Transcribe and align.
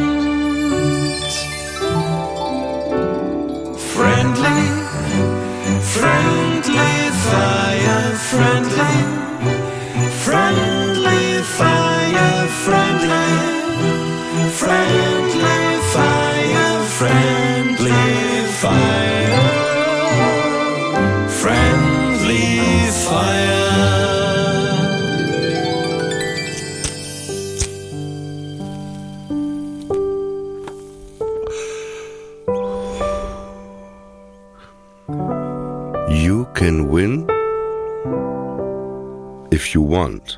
If 39.74 39.76
you 39.76 39.82
want. 39.82 40.38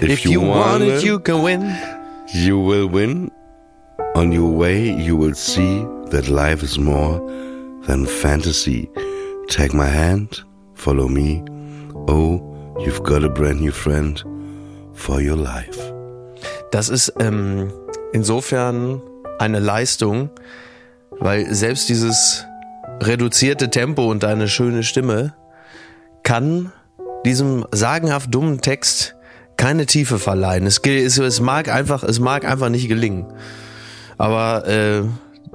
If 0.00 0.24
you 0.24 0.40
want 0.40 0.82
it, 0.82 1.04
you 1.04 1.20
can 1.20 1.42
win. 1.42 1.76
you 2.32 2.58
will 2.58 2.88
win. 2.88 3.30
On 4.14 4.32
your 4.32 4.50
way, 4.50 4.90
you 4.90 5.18
will 5.18 5.34
see 5.34 5.84
that 6.12 6.28
life 6.30 6.62
is 6.62 6.78
more 6.78 7.20
than 7.86 8.06
fantasy. 8.06 8.88
Take 9.48 9.74
my 9.74 9.86
hand, 9.86 10.40
follow 10.74 11.08
me. 11.08 11.44
Oh, 12.08 12.40
you've 12.80 13.02
got 13.02 13.22
a 13.22 13.28
brand 13.28 13.60
new 13.60 13.72
friend 13.72 14.22
for 14.94 15.20
your 15.20 15.36
life. 15.36 15.78
Das 16.70 16.88
ist 16.88 17.12
ähm, 17.20 17.70
insofern 18.14 19.02
eine 19.38 19.58
Leistung, 19.58 20.30
weil 21.20 21.52
selbst 21.54 21.90
dieses 21.90 22.46
reduzierte 23.02 23.68
Tempo 23.68 24.10
und 24.10 24.22
deine 24.22 24.48
schöne 24.48 24.84
Stimme 24.84 25.34
kann 26.22 26.72
diesem 27.24 27.64
sagenhaft 27.72 28.34
dummen 28.34 28.60
Text 28.60 29.14
keine 29.56 29.86
Tiefe 29.86 30.18
verleihen. 30.18 30.66
Es, 30.66 30.78
es, 30.78 31.18
es 31.18 31.40
mag 31.40 31.68
einfach, 31.68 32.02
es 32.02 32.18
mag 32.20 32.44
einfach 32.44 32.70
nicht 32.70 32.88
gelingen. 32.88 33.26
Aber 34.16 34.66
äh, 34.66 35.02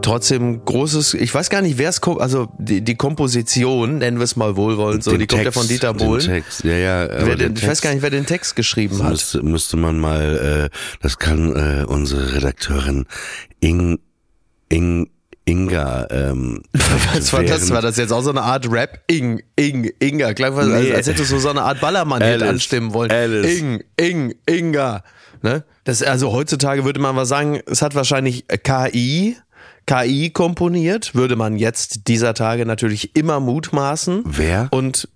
trotzdem 0.01 0.63
großes, 0.65 1.13
ich 1.15 1.33
weiß 1.33 1.49
gar 1.49 1.61
nicht, 1.61 1.77
wer 1.77 1.89
es 1.89 2.01
kommt, 2.01 2.21
also 2.21 2.49
die, 2.59 2.81
die 2.81 2.95
Komposition, 2.95 3.97
nennen 3.99 4.17
wir 4.17 4.23
es 4.23 4.35
mal 4.35 4.55
wohlwollend, 4.55 5.03
so, 5.03 5.11
Den 5.11 5.19
die 5.21 5.27
kommt 5.27 5.39
ja 5.39 5.45
Text- 5.45 5.59
von 5.59 5.67
Dieter 5.67 5.93
Bohlen. 5.93 6.21
Text, 6.25 6.63
ja, 6.63 6.73
ja. 6.73 7.07
Wer 7.25 7.35
den, 7.35 7.53
ich 7.55 7.61
weiß 7.63 7.67
Text- 7.69 7.81
gar 7.83 7.93
nicht, 7.93 8.01
wer 8.03 8.09
den 8.09 8.25
Text 8.25 8.55
geschrieben 8.55 9.01
hat. 9.03 9.11
Müsste, 9.11 9.41
müsste 9.43 9.77
man 9.77 9.97
mal, 9.99 10.69
äh, 10.71 10.77
das 11.01 11.17
kann 11.17 11.55
äh, 11.55 11.85
unsere 11.85 12.35
Redakteurin 12.35 13.05
Ing, 13.59 13.99
Ing, 14.69 15.09
Inga. 15.47 16.07
Ähm, 16.09 16.63
Was 17.13 17.31
war 17.33 17.43
das? 17.43 17.69
War 17.69 17.81
das 17.81 17.97
jetzt 17.97 18.11
auch 18.11 18.21
so 18.21 18.31
eine 18.31 18.41
Art 18.41 18.69
Rap? 18.71 18.99
Ing, 19.07 19.41
Ing, 19.55 19.91
Inga. 19.99 20.33
Klang 20.33 20.55
fast, 20.55 20.69
als, 20.71 20.83
Nee. 20.83 20.93
als 20.93 21.07
hättest 21.07 21.31
du 21.31 21.37
so 21.39 21.49
eine 21.49 21.61
Art 21.61 21.79
Ballermann-Hit 21.81 22.41
Alice, 22.41 22.49
anstimmen 22.49 22.93
wollen. 22.93 23.11
Alice. 23.11 23.59
Ing, 23.59 23.83
Ing, 23.99 24.35
Inga. 24.49 25.03
Ne? 25.43 25.63
Das, 25.83 26.01
also 26.01 26.31
heutzutage 26.31 26.83
würde 26.85 26.99
man 26.99 27.15
was 27.15 27.29
sagen, 27.29 27.59
es 27.67 27.83
hat 27.83 27.93
wahrscheinlich 27.93 28.45
KI, 28.63 29.37
KI 29.85 30.31
komponiert, 30.31 31.13
würde 31.13 31.35
man 31.35 31.57
jetzt 31.57 32.07
dieser 32.07 32.33
Tage 32.33 32.65
natürlich 32.65 33.15
immer 33.15 33.39
mutmaßen. 33.39 34.23
Wer? 34.25 34.67
Und 34.71 35.07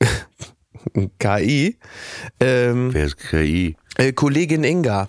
KI. 1.18 1.76
Ähm, 2.38 2.94
Wer 2.94 3.06
ist 3.06 3.16
KI? 3.16 3.76
Äh, 3.96 4.12
Kollegin 4.12 4.64
Inga. 4.64 5.08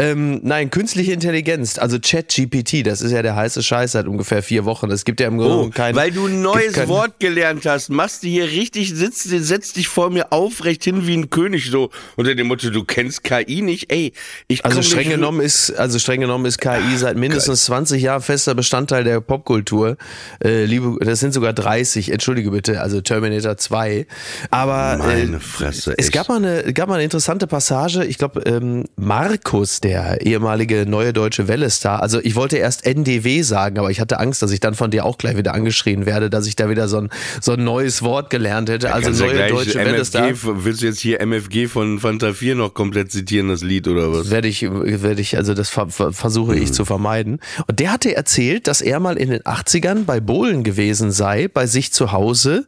Ähm, 0.00 0.40
nein, 0.42 0.70
künstliche 0.70 1.12
Intelligenz, 1.12 1.78
also 1.78 1.98
ChatGPT, 2.00 2.84
das 2.84 3.00
ist 3.00 3.12
ja 3.12 3.22
der 3.22 3.36
heiße 3.36 3.62
Scheiß 3.62 3.92
seit 3.92 4.06
ungefähr 4.08 4.42
vier 4.42 4.64
Wochen. 4.64 4.90
Es 4.90 5.04
gibt 5.04 5.20
ja 5.20 5.28
im 5.28 5.36
Grunde 5.38 5.52
Oh, 5.52 5.56
genommen 5.58 5.72
kein. 5.72 5.94
weil 5.94 6.10
du 6.10 6.26
ein 6.26 6.42
neues 6.42 6.72
kein- 6.72 6.88
Wort 6.88 7.20
gelernt 7.20 7.64
hast, 7.64 7.88
machst 7.88 8.24
du 8.24 8.26
hier 8.28 8.46
richtig, 8.46 8.92
sitzt, 8.92 9.22
setzt 9.28 9.76
dich 9.76 9.86
vor 9.86 10.10
mir 10.10 10.32
aufrecht 10.32 10.82
hin 10.82 11.06
wie 11.06 11.16
ein 11.16 11.30
König, 11.30 11.70
so 11.70 11.90
unter 12.16 12.34
dem 12.34 12.48
Motto, 12.48 12.70
du 12.70 12.82
kennst 12.84 13.22
KI 13.22 13.62
nicht, 13.62 13.92
ey, 13.92 14.12
ich 14.48 14.64
Also 14.64 14.82
streng 14.82 14.98
nicht- 15.06 15.10
genommen 15.10 15.40
ist, 15.40 15.70
also 15.70 16.00
streng 16.00 16.20
genommen 16.22 16.46
ist 16.46 16.58
KI 16.58 16.96
seit 16.96 17.16
mindestens 17.16 17.64
20 17.66 18.02
Jahren 18.02 18.22
fester 18.22 18.56
Bestandteil 18.56 19.04
der 19.04 19.20
Popkultur. 19.20 19.96
Äh, 20.42 20.64
liebe, 20.64 20.96
das 21.04 21.20
sind 21.20 21.32
sogar 21.34 21.52
30, 21.52 22.10
entschuldige 22.10 22.50
bitte, 22.50 22.80
also 22.80 23.00
Terminator 23.00 23.56
2. 23.56 24.06
Aber 24.50 24.96
Meine 24.98 25.36
äh, 25.36 25.38
Fresse, 25.40 25.94
es 25.96 26.06
echt. 26.06 26.12
gab 26.14 26.28
mal 26.28 26.44
eine, 26.44 26.72
gab 26.72 26.88
mal 26.88 26.94
eine 26.94 27.04
interessante 27.04 27.46
Passage. 27.46 28.04
Ich 28.04 28.18
glaube, 28.22 28.42
ähm, 28.46 28.84
Markus, 28.96 29.80
der 29.80 30.24
ehemalige 30.24 30.86
neue 30.86 31.12
deutsche 31.12 31.48
Welle-Star, 31.48 32.00
also 32.02 32.20
ich 32.22 32.36
wollte 32.36 32.56
erst 32.56 32.86
NDW 32.86 33.42
sagen, 33.42 33.78
aber 33.78 33.90
ich 33.90 34.00
hatte 34.00 34.20
Angst, 34.20 34.42
dass 34.42 34.52
ich 34.52 34.60
dann 34.60 34.74
von 34.74 34.90
dir 34.90 35.04
auch 35.04 35.18
gleich 35.18 35.36
wieder 35.36 35.54
angeschrien 35.54 36.06
werde, 36.06 36.30
dass 36.30 36.46
ich 36.46 36.56
da 36.56 36.68
wieder 36.70 36.88
so 36.88 36.98
ein, 36.98 37.10
so 37.40 37.52
ein 37.52 37.64
neues 37.64 38.02
Wort 38.02 38.30
gelernt 38.30 38.68
hätte. 38.68 38.92
Also 38.92 39.10
ja 39.10 39.26
neue 39.26 39.36
gleich 39.36 39.50
deutsche 39.50 39.78
Welle-Star. 39.78 40.30
Willst 40.64 40.82
du 40.82 40.86
jetzt 40.86 41.00
hier 41.00 41.20
MFG 41.20 41.66
von 41.66 41.98
Fanta 41.98 42.32
4 42.32 42.54
noch 42.54 42.74
komplett 42.74 43.10
zitieren, 43.10 43.48
das 43.48 43.62
Lied 43.62 43.88
oder 43.88 44.12
was? 44.12 44.30
werde 44.30 44.48
ich, 44.48 44.62
werde 44.62 45.20
ich, 45.20 45.36
also 45.36 45.54
das 45.54 45.68
ver 45.68 45.88
ver 45.88 46.12
versuche 46.12 46.56
ich 46.56 46.72
zu 46.72 46.84
vermeiden. 46.84 47.40
Und 47.66 47.80
der 47.80 47.92
hatte 47.92 48.14
erzählt, 48.14 48.66
dass 48.66 48.80
er 48.80 49.00
mal 49.00 49.16
in 49.16 49.30
den 49.30 49.42
80ern 49.42 50.04
bei 50.04 50.20
Bohlen 50.20 50.62
gewesen 50.62 51.10
sei, 51.10 51.48
bei 51.48 51.66
sich 51.66 51.92
zu 51.92 52.12
Hause 52.12 52.66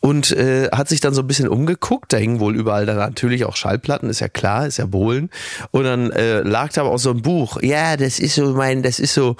und 0.00 0.32
äh, 0.32 0.68
hat 0.72 0.88
sich 0.88 1.00
dann 1.00 1.14
so 1.14 1.22
ein 1.22 1.26
bisschen 1.26 1.48
umgeguckt. 1.48 2.12
Da 2.12 2.16
hingen 2.16 2.40
wohl 2.40 2.56
überall 2.56 2.86
dann 2.86 2.96
natürlich 2.96 3.44
auch 3.44 3.56
Schallplatten, 3.56 4.10
ist 4.10 4.20
ja 4.20 4.28
klar, 4.28 4.66
ist 4.66 4.78
ja 4.78 4.79
Bohlen. 4.86 5.30
Und 5.70 5.84
dann 5.84 6.10
äh, 6.10 6.40
lag 6.40 6.72
da 6.72 6.82
auch 6.82 6.98
so 6.98 7.10
ein 7.10 7.22
Buch. 7.22 7.60
Ja, 7.62 7.96
das 7.96 8.18
ist 8.18 8.34
so 8.34 8.52
mein, 8.54 8.82
das 8.82 8.98
ist 8.98 9.14
so, 9.14 9.36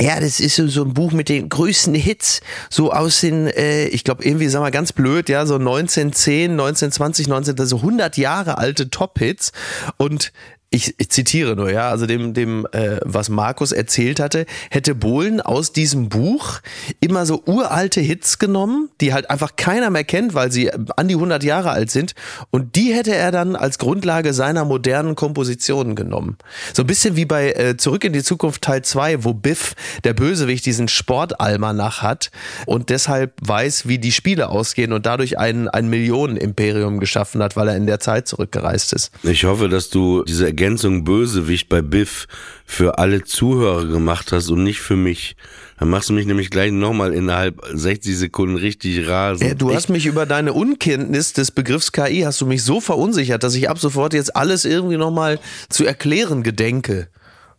ja, 0.00 0.20
das 0.20 0.40
ist 0.40 0.56
so, 0.56 0.66
so 0.68 0.84
ein 0.84 0.94
Buch 0.94 1.12
mit 1.12 1.28
den 1.28 1.48
größten 1.48 1.94
Hits, 1.94 2.40
so 2.70 2.92
aus 2.92 3.20
den, 3.20 3.46
äh, 3.46 3.86
ich 3.86 4.04
glaube 4.04 4.24
irgendwie, 4.24 4.48
sag 4.48 4.60
mal 4.60 4.70
ganz 4.70 4.92
blöd, 4.92 5.28
ja, 5.28 5.46
so 5.46 5.56
1910, 5.56 6.52
1920, 6.52 7.28
19, 7.28 7.58
also 7.58 7.76
100 7.76 8.16
Jahre 8.16 8.58
alte 8.58 8.90
Top-Hits 8.90 9.52
und 9.96 10.32
ich, 10.72 10.94
ich 10.98 11.10
zitiere 11.10 11.54
nur, 11.54 11.70
ja, 11.70 11.90
also 11.90 12.06
dem, 12.06 12.32
dem, 12.32 12.66
äh, 12.72 12.96
was 13.02 13.28
Markus 13.28 13.72
erzählt 13.72 14.18
hatte, 14.18 14.46
hätte 14.70 14.94
Bohlen 14.94 15.42
aus 15.42 15.72
diesem 15.72 16.08
Buch 16.08 16.60
immer 17.00 17.26
so 17.26 17.42
uralte 17.46 18.00
Hits 18.00 18.38
genommen, 18.38 18.88
die 19.02 19.12
halt 19.12 19.28
einfach 19.28 19.56
keiner 19.56 19.90
mehr 19.90 20.04
kennt, 20.04 20.32
weil 20.32 20.50
sie 20.50 20.72
an 20.72 21.08
die 21.08 21.14
100 21.14 21.44
Jahre 21.44 21.70
alt 21.70 21.90
sind. 21.90 22.14
Und 22.50 22.74
die 22.74 22.94
hätte 22.94 23.14
er 23.14 23.30
dann 23.30 23.54
als 23.54 23.78
Grundlage 23.78 24.32
seiner 24.32 24.64
modernen 24.64 25.14
Kompositionen 25.14 25.94
genommen. 25.94 26.38
So 26.72 26.84
ein 26.84 26.86
bisschen 26.86 27.16
wie 27.16 27.26
bei 27.26 27.52
äh, 27.52 27.76
Zurück 27.76 28.04
in 28.04 28.14
die 28.14 28.22
Zukunft 28.22 28.62
Teil 28.62 28.82
2, 28.82 29.24
wo 29.24 29.34
Biff, 29.34 29.74
der 30.04 30.14
Bösewicht, 30.14 30.64
diesen 30.64 30.88
Sportalmanach 30.88 32.00
hat 32.00 32.30
und 32.64 32.88
deshalb 32.88 33.34
weiß, 33.42 33.88
wie 33.88 33.98
die 33.98 34.12
Spiele 34.12 34.48
ausgehen 34.48 34.94
und 34.94 35.04
dadurch 35.04 35.38
ein, 35.38 35.68
ein 35.68 35.88
Millionenimperium 35.88 36.98
geschaffen 36.98 37.42
hat, 37.42 37.56
weil 37.56 37.68
er 37.68 37.76
in 37.76 37.86
der 37.86 38.00
Zeit 38.00 38.26
zurückgereist 38.26 38.94
ist. 38.94 39.10
Ich 39.22 39.44
hoffe, 39.44 39.68
dass 39.68 39.90
du 39.90 40.24
diese 40.24 40.54
Ergänzung 40.62 41.02
Bösewicht 41.02 41.68
bei 41.68 41.82
Biff 41.82 42.28
für 42.64 42.98
alle 42.98 43.24
Zuhörer 43.24 43.84
gemacht 43.86 44.30
hast 44.30 44.48
und 44.48 44.62
nicht 44.62 44.80
für 44.80 44.94
mich. 44.94 45.34
Dann 45.80 45.90
machst 45.90 46.08
du 46.08 46.12
mich 46.12 46.24
nämlich 46.24 46.50
gleich 46.50 46.70
nochmal 46.70 47.12
innerhalb 47.12 47.60
60 47.72 48.16
Sekunden 48.16 48.54
richtig 48.54 49.08
rasend. 49.08 49.48
Ja, 49.48 49.54
du 49.56 49.74
hast 49.74 49.88
mich 49.88 50.06
über 50.06 50.24
deine 50.24 50.52
Unkenntnis 50.52 51.32
des 51.32 51.50
Begriffs 51.50 51.90
KI 51.90 52.20
hast 52.20 52.40
du 52.40 52.46
mich 52.46 52.62
so 52.62 52.80
verunsichert, 52.80 53.42
dass 53.42 53.56
ich 53.56 53.68
ab 53.68 53.80
sofort 53.80 54.14
jetzt 54.14 54.36
alles 54.36 54.64
irgendwie 54.64 54.98
nochmal 54.98 55.40
zu 55.68 55.84
erklären 55.84 56.44
gedenke. 56.44 57.08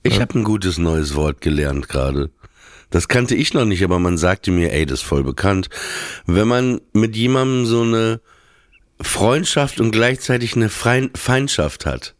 Ich 0.03 0.21
habe 0.21 0.39
ein 0.39 0.45
gutes 0.45 0.77
neues 0.77 1.13
Wort 1.13 1.41
gelernt 1.41 1.89
gerade. 1.89 2.29
Das 2.89 3.09
kannte 3.09 3.35
ich 3.35 3.53
noch 3.53 3.65
nicht, 3.65 3.83
aber 3.83 3.99
man 3.99 4.17
sagte 4.17 4.49
mir, 4.49 4.71
ey, 4.71 4.85
das 4.85 5.01
ist 5.01 5.05
voll 5.05 5.25
bekannt. 5.25 5.67
Wenn 6.25 6.47
man 6.47 6.79
mit 6.93 7.17
jemandem 7.17 7.65
so 7.65 7.81
eine 7.81 8.21
Freundschaft 9.01 9.81
und 9.81 9.91
gleichzeitig 9.91 10.55
eine 10.55 10.69
Feindschaft 10.69 11.85
hat. 11.85 12.15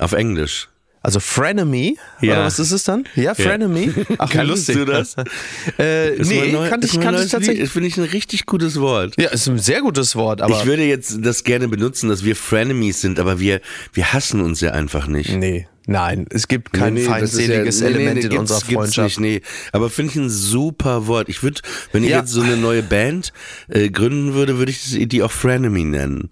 Auf 0.00 0.12
Englisch. 0.12 0.68
Also 1.02 1.18
Frenemy? 1.18 1.96
Ja. 2.20 2.32
Oder 2.34 2.44
was 2.44 2.58
ist 2.58 2.72
es 2.72 2.84
dann? 2.84 3.04
Ja, 3.14 3.34
Frenemy. 3.34 3.90
Ach, 4.18 4.28
wie 4.30 4.36
Kanntest 4.36 4.68
lustig. 4.68 4.76
du 4.76 4.84
das? 4.84 5.16
äh, 5.78 6.14
Ist 6.16 6.28
nee, 6.28 6.52
neu- 6.52 6.68
kannte 6.68 6.86
ich, 6.86 7.00
kannte 7.00 7.22
ich 7.22 7.30
tatsächlich. 7.30 7.70
Finde 7.70 7.88
ich 7.88 7.96
ein 7.96 8.04
richtig 8.04 8.44
gutes 8.44 8.78
Wort. 8.80 9.14
Ja, 9.18 9.30
ist 9.30 9.46
ein 9.48 9.58
sehr 9.58 9.80
gutes 9.80 10.14
Wort, 10.14 10.42
aber 10.42 10.58
ich 10.60 10.66
würde 10.66 10.84
jetzt 10.84 11.18
das 11.22 11.42
gerne 11.44 11.68
benutzen, 11.68 12.10
dass 12.10 12.22
wir 12.22 12.36
Frenemies 12.36 13.00
sind, 13.00 13.18
aber 13.18 13.40
wir, 13.40 13.62
wir 13.94 14.12
hassen 14.12 14.42
uns 14.42 14.60
ja 14.60 14.72
einfach 14.72 15.06
nicht. 15.06 15.34
nee, 15.34 15.66
nein, 15.86 16.26
es 16.28 16.48
gibt 16.48 16.74
kein 16.74 16.92
Nee, 16.92 17.00
nee, 17.00 17.06
feindseliges 17.06 17.80
ja- 17.80 17.86
nee, 17.88 17.92
nee, 17.96 18.02
Element 18.04 18.24
in 18.26 18.38
unserer 18.38 18.60
Freundschaft. 18.60 19.20
Nicht, 19.20 19.42
nee. 19.42 19.48
Aber 19.72 19.88
finde 19.88 20.10
ich 20.12 20.16
ein 20.18 20.28
super 20.28 21.06
Wort. 21.06 21.30
Ich 21.30 21.42
würde, 21.42 21.62
wenn 21.92 22.04
ich 22.04 22.10
Ja. 22.10 22.18
jetzt 22.18 22.30
so 22.32 22.42
eine 22.42 22.58
neue 22.58 22.82
Band 22.82 23.32
äh, 23.68 23.88
gründen 23.88 24.34
würde, 24.34 24.58
würde 24.58 24.70
ich 24.70 24.82
das- 24.82 25.08
die 25.08 25.22
auch 25.22 25.32
Frenemy 25.32 25.84
nennen. 25.84 26.28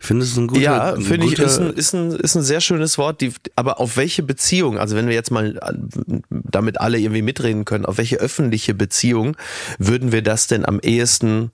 Ich 0.00 0.06
finde 0.06 0.24
es 0.24 0.34
ein 0.34 0.46
guter 0.46 0.60
Ja, 0.62 0.94
finde 0.96 1.26
ich, 1.26 1.38
ist 1.38 1.58
ein, 1.58 1.74
ist, 1.74 1.92
ein, 1.92 2.12
ist 2.12 2.34
ein 2.34 2.42
sehr 2.42 2.62
schönes 2.62 2.96
Wort. 2.96 3.20
Die, 3.20 3.34
aber 3.54 3.80
auf 3.80 3.98
welche 3.98 4.22
Beziehung, 4.22 4.78
also 4.78 4.96
wenn 4.96 5.08
wir 5.08 5.14
jetzt 5.14 5.30
mal 5.30 5.58
äh, 5.58 6.20
damit 6.30 6.80
alle 6.80 6.98
irgendwie 6.98 7.20
mitreden 7.20 7.66
können, 7.66 7.84
auf 7.84 7.98
welche 7.98 8.16
öffentliche 8.16 8.72
Beziehung 8.72 9.36
würden 9.78 10.10
wir 10.10 10.22
das 10.22 10.46
denn 10.46 10.64
am 10.64 10.80
ehesten 10.80 11.52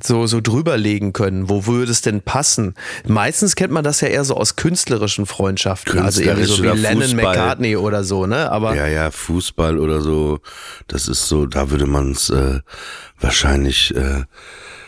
so, 0.00 0.28
so 0.28 0.40
drüberlegen 0.40 1.12
können? 1.12 1.48
Wo 1.48 1.66
würde 1.66 1.90
es 1.90 2.00
denn 2.00 2.22
passen? 2.22 2.74
Meistens 3.04 3.56
kennt 3.56 3.72
man 3.72 3.82
das 3.82 4.00
ja 4.00 4.06
eher 4.06 4.22
so 4.22 4.36
aus 4.36 4.54
künstlerischen 4.54 5.26
Freundschaften, 5.26 5.98
also 5.98 6.20
irgendwie 6.20 6.44
so 6.44 6.62
wie 6.62 6.68
Künstlerisch 6.68 6.82
Lennon 6.82 7.02
Fußball. 7.02 7.24
McCartney 7.24 7.76
oder 7.76 8.04
so, 8.04 8.26
ne? 8.26 8.48
Aber 8.52 8.76
Ja, 8.76 8.86
ja, 8.86 9.10
Fußball 9.10 9.76
oder 9.76 10.02
so. 10.02 10.38
Das 10.86 11.08
ist 11.08 11.26
so, 11.26 11.46
da 11.46 11.72
würde 11.72 11.86
man 11.86 12.12
es 12.12 12.30
äh, 12.30 12.60
wahrscheinlich. 13.18 13.92
Äh, 13.96 14.22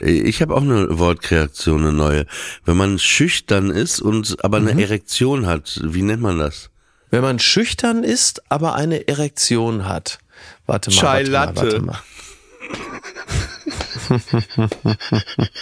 ich 0.00 0.40
habe 0.42 0.54
auch 0.54 0.62
eine 0.62 0.98
Wortkreation, 0.98 1.80
eine 1.82 1.92
neue. 1.92 2.26
Wenn 2.64 2.76
man 2.76 2.98
schüchtern 2.98 3.70
ist 3.70 4.00
und 4.00 4.42
aber 4.44 4.60
Mhm. 4.60 4.68
eine 4.68 4.82
Erektion 4.82 5.46
hat, 5.46 5.80
wie 5.84 6.02
nennt 6.02 6.22
man 6.22 6.38
das? 6.38 6.70
wenn 7.12 7.22
man 7.22 7.40
schüchtern 7.40 8.04
ist, 8.04 8.40
aber 8.52 8.76
eine 8.76 9.08
Erektion 9.08 9.84
hat. 9.88 10.20
Warte 10.66 10.90
mal, 10.90 10.96
Chai 10.96 11.24
warte 11.26 11.30
mal, 11.32 11.56
warte 11.56 11.66
Latte. 11.78 11.82
mal. 11.82 11.98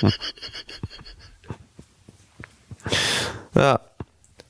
Ja. 3.54 3.80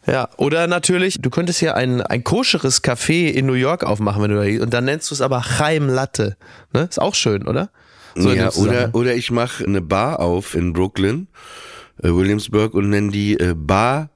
Ja, 0.07 0.31
oder 0.39 0.67
natürlich, 0.69 1.19
du 1.21 1.29
könntest 1.29 1.61
ja 1.61 1.75
ein, 1.75 2.01
ein 2.01 2.25
koscheres 2.25 2.83
Café 2.83 3.29
in 3.31 3.45
New 3.45 3.53
York 3.53 3.85
aufmachen, 3.85 4.23
wenn 4.23 4.31
du 4.31 4.37
da 4.59 4.63
und 4.65 4.73
dann 4.73 4.87
nennst 4.87 5.11
du 5.11 5.15
es 5.15 5.21
aber 5.21 5.43
Chaim 5.43 5.87
Latte. 5.91 6.39
Ne? 6.73 6.85
Ist 6.89 6.99
auch 6.99 7.15
schön, 7.15 7.47
oder? 7.47 7.69
So 8.15 8.33
ja, 8.33 8.53
oder, 8.55 8.95
oder 8.95 9.15
ich 9.15 9.31
mache 9.31 9.65
eine 9.65 9.81
Bar 9.81 10.21
auf 10.21 10.55
in 10.55 10.73
Brooklyn, 10.73 11.29
äh, 12.03 12.09
Williamsburg 12.09 12.75
und 12.75 12.91
nenne 12.91 13.11
die 13.11 13.35
äh, 13.39 13.55
Bar 13.57 14.11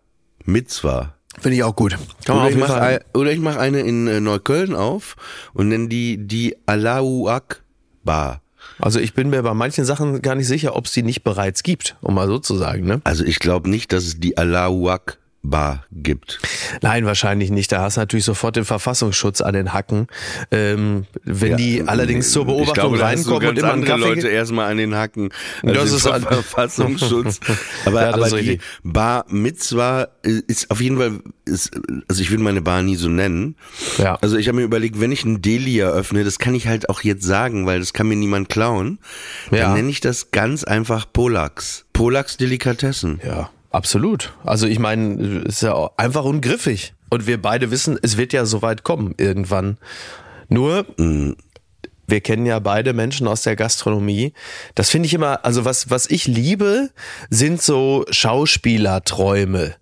Mitzwa. 0.45 1.15
Finde 1.41 1.57
ich 1.57 1.63
auch 1.65 1.75
gut. 1.75 1.97
Kann 2.27 2.37
Oder 2.37 2.51
ich, 2.51 2.57
mach, 2.57 2.71
ein- 2.71 3.01
oder 3.15 3.33
ich 3.33 3.41
mache 3.41 3.59
eine 3.59 3.81
in 3.81 4.07
äh, 4.07 4.21
Neukölln 4.21 4.75
auf 4.75 5.17
und 5.55 5.69
nenne 5.69 5.89
die 5.89 6.19
die 6.19 6.57
Alauak 6.67 7.63
Bar. 8.05 8.43
Also 8.79 9.01
ich 9.01 9.15
bin 9.15 9.31
mir 9.31 9.43
bei 9.43 9.55
manchen 9.55 9.85
Sachen 9.85 10.23
gar 10.23 10.35
nicht 10.35 10.47
sicher, 10.47 10.77
ob 10.77 10.87
es 10.87 10.93
die 10.93 11.03
nicht 11.03 11.23
bereits 11.23 11.63
gibt, 11.63 11.97
um 12.01 12.15
mal 12.15 12.27
so 12.27 12.39
zu 12.39 12.57
sagen. 12.57 12.85
Ne? 12.85 13.01
Also 13.05 13.25
ich 13.25 13.39
glaube 13.39 13.71
nicht, 13.71 13.93
dass 13.93 14.05
es 14.05 14.21
die 14.21 14.37
Alauak 14.37 15.19
Bar 15.45 15.85
gibt. 15.91 16.39
Nein, 16.83 17.05
wahrscheinlich 17.05 17.51
nicht. 17.51 17.73
Da 17.73 17.83
hast 17.83 17.97
du 17.97 18.01
natürlich 18.01 18.25
sofort 18.25 18.55
den 18.57 18.65
Verfassungsschutz 18.65 19.41
an 19.41 19.55
den 19.55 19.73
Hacken. 19.73 20.07
Ähm, 20.53 21.07
wenn 21.25 21.51
Ja, 21.53 21.57
die 21.57 21.83
allerdings 21.87 22.31
zur 22.31 22.45
Beobachtung 22.47 22.95
glaube, 22.95 23.01
reinkommen 23.01 23.49
und 23.49 23.59
immer 23.59 23.73
andere 23.73 23.97
Leute 23.97 24.29
erstmal 24.29 24.71
an 24.71 24.77
den 24.77 24.95
Hacken. 24.95 25.31
Das 25.65 25.79
Also 25.79 25.97
ist 25.97 26.05
den 26.07 26.13
ein- 26.13 26.23
Verfassungsschutz. 26.23 27.41
Aber, 27.87 28.01
Ja, 28.03 28.07
das 28.13 28.15
aber 28.15 28.27
ist 28.27 28.33
die 28.33 28.37
richtig. 28.51 28.61
Bar 28.85 29.25
Mitzwa 29.29 30.09
ist 30.23 30.71
auf 30.71 30.81
jeden 30.81 30.97
Fall, 30.99 31.21
ist, 31.45 31.71
also 32.09 32.23
ich 32.23 32.31
will 32.31 32.39
meine 32.39 32.63
Bar 32.63 32.83
nie 32.83 32.97
so 32.97 33.09
nennen. 33.09 33.57
Ja. 33.99 34.17
Also 34.23 34.37
ich 34.37 34.47
habe 34.49 34.59
mir 34.59 34.65
überlegt, 34.65 35.01
wenn 35.01 35.11
ich 35.11 35.25
ein 35.25 35.43
Deli 35.43 35.79
eröffne, 35.79 36.23
das 36.23 36.39
kann 36.39 36.55
ich 36.55 36.69
halt 36.69 36.89
auch 36.89 37.03
jetzt 37.03 37.25
sagen, 37.25 37.67
weil 37.67 37.81
das 37.81 37.93
kann 37.93 38.07
mir 38.07 38.17
niemand 38.17 38.49
klauen. 38.49 39.01
Ja. 39.51 39.59
Dann 39.63 39.75
nenne 39.75 39.91
ich 39.91 40.01
das 40.01 40.31
ganz 40.31 40.63
einfach 40.63 41.07
Polax. 41.13 41.85
Polax 41.93 42.37
Delikatessen. 42.37 43.21
Ja, 43.27 43.51
absolut. 43.73 44.33
Also 44.45 44.67
ich 44.67 44.79
meine, 44.79 45.41
ist 45.41 45.63
ja 45.63 45.75
auch 45.75 45.93
einfach 45.97 46.25
ungriffig. 46.25 46.95
Und 47.11 47.27
wir 47.27 47.41
beide 47.41 47.71
wissen, 47.71 47.99
es 48.01 48.17
wird 48.17 48.33
ja 48.33 48.47
soweit 48.47 48.85
kommen 48.85 49.15
irgendwann. 49.19 49.77
Nur, 50.49 50.87
wir 52.07 52.21
kennen 52.21 52.47
ja 52.47 52.59
beide 52.59 52.93
Menschen 52.93 53.29
aus 53.29 53.43
der 53.43 53.57
Gastronomie. 53.57 54.33
Das 54.75 54.91
finde 54.91 55.07
ich 55.07 55.15
immer, 55.15 55.45
also 55.45 55.65
was, 55.65 55.89
was 55.91 56.07
ich 56.07 56.27
liebe, 56.27 56.91
sind 57.31 57.63
so 57.63 58.05
Schauspielerträume, 58.11 59.75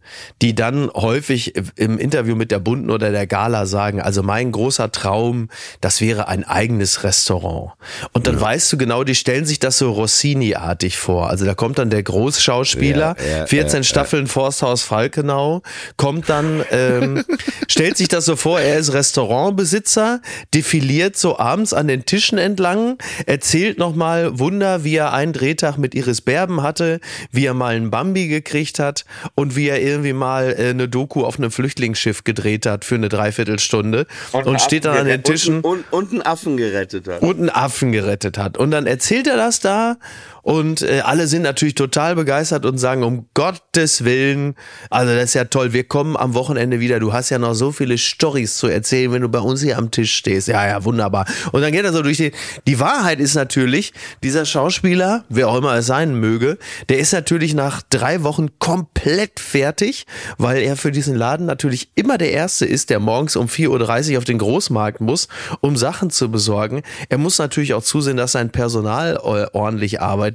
die 0.43 0.55
dann 0.55 0.91
häufig 0.91 1.55
im 1.77 1.99
Interview 1.99 2.37
mit 2.37 2.51
der 2.51 2.59
Bunten 2.59 2.91
oder 2.91 3.11
der 3.11 3.27
Gala 3.27 3.67
sagen, 3.67 4.01
also 4.01 4.23
mein 4.23 4.53
großer 4.53 4.93
Traum, 4.93 5.49
das 5.81 6.01
wäre 6.01 6.29
ein 6.29 6.45
eigenes 6.45 7.05
Restaurant. 7.05 7.73
Und 8.13 8.27
dann 8.27 8.41
weißt 8.41 8.73
du 8.73 8.77
genau, 8.77 9.03
die 9.03 9.15
stellen 9.15 9.47
sich 9.47 9.59
das 9.59 9.79
so 9.79 9.91
Rossini-artig 9.91 10.99
vor. 10.99 11.31
Also 11.31 11.47
da 11.47 11.55
kommt 11.55 11.79
dann 11.79 11.91
der 11.91 12.03
Großschauspieler, 12.03 13.17
Ja, 13.19 13.39
ja, 13.39 13.47
14 13.47 13.79
ja, 13.79 13.83
Staffeln 13.85 14.27
Forsthaus 14.27 14.83
Falkenau, 14.83 15.63
kommt 15.97 16.29
dann, 16.29 16.63
ähm, 16.71 17.25
stellt 17.69 17.97
sich 17.97 18.09
das 18.09 18.27
so 18.27 18.37
vor, 18.37 18.61
er 18.61 18.79
ist 18.79 18.93
Restaurantbesitzer, 18.93 20.21
defiliert 20.55 21.17
so 21.17 21.39
abends 21.39 21.73
an 21.73 21.89
den 21.89 22.05
Tischen 22.21 22.37
entlang, 22.37 22.99
erzählt 23.25 23.79
nochmal 23.79 24.39
Wunder, 24.39 24.85
wie 24.85 24.95
er 24.95 25.15
einen 25.15 25.33
Drehtag 25.33 25.79
mit 25.79 25.95
Iris 25.95 26.21
Berben 26.21 26.63
hatte, 26.63 27.01
wie 27.33 27.47
er 27.47 27.55
mal 27.55 27.75
einen 27.75 27.91
Bambi 27.91 28.29
gekriegt 28.29 28.79
hat 28.79 29.07
und 29.35 29.57
wie 29.57 29.69
er 29.69 29.81
irgendwie 29.81 30.13
mal 30.13 30.55
äh, 30.59 30.69
eine 30.69 30.87
Doku 30.87 31.25
auf 31.25 31.39
einem 31.39 31.51
Flüchtlingsschiff 31.51 32.23
gedreht 32.25 32.67
hat 32.67 32.85
für 32.85 32.97
eine 32.97 33.09
Dreiviertelstunde 33.09 34.07
und, 34.33 34.61
steht 34.61 34.85
dann 34.85 34.99
an 34.99 35.07
den 35.07 35.23
Tischen 35.23 35.63
Und, 35.63 35.91
und 35.91 36.13
einen 36.13 36.21
Affen 36.21 36.59
gerettet 36.59 37.09
hat. 37.09 37.23
und 37.23 37.39
einen 37.39 37.49
Affen 37.49 37.91
gerettet 37.91 38.37
hat. 38.37 38.59
Und 38.59 38.71
dann 38.71 38.87
erzählt 38.87 39.27
er 39.27 39.39
das 39.39 39.61
da 39.61 39.97
und 40.43 40.83
äh, 40.83 41.01
alle 41.05 41.27
sind 41.27 41.43
natürlich 41.43 41.75
total 41.75 42.15
begeistert 42.15 42.65
und 42.65 42.79
sagen, 42.79 43.03
um 43.03 43.27
Gottes 43.35 44.05
Willen, 44.05 44.55
also 44.89 45.15
das 45.15 45.25
ist 45.25 45.35
ja 45.35 45.45
toll, 45.45 45.73
wir 45.73 45.85
kommen 45.85 46.17
am 46.17 46.35
Wochenende 46.35 46.81
wieder, 46.81 47.01
du 47.01 47.13
hast 47.13 47.31
ja 47.31 47.39
noch 47.39 47.55
so 47.55 47.73
viele 47.73 47.99
Stories 47.99 48.57
zu 48.57 48.69
erzählen, 48.69 49.13
wenn 49.13 49.23
du 49.23 49.29
bei 49.29 49.41
uns 49.41 49.63
hier 49.63 49.79
am 49.79 49.91
Tisch 49.91 50.15
stehst. 50.15 50.49
Ja, 50.49 50.67
ja, 50.67 50.85
wunderbar. 50.85 51.27
Und 51.53 51.63
dann 51.63 51.73
geht 51.73 51.85
er 51.85 51.93
so 51.93 52.03
durch 52.03 52.17
die, 52.17 52.33
die 52.67 52.81
Wahrheit 52.81 53.21
ist 53.21 53.35
natürlich, 53.35 53.93
dieser 54.23 54.45
Schauspieler, 54.47 55.25
wer 55.29 55.49
auch 55.49 55.57
immer 55.57 55.75
es 55.75 55.87
sein 55.87 56.15
möge, 56.15 56.59
der 56.88 56.99
ist 56.99 57.12
natürlich 57.12 57.55
nach 57.55 57.83
drei 57.83 58.23
Wochen 58.23 58.59
komplett 58.59 59.41
fertig, 59.41 60.07
weil 60.38 60.62
er 60.62 60.76
für 60.76 60.91
diesen 60.91 61.17
Laden 61.17 61.47
natürlich 61.47 61.91
immer 61.95 62.19
der 62.19 62.33
Erste 62.33 62.64
ist, 62.64 62.91
der 62.91 63.00
morgens 63.00 63.37
um 63.37 63.47
4.30 63.47 64.12
Uhr 64.12 64.19
auf 64.19 64.25
den 64.25 64.38
Großmarkt 64.38 65.00
muss, 65.00 65.29
um 65.61 65.76
Sachen 65.76 66.11
zu 66.11 66.31
besorgen. 66.31 66.83
Er 67.09 67.19
muss 67.19 67.38
natürlich 67.38 67.75
auch 67.75 67.83
zusehen, 67.83 68.17
dass 68.17 68.33
sein 68.33 68.50
Personal 68.50 69.17
äh, 69.17 69.47
ordentlich 69.53 70.00
arbeitet. 70.00 70.30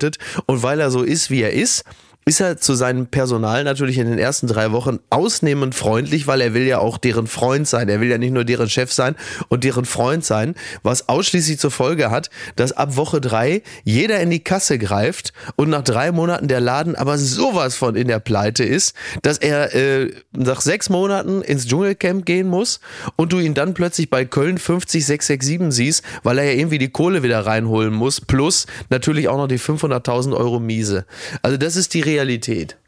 Und 0.45 0.63
weil 0.63 0.79
er 0.79 0.91
so 0.91 1.03
ist, 1.03 1.29
wie 1.29 1.41
er 1.41 1.53
ist, 1.53 1.83
ist 2.27 2.39
er 2.39 2.57
zu 2.57 2.73
seinem 2.73 3.05
Personal 3.05 3.63
natürlich 3.63 3.99
in 3.99 4.09
den 4.09 4.17
ersten 4.17 4.47
drei 4.47 4.71
Wochen 4.71 4.97
ausnehmend 5.11 5.75
freundlich, 5.75 6.25
weil 6.25 6.41
er 6.41 6.55
will 6.55 6.63
ja 6.63 6.79
auch 6.79 6.97
deren 6.97 7.27
Freund 7.27 7.67
sein. 7.67 7.87
Er 7.87 8.01
will 8.01 8.09
ja 8.09 8.17
nicht 8.17 8.33
nur 8.33 8.43
deren 8.43 8.67
Chef 8.67 8.91
sein 8.91 9.15
und 9.49 9.63
deren 9.63 9.85
Freund 9.85 10.25
sein, 10.25 10.55
was 10.81 11.07
ausschließlich 11.07 11.59
zur 11.59 11.69
Folge 11.69 12.09
hat, 12.09 12.31
dass 12.55 12.71
ab 12.71 12.95
Woche 12.95 13.21
drei 13.21 13.61
jeder 13.83 14.19
in 14.21 14.31
die 14.31 14.43
Kasse 14.43 14.79
greift 14.79 15.33
und 15.55 15.69
nach 15.69 15.83
drei 15.83 16.11
Monaten 16.11 16.47
der 16.47 16.61
Laden 16.61 16.95
aber 16.95 17.19
sowas 17.19 17.75
von 17.75 17.95
in 17.95 18.07
der 18.07 18.17
Pleite 18.17 18.63
ist, 18.63 18.95
dass 19.21 19.37
er 19.37 19.75
äh, 19.75 20.11
nach 20.35 20.61
sechs 20.61 20.89
Monaten 20.89 21.43
ins 21.43 21.67
Dschungelcamp 21.67 22.25
gehen 22.25 22.47
muss 22.47 22.79
und 23.17 23.33
du 23.33 23.39
ihn 23.39 23.53
dann 23.53 23.75
plötzlich 23.75 24.09
bei 24.09 24.25
Köln 24.25 24.57
50667 24.57 25.71
siehst, 25.71 26.03
weil 26.23 26.39
er 26.39 26.45
ja 26.45 26.53
irgendwie 26.53 26.79
die 26.79 26.89
Kohle 26.89 27.21
wieder 27.21 27.45
reinholen 27.45 27.93
muss, 27.93 28.19
plus 28.19 28.65
natürlich 28.89 29.29
auch 29.29 29.37
noch 29.37 29.47
die 29.47 29.59
500.000 29.59 30.35
Euro 30.35 30.59
Miese. 30.59 31.05
Also 31.43 31.57
das 31.57 31.75
ist 31.75 31.93
die 31.93 32.01
Realität, 32.01 32.14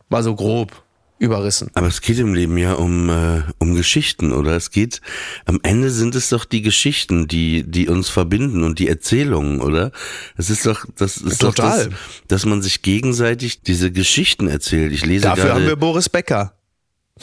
mal 0.09 0.23
so 0.23 0.35
grob 0.35 0.83
überrissen. 1.19 1.69
Aber 1.73 1.87
es 1.87 2.01
geht 2.01 2.19
im 2.19 2.33
Leben 2.33 2.57
ja 2.57 2.73
um, 2.73 3.09
äh, 3.09 3.41
um 3.57 3.75
Geschichten, 3.75 4.31
oder? 4.31 4.55
Es 4.55 4.71
geht, 4.71 5.01
am 5.45 5.59
Ende 5.63 5.89
sind 5.89 6.15
es 6.15 6.29
doch 6.29 6.45
die 6.45 6.61
Geschichten, 6.61 7.27
die, 7.27 7.63
die 7.63 7.87
uns 7.87 8.09
verbinden 8.09 8.63
und 8.63 8.79
die 8.79 8.87
Erzählungen, 8.87 9.61
oder? 9.61 9.91
Es 10.37 10.49
ist 10.49 10.65
doch, 10.65 10.85
das 10.95 11.17
ist 11.17 11.39
Total. 11.39 11.85
doch 11.85 11.89
das, 11.89 11.99
dass 12.27 12.45
man 12.45 12.61
sich 12.61 12.81
gegenseitig 12.81 13.61
diese 13.61 13.91
Geschichten 13.91 14.47
erzählt. 14.47 14.91
Ich 14.91 15.05
lese 15.05 15.23
Dafür 15.23 15.55
haben 15.55 15.65
wir 15.65 15.75
Boris 15.75 16.09
Becker. 16.09 16.53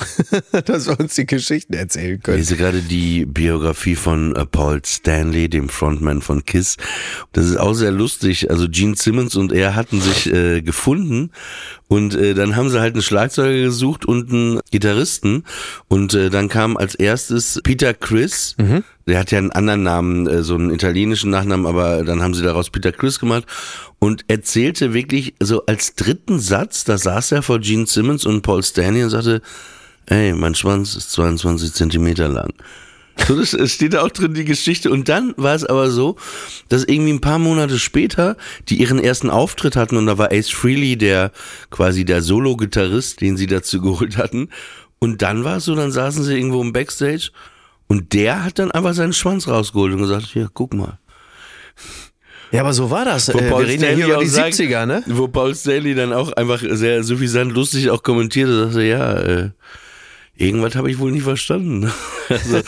dass 0.65 0.87
wir 0.87 0.99
uns 0.99 1.15
die 1.15 1.27
Geschichten 1.27 1.75
erzählen 1.75 2.17
Ich 2.17 2.23
können. 2.23 2.39
lese 2.39 2.57
gerade 2.57 2.83
die 2.83 3.25
Biografie 3.27 3.95
von 3.95 4.35
äh, 4.35 4.45
Paul 4.45 4.81
Stanley, 4.85 5.49
dem 5.49 5.69
Frontman 5.69 6.21
von 6.21 6.45
Kiss. 6.45 6.77
Das 7.33 7.47
ist 7.47 7.57
auch 7.57 7.75
sehr 7.75 7.93
lustig. 7.93 8.51
Also 8.51 8.69
Gene 8.69 8.97
Simmons 8.97 9.37
und 9.37 9.53
er 9.53 9.75
hatten 9.75 10.01
sich 10.01 10.33
äh, 10.33 10.63
gefunden 10.63 11.31
und 11.89 12.15
äh, 12.15 12.35
dann 12.35 12.57
haben 12.57 12.71
sie 12.71 12.81
halt 12.81 12.95
einen 12.95 13.03
Schlagzeuger 13.03 13.63
gesucht 13.63 14.07
und 14.07 14.33
einen 14.33 14.61
Gitarristen. 14.71 15.45
Und 15.89 16.15
äh, 16.15 16.31
dann 16.31 16.49
kam 16.49 16.77
als 16.77 16.95
erstes 16.95 17.61
Peter 17.63 17.93
Chris. 17.93 18.57
Der 19.07 19.19
hat 19.19 19.31
ja 19.31 19.39
einen 19.39 19.53
anderen 19.53 19.83
Namen, 19.83 20.27
äh, 20.27 20.43
so 20.43 20.55
einen 20.55 20.71
italienischen 20.71 21.31
Nachnamen, 21.31 21.67
aber 21.67 22.03
dann 22.05 22.23
haben 22.23 22.35
sie 22.35 22.43
daraus 22.43 22.71
Peter 22.71 22.91
Chris 22.91 23.21
gemacht 23.21 23.45
und 23.99 24.25
erzählte 24.29 24.95
wirklich 24.95 25.35
so 25.41 25.67
als 25.67 25.95
dritten 25.95 26.41
Satz, 26.41 26.85
da 26.85 26.97
saß 26.99 27.33
er 27.33 27.43
vor 27.43 27.59
Gene 27.61 27.87
Simmons 27.87 28.25
und 28.25 28.43
Paul 28.43 28.63
Stanley 28.63 29.05
und 29.05 29.11
sagte, 29.11 29.43
ey, 30.07 30.33
mein 30.33 30.55
Schwanz 30.55 30.97
ist 30.97 31.13
22 31.13 31.73
Zentimeter 31.75 32.29
lang. 32.29 32.53
So, 33.27 33.37
das 33.37 33.55
es 33.55 33.73
steht 33.75 33.95
da 33.95 34.03
auch 34.03 34.11
drin, 34.11 34.35
die 34.35 34.45
Geschichte. 34.45 34.91
Und 34.91 35.09
dann 35.09 35.35
war 35.37 35.55
es 35.55 35.65
aber 35.65 35.91
so, 35.91 36.17
dass 36.69 36.85
irgendwie 36.85 37.13
ein 37.13 37.21
paar 37.21 37.39
Monate 37.39 37.79
später 37.79 38.37
die 38.69 38.81
ihren 38.81 38.99
ersten 38.99 39.31
Auftritt 39.31 39.77
hatten 39.77 39.97
und 39.97 40.07
da 40.07 40.19
war 40.19 40.33
Ace 40.33 40.51
Frehley 40.51 40.97
der 40.97 41.31
quasi 41.71 42.05
der 42.05 42.23
Solo-Gitarrist, 42.23 43.21
den 43.21 43.37
sie 43.37 43.47
dazu 43.47 43.81
geholt 43.83 44.17
hatten. 44.17 44.49
Und 44.99 45.23
dann 45.23 45.45
war 45.45 45.59
es 45.59 45.65
so, 45.65 45.75
dann 45.75 45.93
saßen 45.93 46.25
sie 46.25 46.35
irgendwo 46.37 46.61
im 46.61 46.73
Backstage 46.73 47.31
und 47.87 48.13
der 48.15 48.45
hat 48.45 48.59
dann 48.59 48.71
einfach 48.73 48.95
seinen 48.95 49.13
Schwanz 49.13 49.47
rausgeholt 49.49 49.93
und 49.93 49.99
gesagt, 50.01 50.27
hier, 50.33 50.49
guck 50.53 50.75
mal. 50.75 50.99
Ja, 52.51 52.61
aber 52.61 52.73
so 52.73 52.91
war 52.91 53.05
das. 53.05 53.33
Wo 53.35 53.39
Äh, 53.39 53.51
Paul 53.51 53.63
wir 53.63 53.69
reden 53.69 53.83
ja 53.83 53.89
Stanley 53.89 53.97
hier 53.97 54.07
über 54.07 54.17
auch 54.19 54.23
die 54.23 54.29
sagt- 54.29 54.55
70er, 54.55 54.87
ne? 54.87 55.03
Wo 55.07 55.29
Paul 55.29 55.55
Stanley 55.55 55.95
dann 55.95 56.13
auch 56.13 56.33
einfach 56.33 56.63
sehr 56.63 57.03
suffisant 57.03 57.53
lustig 57.53 57.91
auch 57.91 58.03
kommentierte, 58.03 58.65
sagte, 58.67 58.83
ja, 58.85 59.15
äh, 59.15 59.51
irgendwas 60.37 60.75
habe 60.75 60.91
ich 60.91 60.99
wohl 60.99 61.13
nicht 61.13 61.25
verstanden. 61.25 61.91
Also, 62.31 62.63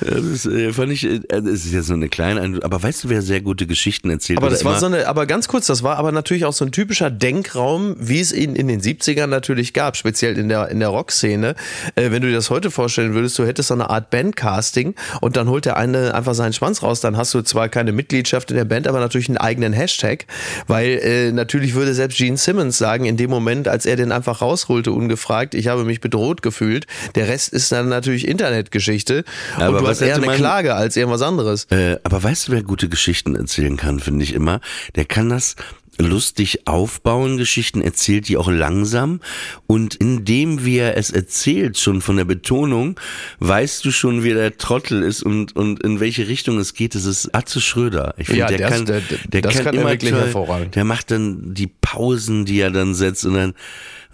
das 0.00 0.46
äh, 0.46 0.72
fand 0.72 0.90
ich, 0.92 1.04
äh, 1.04 1.20
das 1.28 1.44
ist 1.64 1.72
jetzt 1.72 1.88
nur 1.88 1.96
eine 1.98 2.08
kleine, 2.08 2.40
Ein- 2.40 2.62
aber 2.62 2.82
weißt 2.82 3.04
du, 3.04 3.08
wer 3.08 3.22
sehr 3.22 3.40
gute 3.40 3.66
Geschichten 3.68 4.10
erzählt? 4.10 4.38
Aber 4.38 4.50
das 4.50 4.64
war 4.64 4.78
so 4.80 4.86
eine, 4.86 5.06
aber 5.06 5.26
ganz 5.26 5.46
kurz, 5.48 5.66
das 5.66 5.82
war 5.84 5.96
aber 5.96 6.10
natürlich 6.12 6.44
auch 6.44 6.52
so 6.52 6.64
ein 6.64 6.72
typischer 6.72 7.10
Denkraum, 7.10 7.94
wie 7.98 8.18
es 8.20 8.32
ihn 8.32 8.56
in 8.56 8.66
den 8.68 8.80
70ern 8.80 9.26
natürlich 9.28 9.72
gab, 9.72 9.96
speziell 9.96 10.36
in 10.38 10.48
der, 10.48 10.68
in 10.68 10.80
der 10.80 10.88
Rockszene. 10.88 11.54
Äh, 11.94 12.10
wenn 12.10 12.22
du 12.22 12.28
dir 12.28 12.34
das 12.34 12.50
heute 12.50 12.70
vorstellen 12.72 13.14
würdest, 13.14 13.38
du 13.38 13.46
hättest 13.46 13.68
so 13.68 13.74
eine 13.74 13.88
Art 13.88 14.10
Bandcasting 14.10 14.94
und 15.20 15.36
dann 15.36 15.48
holt 15.48 15.64
der 15.64 15.76
eine 15.76 16.14
einfach 16.14 16.34
seinen 16.34 16.52
Schwanz 16.52 16.82
raus, 16.82 17.00
dann 17.00 17.16
hast 17.16 17.32
du 17.34 17.42
zwar 17.42 17.68
keine 17.68 17.92
Mitgliedschaft 17.92 18.50
in 18.50 18.56
der 18.56 18.64
Band, 18.64 18.88
aber 18.88 18.98
natürlich 18.98 19.28
einen 19.28 19.38
eigenen 19.38 19.72
Hashtag, 19.72 20.26
weil 20.66 20.98
äh, 21.02 21.32
natürlich 21.32 21.74
würde 21.74 21.94
selbst 21.94 22.18
Gene 22.18 22.36
Simmons 22.36 22.78
sagen, 22.78 23.04
in 23.04 23.16
dem 23.16 23.30
Moment, 23.30 23.68
als 23.68 23.86
er 23.86 23.96
den 23.96 24.10
einfach 24.12 24.42
rausholte, 24.42 24.90
ungefragt, 24.90 25.53
ich 25.54 25.68
habe 25.68 25.84
mich 25.84 26.00
bedroht 26.00 26.42
gefühlt, 26.42 26.86
der 27.14 27.28
Rest 27.28 27.52
ist 27.52 27.72
dann 27.72 27.88
natürlich 27.88 28.26
Internetgeschichte 28.28 29.24
Aber 29.56 29.68
und 29.68 29.74
du 29.76 29.82
was 29.88 30.00
hast 30.00 30.08
eher 30.08 30.16
eine 30.16 30.26
man- 30.26 30.36
Klage 30.36 30.74
als 30.74 30.96
irgendwas 30.96 31.22
anderes. 31.22 31.64
Äh, 31.70 31.96
aber 32.04 32.22
weißt 32.22 32.48
du, 32.48 32.52
wer 32.52 32.62
gute 32.62 32.88
Geschichten 32.88 33.34
erzählen 33.36 33.76
kann, 33.76 34.00
finde 34.00 34.24
ich 34.24 34.34
immer? 34.34 34.60
Der 34.96 35.04
kann 35.04 35.28
das 35.28 35.56
lustig 35.96 36.66
aufbauen, 36.66 37.36
Geschichten 37.36 37.80
erzählt 37.80 38.26
die 38.28 38.36
auch 38.36 38.50
langsam 38.50 39.20
und 39.68 39.94
indem 39.94 40.64
wie 40.64 40.78
er 40.78 40.96
es 40.96 41.10
erzählt, 41.12 41.78
schon 41.78 42.00
von 42.00 42.16
der 42.16 42.24
Betonung, 42.24 42.98
weißt 43.38 43.84
du 43.84 43.92
schon, 43.92 44.24
wie 44.24 44.32
der 44.34 44.58
Trottel 44.58 45.04
ist 45.04 45.22
und, 45.22 45.54
und 45.54 45.84
in 45.84 46.00
welche 46.00 46.26
Richtung 46.26 46.58
es 46.58 46.74
geht. 46.74 46.96
Das 46.96 47.04
ist 47.04 47.32
Atze 47.32 47.60
Schröder. 47.60 48.14
Ich 48.18 48.26
finde, 48.26 48.40
Ja, 48.40 48.46
der, 48.48 48.58
der 48.58 48.68
kann, 48.70 48.86
der- 48.86 49.02
der 49.28 49.42
das 49.42 49.54
kann, 49.54 49.64
kann 49.66 49.74
er 49.76 49.80
immer 49.82 49.90
wirklich 49.92 50.10
toll, 50.10 50.20
hervorragend. 50.22 50.74
Der 50.74 50.82
macht 50.84 51.12
dann 51.12 51.54
die 51.54 51.68
Pausen, 51.68 52.44
die 52.44 52.58
er 52.58 52.72
dann 52.72 52.96
setzt 52.96 53.24
und 53.24 53.34
dann 53.34 53.54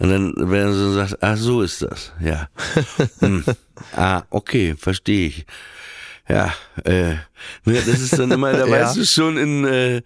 und 0.01 0.09
dann, 0.09 0.33
wenn 0.35 0.65
er 0.65 0.73
so 0.73 0.93
sagt, 0.93 1.21
ah, 1.21 1.35
so 1.35 1.61
ist 1.61 1.83
das, 1.83 2.11
ja. 2.19 2.49
hm. 3.19 3.43
Ah, 3.95 4.23
okay, 4.31 4.73
verstehe 4.75 5.27
ich. 5.27 5.45
Ja, 6.27 6.51
äh, 6.85 7.13
ne, 7.65 7.83
das 7.85 7.99
ist 7.99 8.17
dann 8.17 8.31
immer, 8.31 8.51
da 8.51 8.65
Ja. 8.65 8.71
weißt 8.71 8.97
du 8.97 9.05
schon, 9.05 9.37
in 9.37 9.63
äh, 9.63 10.01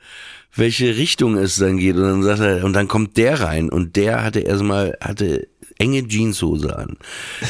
welche 0.53 0.97
Richtung 0.97 1.37
es 1.37 1.55
dann 1.55 1.77
geht. 1.77 1.95
Und 1.95 2.03
dann 2.03 2.23
sagt 2.23 2.41
er, 2.41 2.65
und 2.65 2.73
dann 2.73 2.89
kommt 2.89 3.15
der 3.15 3.39
rein 3.39 3.69
und 3.69 3.95
der 3.95 4.21
hatte 4.21 4.41
erstmal, 4.41 4.97
hatte 4.99 5.47
enge 5.77 6.07
Jeanshose 6.07 6.77
an, 6.77 6.97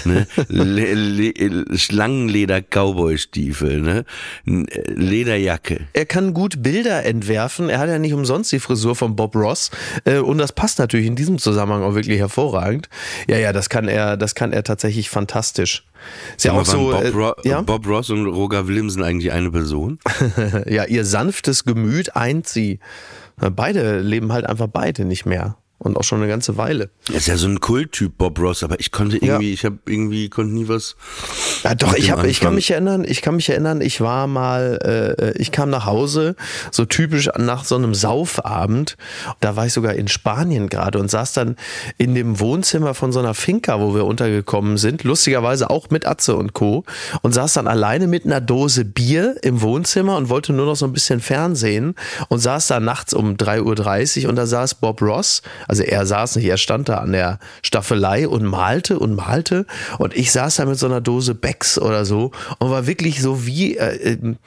ne? 0.04 0.28
Le 0.48 0.94
Le 0.94 1.78
Schlangenleder 1.78 2.62
Cowboy-Stiefel, 2.62 3.82
ne? 3.82 4.06
Äh, 4.46 4.92
Lederjacke. 4.92 5.88
er 5.94 6.06
kann 6.06 6.34
gut 6.34 6.64
Bilder 6.64 7.06
entwerfen. 7.06 7.70
Er 7.70 7.80
hat 7.80 7.90
ja 7.90 8.00
nicht 8.00 8.14
umsonst 8.14 8.52
die 8.52 8.60
Frisur 8.60 8.96
von 8.96 9.16
Bob 9.16 9.36
Ross. 9.36 9.72
Äh, 10.06 10.20
und 10.20 10.38
das 10.38 10.52
passt 10.52 10.80
natürlich 10.80 11.08
in 11.08 11.16
diesem 11.16 11.38
Zusammenhang 11.38 11.84
auch 11.84 11.96
wirklich 11.96 12.20
hervorragend. 12.20 12.90
Ja, 13.28 13.38
ja, 13.38 13.54
das 13.54 13.70
kann 13.70 13.88
er, 13.88 14.18
das 14.18 14.36
kann 14.36 14.54
er 14.54 14.64
tatsächlich 14.64 15.10
fantastisch. 15.10 15.86
Ist 16.36 16.46
ja 16.46 16.54
auch 16.54 16.66
so, 16.66 16.92
Bob, 16.92 17.04
äh, 17.04 17.10
Ro 17.10 17.34
ja? 17.44 17.62
Bob 17.62 17.88
Ross 17.88 18.10
und 18.10 18.26
Roger 18.26 18.68
Williamson 18.68 19.04
eigentlich 19.04 19.32
eine 19.32 19.52
Person? 19.52 20.00
ja, 20.66 20.86
ihr 20.86 21.06
sanftes 21.06 21.64
Gemüt 21.64 22.16
eint 22.16 22.48
sie. 22.48 22.80
Beide 23.38 24.00
leben 24.00 24.32
halt 24.32 24.46
einfach 24.46 24.68
beide 24.68 25.04
nicht 25.06 25.26
mehr. 25.26 25.58
Und 25.78 25.98
auch 25.98 26.04
schon 26.04 26.20
eine 26.20 26.30
ganze 26.30 26.56
Weile. 26.56 26.90
Er 27.10 27.16
ist 27.16 27.28
ja 27.28 27.36
so 27.36 27.48
ein 27.48 27.60
Kulttyp, 27.60 28.18
Bob 28.18 28.40
Ross, 28.40 28.64
aber 28.64 28.80
ich 28.80 28.92
konnte 28.92 29.18
irgendwie, 29.18 29.54
ich 29.54 29.66
habe 29.66 29.78
irgendwie, 29.86 30.30
konnte 30.30 30.54
nie 30.54 30.70
was. 30.70 30.96
Ja, 31.64 31.76
doch, 31.76 31.94
ich, 31.94 32.12
hab, 32.12 32.24
ich 32.24 32.40
kann 32.40 32.56
mich 32.56 32.72
erinnern, 32.72 33.06
ich 33.06 33.22
kann 33.22 33.36
mich 33.36 33.50
erinnern, 33.50 33.82
ich 33.82 34.00
war 34.00 34.28
mal, 34.28 35.16
äh, 35.20 35.38
ich 35.38 35.52
kam 35.52 35.70
nach 35.70 35.86
Hause, 35.86 36.38
so 36.72 36.86
typisch 36.86 37.30
nach 37.38 37.66
so 37.66 37.76
einem 37.76 37.94
Saufabend. 37.94 38.96
Da 39.42 39.58
war 39.58 39.66
ich 39.66 39.74
sogar 39.74 39.94
in 39.96 40.08
Spanien 40.08 40.70
gerade 40.70 40.98
und 40.98 41.12
saß 41.12 41.34
dann 41.34 41.58
in 41.98 42.16
dem 42.16 42.40
Wohnzimmer 42.40 42.94
von 42.94 43.12
so 43.12 43.20
einer 43.20 43.34
Finca, 43.34 43.80
wo 43.82 43.94
wir 43.94 44.06
untergekommen 44.06 44.78
sind, 44.78 45.04
lustigerweise 45.04 45.70
auch 45.70 45.90
mit 45.90 46.08
Atze 46.08 46.38
und 46.38 46.54
Co. 46.54 46.86
Und 47.22 47.34
saß 47.34 47.54
dann 47.54 47.68
alleine 47.68 48.08
mit 48.08 48.26
einer 48.26 48.42
Dose 48.42 48.86
Bier 48.86 49.36
im 49.42 49.62
Wohnzimmer 49.62 50.16
und 50.16 50.30
wollte 50.30 50.54
nur 50.54 50.66
noch 50.66 50.76
so 50.76 50.86
ein 50.86 50.94
bisschen 50.94 51.20
Fernsehen 51.20 51.96
und 52.30 52.40
saß 52.40 52.68
da 52.68 52.80
nachts 52.80 53.14
um 53.14 53.36
3.30 53.36 54.24
Uhr 54.24 54.30
und 54.30 54.36
da 54.36 54.46
saß 54.46 54.76
Bob 54.76 55.02
Ross, 55.02 55.42
also 55.68 55.75
er 55.84 56.06
saß 56.06 56.38
nicht, 56.38 56.46
er 56.46 56.58
stand 56.58 56.90
da 56.90 56.98
an 56.98 57.12
der 57.12 57.40
Staffelei 57.62 58.28
und 58.28 58.46
malte 58.46 59.00
und 59.00 59.16
malte. 59.16 59.66
Und 59.98 60.16
ich 60.16 60.32
saß 60.32 60.56
da 60.58 60.66
mit 60.66 60.80
so 60.80 60.86
einer 60.86 61.02
Dose 61.02 61.36
Becks 61.36 61.78
oder 61.78 62.06
so 62.06 62.32
und 62.60 62.70
war 62.70 62.88
wirklich 62.88 63.22
so 63.22 63.46
wie, 63.46 63.78
äh, 63.78 64.14
ähm, 64.14 64.38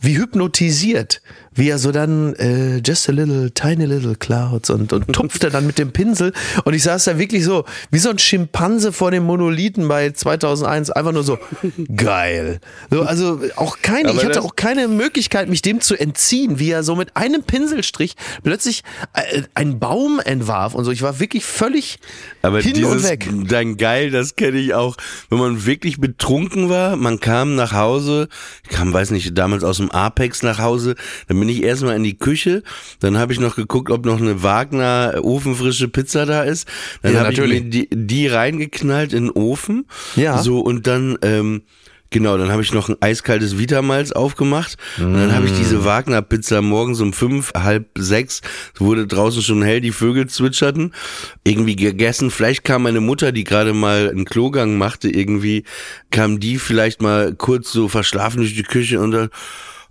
wie 0.00 0.16
hypnotisiert, 0.18 1.20
wie 1.54 1.68
er 1.68 1.78
so 1.78 1.92
dann 1.92 2.34
äh, 2.34 2.78
just 2.78 3.08
a 3.08 3.12
little, 3.12 3.50
tiny 3.52 3.84
little 3.84 4.14
clouds 4.16 4.70
und, 4.70 4.92
und 4.92 5.12
tupfte 5.12 5.50
dann 5.50 5.66
mit 5.66 5.78
dem 5.78 5.92
Pinsel 5.92 6.32
und 6.64 6.74
ich 6.74 6.82
saß 6.82 7.04
da 7.04 7.18
wirklich 7.18 7.44
so 7.44 7.64
wie 7.90 7.98
so 7.98 8.10
ein 8.10 8.18
Schimpanse 8.18 8.92
vor 8.92 9.10
dem 9.10 9.24
Monolithen 9.24 9.88
bei 9.88 10.10
2001, 10.10 10.90
einfach 10.90 11.12
nur 11.12 11.24
so 11.24 11.38
geil. 11.96 12.60
So, 12.90 13.02
also 13.02 13.40
auch 13.56 13.78
keine, 13.82 14.10
Aber 14.10 14.18
ich 14.18 14.24
hatte 14.24 14.42
auch 14.42 14.56
keine 14.56 14.88
Möglichkeit, 14.88 15.48
mich 15.48 15.62
dem 15.62 15.80
zu 15.80 15.94
entziehen, 15.96 16.58
wie 16.58 16.70
er 16.70 16.82
so 16.82 16.96
mit 16.96 17.16
einem 17.16 17.42
Pinselstrich 17.42 18.16
plötzlich 18.42 18.82
äh, 19.14 19.42
einen 19.54 19.78
Baum 19.78 20.20
entwarf 20.20 20.74
und 20.74 20.84
so. 20.84 20.90
Ich 20.90 21.02
war 21.02 21.20
wirklich 21.20 21.44
völlig 21.44 21.98
Aber 22.42 22.60
hin 22.60 22.74
dieses 22.74 22.92
und 22.92 23.02
weg. 23.04 23.28
dann 23.48 23.76
geil, 23.76 24.10
das 24.10 24.36
kenne 24.36 24.58
ich 24.58 24.74
auch, 24.74 24.96
wenn 25.30 25.38
man 25.38 25.66
wirklich 25.66 26.00
betrunken 26.00 26.68
war, 26.68 26.96
man 26.96 27.20
kam 27.20 27.54
nach 27.54 27.72
Hause, 27.72 28.28
ich 28.64 28.70
kam, 28.70 28.92
weiß 28.92 29.10
nicht, 29.10 29.36
damals 29.36 29.64
aus 29.64 29.78
dem 29.78 29.90
Apex 29.90 30.42
nach 30.42 30.58
Hause, 30.58 30.94
dann 31.28 31.36
bin 31.44 31.54
ich 31.54 31.62
erstmal 31.62 31.94
in 31.96 32.04
die 32.04 32.16
Küche, 32.16 32.62
dann 33.00 33.18
habe 33.18 33.34
ich 33.34 33.38
noch 33.38 33.54
geguckt, 33.54 33.90
ob 33.90 34.06
noch 34.06 34.18
eine 34.18 34.42
Wagner 34.42 35.16
ofenfrische 35.22 35.88
Pizza 35.88 36.24
da 36.24 36.42
ist, 36.42 36.66
dann 37.02 37.12
Ja, 37.12 37.20
habe 37.20 37.32
ich 37.34 37.38
mir 37.38 37.60
die, 37.60 37.86
die 37.92 38.26
reingeknallt 38.28 39.12
in 39.12 39.24
den 39.26 39.30
Ofen, 39.30 39.84
Ja. 40.16 40.38
so 40.42 40.60
und 40.60 40.86
dann 40.86 41.18
ähm, 41.22 41.62
Genau, 42.10 42.38
dann 42.38 42.52
habe 42.52 42.62
ich 42.62 42.72
noch 42.72 42.88
ein 42.88 42.96
eiskaltes 43.00 43.58
Vitamalz 43.58 44.12
aufgemacht 44.12 44.76
und 44.98 45.14
dann 45.14 45.34
habe 45.34 45.46
ich 45.46 45.52
Mm. 45.52 45.56
diese 45.56 45.84
Wagner-Pizza 45.84 46.62
morgens 46.62 47.00
um 47.00 47.12
fünf, 47.12 47.52
halb 47.54 47.86
sechs, 47.98 48.40
es 48.72 48.80
wurde 48.80 49.08
draußen 49.08 49.42
schon 49.42 49.62
hell, 49.64 49.80
die 49.80 49.90
Vögel 49.90 50.28
zwitscherten, 50.28 50.94
irgendwie 51.42 51.74
gegessen. 51.74 52.30
Vielleicht 52.30 52.62
kam 52.62 52.84
meine 52.84 53.00
Mutter, 53.00 53.32
die 53.32 53.42
gerade 53.42 53.72
mal 53.72 54.10
einen 54.10 54.26
Klogang 54.26 54.78
machte, 54.78 55.08
irgendwie 55.10 55.64
kam 56.12 56.38
die 56.38 56.58
vielleicht 56.58 57.02
mal 57.02 57.34
kurz 57.34 57.72
so 57.72 57.88
verschlafen 57.88 58.36
durch 58.38 58.54
die 58.54 58.62
Küche 58.62 59.00
und 59.00 59.10
dann 59.10 59.28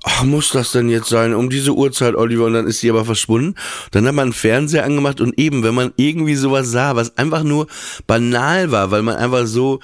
Ach, 0.04 0.24
muss 0.26 0.50
das 0.50 0.72
denn 0.74 0.90
jetzt 0.90 1.08
sein? 1.08 1.34
Um 1.34 1.50
diese 1.50 1.72
Uhrzeit, 1.74 2.16
Oliver, 2.16 2.46
und 2.46 2.54
dann 2.54 2.68
ist 2.68 2.80
sie 2.82 2.90
aber 2.90 3.06
verschwunden. 3.06 3.56
Dann 3.92 4.06
hat 4.06 4.14
man 4.14 4.24
einen 4.24 4.34
Fernseher 4.34 4.84
angemacht 4.84 5.22
und 5.22 5.40
eben, 5.40 5.64
wenn 5.64 5.74
man 5.76 5.94
irgendwie 5.96 6.36
sowas 6.36 6.70
sah, 6.70 6.96
was 6.98 7.18
einfach 7.18 7.44
nur 7.44 7.68
banal 8.06 8.72
war, 8.72 8.92
weil 8.92 9.02
man 9.02 9.16
einfach 9.16 9.46
so 9.48 9.80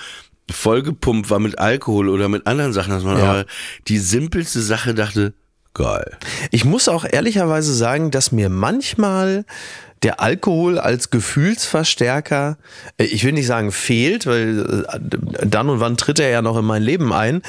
vollgepumpt 0.52 1.30
war 1.30 1.40
mit 1.40 1.58
Alkohol 1.60 2.10
oder 2.10 2.28
mit 2.28 2.48
anderen 2.48 2.74
Sachen, 2.74 2.92
dass 2.92 3.04
man 3.04 3.18
Ja. 3.18 3.24
aber 3.32 3.46
die 3.88 3.98
simpelste 3.98 4.62
Sache 4.62 4.94
dachte, 4.94 5.34
geil. 5.74 6.18
Ich 6.52 6.66
muss 6.66 6.90
auch 6.90 7.06
ehrlicherweise 7.10 7.74
sagen, 7.74 8.12
dass 8.12 8.32
mir 8.32 8.50
manchmal 8.50 9.46
der 10.04 10.22
Alkohol 10.22 10.80
als 10.80 11.10
Gefühlsverstärker, 11.10 12.58
äh, 12.98 13.04
ich 13.06 13.24
will 13.24 13.34
nicht 13.34 13.48
sagen 13.48 13.72
fehlt, 13.72 14.26
weil 14.26 14.86
äh, 14.88 15.00
dann 15.46 15.70
und 15.70 15.80
wann 15.80 15.98
tritt 15.98 16.20
er 16.20 16.30
ja 16.30 16.42
noch 16.42 16.58
in 16.58 16.66
mein 16.66 16.84
Leben 16.84 17.14
ein, 17.14 17.42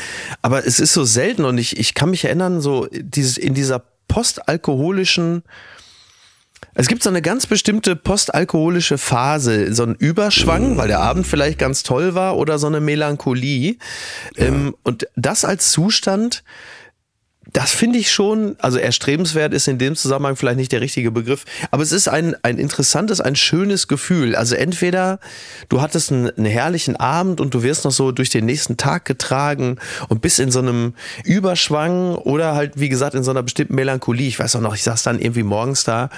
aber 0.42 0.66
es 0.66 0.80
ist 0.80 0.92
so 0.92 1.04
selten 1.04 1.44
und 1.44 1.58
ich, 1.58 1.78
ich 1.78 1.94
kann 1.94 2.10
mich 2.10 2.24
erinnern, 2.24 2.60
so 2.60 2.88
dieses, 2.92 3.38
in 3.38 3.54
dieser 3.54 3.82
postalkoholischen 4.08 5.42
es 6.74 6.86
gibt 6.86 7.02
so 7.02 7.10
eine 7.10 7.22
ganz 7.22 7.46
bestimmte 7.46 7.96
postalkoholische 7.96 8.96
Phase, 8.96 9.74
so 9.74 9.82
ein 9.82 9.96
Überschwang, 9.96 10.76
weil 10.76 10.88
der 10.88 11.00
Abend 11.00 11.26
vielleicht 11.26 11.58
ganz 11.58 11.82
toll 11.82 12.14
war 12.14 12.36
oder 12.36 12.58
so 12.58 12.68
eine 12.68 12.80
Melancholie. 12.80 13.76
Ähm, 14.36 14.76
und 14.84 15.08
das 15.16 15.44
als 15.44 15.72
Zustand, 15.72 16.44
das 17.52 17.72
finde 17.72 17.98
ich 17.98 18.10
schon, 18.10 18.56
also 18.58 18.78
erstrebenswert 18.78 19.54
ist 19.54 19.68
in 19.68 19.78
dem 19.78 19.96
Zusammenhang 19.96 20.36
vielleicht 20.36 20.58
nicht 20.58 20.72
der 20.72 20.80
richtige 20.80 21.10
Begriff, 21.10 21.44
aber 21.70 21.82
es 21.82 21.92
ist 21.92 22.08
ein, 22.08 22.36
ein 22.42 22.58
interessantes, 22.58 23.20
ein 23.20 23.36
schönes 23.36 23.88
Gefühl. 23.88 24.36
Also 24.36 24.54
entweder 24.54 25.20
du 25.68 25.80
hattest 25.80 26.12
einen, 26.12 26.30
einen 26.30 26.46
herrlichen 26.46 26.96
Abend 26.96 27.40
und 27.40 27.54
du 27.54 27.62
wirst 27.62 27.84
noch 27.84 27.92
so 27.92 28.12
durch 28.12 28.30
den 28.30 28.46
nächsten 28.46 28.76
Tag 28.76 29.04
getragen 29.04 29.78
und 30.08 30.22
bist 30.22 30.38
in 30.38 30.50
so 30.50 30.60
einem 30.60 30.94
Überschwang 31.24 32.14
oder 32.14 32.54
halt, 32.54 32.78
wie 32.78 32.88
gesagt, 32.88 33.14
in 33.14 33.24
so 33.24 33.30
einer 33.30 33.42
bestimmten 33.42 33.74
Melancholie. 33.74 34.28
Ich 34.28 34.38
weiß 34.38 34.56
auch 34.56 34.60
noch, 34.60 34.74
ich 34.74 34.82
saß 34.82 35.02
dann 35.02 35.18
irgendwie 35.18 35.42
morgens 35.42 35.84
da 35.84 36.10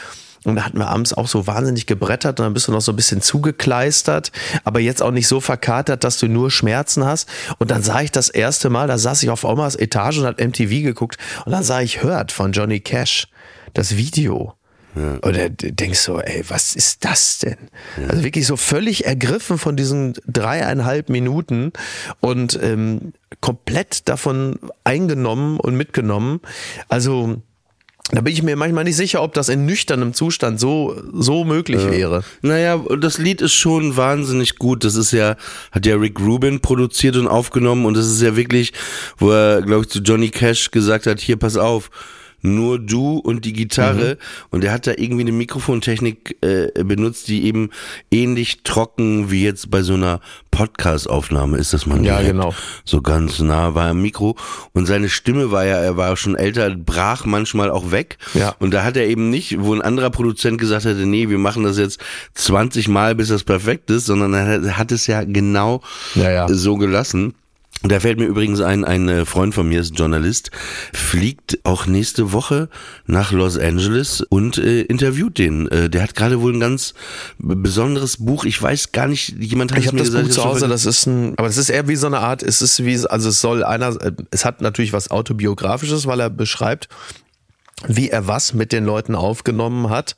und 0.45 0.57
da 0.57 0.65
hatten 0.65 0.79
wir 0.79 0.89
abends 0.89 1.15
auch 1.15 1.29
so 1.29 1.47
wahnsinnig 1.47 1.87
gebrettert 1.87 2.41
und 2.41 2.45
dann 2.45 2.55
bist 2.55 2.69
du 2.69 2.73
noch 2.73 2.81
so 2.81 2.93
ein 2.93 2.97
bisschen 2.97 3.23
zugekleistert, 3.23 4.33
aber 4.65 4.81
jetzt 4.81 5.03
auch 5.03 5.11
nicht 5.11 5.29
so 5.29 5.41
verkatert, 5.41 6.05
dass 6.05 6.19
du 6.19 6.27
nur 6.29 6.51
Schmerzen 6.51 7.05
hast. 7.05 7.29
Und 7.59 7.71
dann 7.71 7.83
sah 7.83 8.01
ich 8.01 8.11
das 8.11 8.29
erste 8.29 8.71
Mal, 8.71 8.89
da 8.89 8.99
saß 8.99 9.23
ich 9.23 9.31
auf 9.31 9.45
Omas 9.45 9.77
Etage 9.77 10.19
und 10.19 10.27
hat 10.27 10.41
MTV 10.41 10.83
geguckt 10.83 11.17
und 11.45 11.53
dann 11.53 11.63
sah 11.63 11.81
ich 11.81 12.03
Hört 12.03 12.33
von 12.33 12.53
Johnny 12.53 12.81
Cash, 12.81 13.29
das 13.75 13.97
Video. 13.97 14.55
Ja. 14.95 15.15
Und 15.23 15.37
da 15.37 15.49
denkst 15.49 16.01
so, 16.01 16.21
ey, 16.21 16.45
was 16.49 16.77
ist 16.77 17.05
das 17.05 17.39
denn? 17.39 17.57
Ja. 17.97 18.09
Also 18.09 18.25
wirklich 18.25 18.47
so 18.47 18.57
völlig 18.57 19.07
ergriffen 19.07 19.57
von 19.59 19.77
diesen 19.77 20.15
dreieinhalb 20.27 21.09
Minuten 21.09 21.73
und 22.21 22.59
ähm, 22.63 23.13
komplett 23.41 24.09
davon 24.09 24.59
eingenommen 24.85 25.59
und 25.59 25.77
mitgenommen. 25.77 26.41
Also 26.89 27.41
da 28.11 28.21
bin 28.21 28.33
ich 28.33 28.43
mir 28.43 28.57
manchmal 28.57 28.85
nicht 28.85 28.97
sicher, 28.97 29.23
ob 29.23 29.33
das 29.33 29.49
in 29.49 29.65
nüchternem 29.65 30.13
Zustand 30.13 30.59
so, 30.59 31.01
so 31.15 31.45
möglich 31.45 31.83
ja. 31.83 31.91
wäre. 31.91 32.25
Naja, 32.43 32.79
das 32.99 33.19
Lied 33.19 33.41
ist 33.41 33.55
schon 33.55 33.97
wahnsinnig 33.97 34.57
gut. 34.57 34.85
Das 34.85 34.97
ist 34.97 35.13
ja, 35.13 35.37
hat 35.71 35.87
ja 35.87 35.97
Rick 35.97 36.21
Rubin 36.21 36.61
produziert 36.61 37.17
und 37.17 37.29
aufgenommen 37.29 37.87
und 37.87 37.97
das 37.97 38.07
ist 38.07 38.21
ja 38.21 38.37
wirklich, 38.37 38.73
wo 39.19 39.31
er, 39.31 39.63
glaube 39.63 39.83
ich, 39.83 39.89
zu 39.89 40.01
Johnny 40.01 40.31
Cash 40.31 40.73
gesagt 40.73 41.07
hat, 41.07 41.21
hier, 41.21 41.37
pass 41.37 41.57
auf, 41.57 41.91
nur 42.43 42.79
du 42.79 43.19
und 43.19 43.45
die 43.45 43.53
Gitarre. 43.53 44.19
Mhm. 44.19 44.47
Und 44.51 44.65
er 44.65 44.73
hat 44.73 44.87
da 44.87 44.93
irgendwie 44.97 45.23
eine 45.23 45.33
Mikrofontechnik 45.33 46.37
äh, 46.43 46.85
benutzt, 46.85 47.29
die 47.29 47.45
eben 47.45 47.71
ähnlich 48.11 48.63
trocken 48.65 49.31
wie 49.31 49.45
jetzt 49.45 49.71
bei 49.71 49.83
so 49.83 49.95
einer 49.95 50.21
Podcast-Aufnahme 50.51 51.57
ist, 51.57 51.73
dass 51.73 51.87
man 51.87 52.05
ja, 52.05 52.21
genau. 52.21 52.55
so 52.85 53.01
ganz 53.01 53.41
nah 53.41 53.75
war 53.75 53.89
am 53.89 54.03
Mikro. 54.03 54.37
Und 54.73 54.87
seine 54.87 55.09
Stimme 55.09 55.51
war 55.51 55.65
ja, 55.65 55.77
er 55.77 55.97
war 55.97 56.17
schon 56.17 56.37
älter, 56.37 56.71
brach 56.71 57.25
manchmal 57.25 57.71
auch 57.71 57.91
weg. 57.91 58.19
Ja. 58.35 58.55
Und 58.59 58.75
da 58.75 58.85
hat 58.85 58.97
er 58.97 59.07
eben 59.07 59.31
nicht, 59.31 59.61
wo 59.61 59.73
ein 59.73 59.83
anderer 59.83 60.11
Produzent 60.11 60.59
gesagt 60.59 60.85
hätte, 60.85 61.07
nee, 61.07 61.29
wir 61.29 61.39
machen 61.39 61.63
das 61.63 61.79
jetzt 61.79 62.01
20 62.35 62.89
Mal, 62.89 63.15
bis 63.15 63.29
das 63.29 63.45
perfekt 63.45 63.91
ist, 63.91 64.07
sondern 64.07 64.35
er 64.35 64.77
hat 64.77 64.93
es 64.93 65.07
ja 65.07 65.25
genau 65.25 65.81
ja, 66.15 66.31
ja. 66.31 66.49
so 66.49 66.77
gelassen. 66.77 67.35
Da 67.83 67.99
fällt 67.99 68.19
mir 68.19 68.27
übrigens 68.27 68.61
ein, 68.61 68.85
ein 68.85 69.09
äh, 69.09 69.25
Freund 69.25 69.55
von 69.55 69.69
mir 69.69 69.81
ist 69.81 69.99
Journalist, 69.99 70.51
fliegt 70.93 71.59
auch 71.65 71.87
nächste 71.87 72.33
Woche 72.33 72.69
nach 73.07 73.33
Los 73.33 73.59
Angeles 73.59 74.21
und 74.21 74.59
äh, 74.59 74.83
interviewt 74.83 75.39
den. 75.39 75.69
Äh, 75.69 75.91
der 75.91 76.03
hat 76.03 76.15
gerade 76.15 76.41
wohl 76.41 76.55
ein 76.55 76.61
ganz 76.61 76.95
besonderes 77.39 78.19
Buch. 78.19 78.45
Ich 78.45 78.61
weiß 78.61 78.93
gar 78.93 79.09
nicht, 79.09 79.35
jemand 79.39 79.73
hat 79.73 79.81
ich 79.81 79.87
es 79.87 79.93
mir 79.93 79.99
das 79.99 80.09
gesagt. 80.09 80.27
Buch 80.27 80.35
zu 80.35 80.45
Hause, 80.45 80.69
das 80.69 80.87
ist 80.87 81.07
ein, 81.07 81.35
aber 81.39 81.49
es 81.49 81.57
ist 81.57 81.71
eher 81.71 81.89
wie 81.89 81.97
so 81.97 82.07
eine 82.07 82.21
Art, 82.21 82.43
es 82.43 82.63
ist 82.63 82.85
wie, 82.85 83.05
also 83.09 83.31
es 83.31 83.41
soll 83.41 83.65
einer, 83.65 84.01
äh, 84.01 84.13
es 84.31 84.45
hat 84.45 84.61
natürlich 84.61 84.93
was 84.93 85.11
autobiografisches, 85.11 86.07
weil 86.07 86.21
er 86.21 86.31
beschreibt, 86.31 86.89
wie 87.89 88.11
er 88.11 88.29
was 88.29 88.55
mit 88.55 88.71
den 88.71 88.85
Leuten 88.85 89.17
aufgenommen 89.17 89.91
hat. 89.91 90.15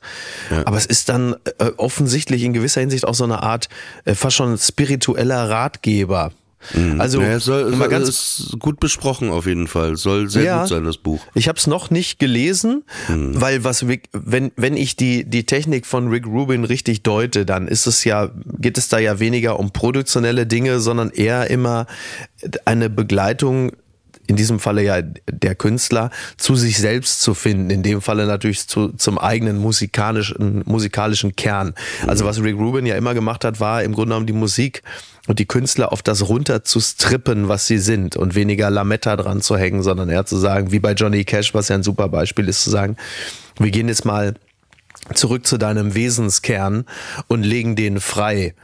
Ja. 0.51 0.67
Aber 0.67 0.77
es 0.77 0.85
ist 0.85 1.09
dann 1.09 1.35
äh, 1.57 1.71
offensichtlich 1.77 2.43
in 2.43 2.53
gewisser 2.53 2.81
Hinsicht 2.81 3.07
auch 3.07 3.15
so 3.15 3.23
eine 3.23 3.41
Art 3.41 3.69
äh, 4.05 4.13
fast 4.13 4.35
schon 4.35 4.55
spiritueller 4.59 5.49
Ratgeber. 5.49 6.31
Mhm. 6.73 6.99
Also 6.99 7.21
ja, 7.21 7.33
es 7.33 7.45
soll, 7.45 7.71
mal 7.75 7.89
ganz 7.89 8.09
ist 8.09 8.55
gut 8.59 8.79
besprochen 8.79 9.29
auf 9.29 9.45
jeden 9.45 9.67
Fall. 9.67 9.97
Soll 9.97 10.29
sehr 10.29 10.43
ja, 10.43 10.59
gut 10.61 10.69
sein 10.69 10.83
das 10.83 10.97
Buch. 10.97 11.21
Ich 11.33 11.47
habe 11.47 11.57
es 11.57 11.67
noch 11.67 11.89
nicht 11.89 12.19
gelesen, 12.19 12.83
mhm. 13.07 13.39
weil 13.39 13.63
was 13.63 13.85
wenn 13.87 14.51
wenn 14.55 14.77
ich 14.77 14.95
die 14.95 15.25
die 15.25 15.45
Technik 15.45 15.85
von 15.85 16.07
Rick 16.09 16.25
Rubin 16.25 16.63
richtig 16.63 17.03
deute, 17.03 17.45
dann 17.45 17.67
ist 17.67 17.85
es 17.85 18.03
ja 18.03 18.31
geht 18.59 18.77
es 18.77 18.87
da 18.87 18.97
ja 18.97 19.19
weniger 19.19 19.59
um 19.59 19.71
produktionelle 19.71 20.47
Dinge, 20.47 20.79
sondern 20.79 21.09
eher 21.09 21.49
immer 21.49 21.85
eine 22.65 22.89
Begleitung 22.89 23.71
in 24.27 24.35
diesem 24.35 24.59
Falle 24.59 24.83
ja 24.83 25.01
der 25.01 25.55
Künstler, 25.55 26.09
zu 26.37 26.55
sich 26.55 26.77
selbst 26.77 27.21
zu 27.21 27.33
finden. 27.33 27.69
In 27.69 27.83
dem 27.83 28.01
Falle 28.01 28.25
natürlich 28.25 28.67
zu, 28.67 28.89
zum 28.89 29.17
eigenen 29.17 29.57
musikalischen, 29.57 30.63
musikalischen 30.65 31.35
Kern. 31.35 31.73
Also 32.07 32.25
was 32.25 32.41
Rick 32.41 32.55
Rubin 32.55 32.85
ja 32.85 32.95
immer 32.95 33.13
gemacht 33.13 33.45
hat, 33.45 33.59
war 33.59 33.83
im 33.83 33.93
Grunde 33.93 34.09
genommen 34.09 34.27
die 34.27 34.33
Musik 34.33 34.83
und 35.27 35.39
die 35.39 35.45
Künstler 35.45 35.91
auf 35.91 36.01
das 36.01 36.27
runter 36.27 36.63
zu 36.63 36.79
strippen, 36.79 37.47
was 37.47 37.67
sie 37.67 37.79
sind 37.79 38.15
und 38.15 38.35
weniger 38.35 38.69
Lametta 38.69 39.15
dran 39.15 39.41
zu 39.41 39.57
hängen, 39.57 39.83
sondern 39.83 40.09
eher 40.09 40.25
zu 40.25 40.37
sagen, 40.37 40.71
wie 40.71 40.79
bei 40.79 40.93
Johnny 40.93 41.23
Cash, 41.23 41.53
was 41.53 41.69
ja 41.69 41.75
ein 41.75 41.83
super 41.83 42.09
Beispiel 42.09 42.47
ist, 42.47 42.63
zu 42.63 42.69
sagen, 42.69 42.97
wir 43.59 43.71
gehen 43.71 43.87
jetzt 43.87 44.05
mal 44.05 44.35
zurück 45.13 45.45
zu 45.45 45.57
deinem 45.57 45.93
Wesenskern 45.95 46.85
und 47.27 47.43
legen 47.43 47.75
den 47.75 47.99
frei. 47.99 48.55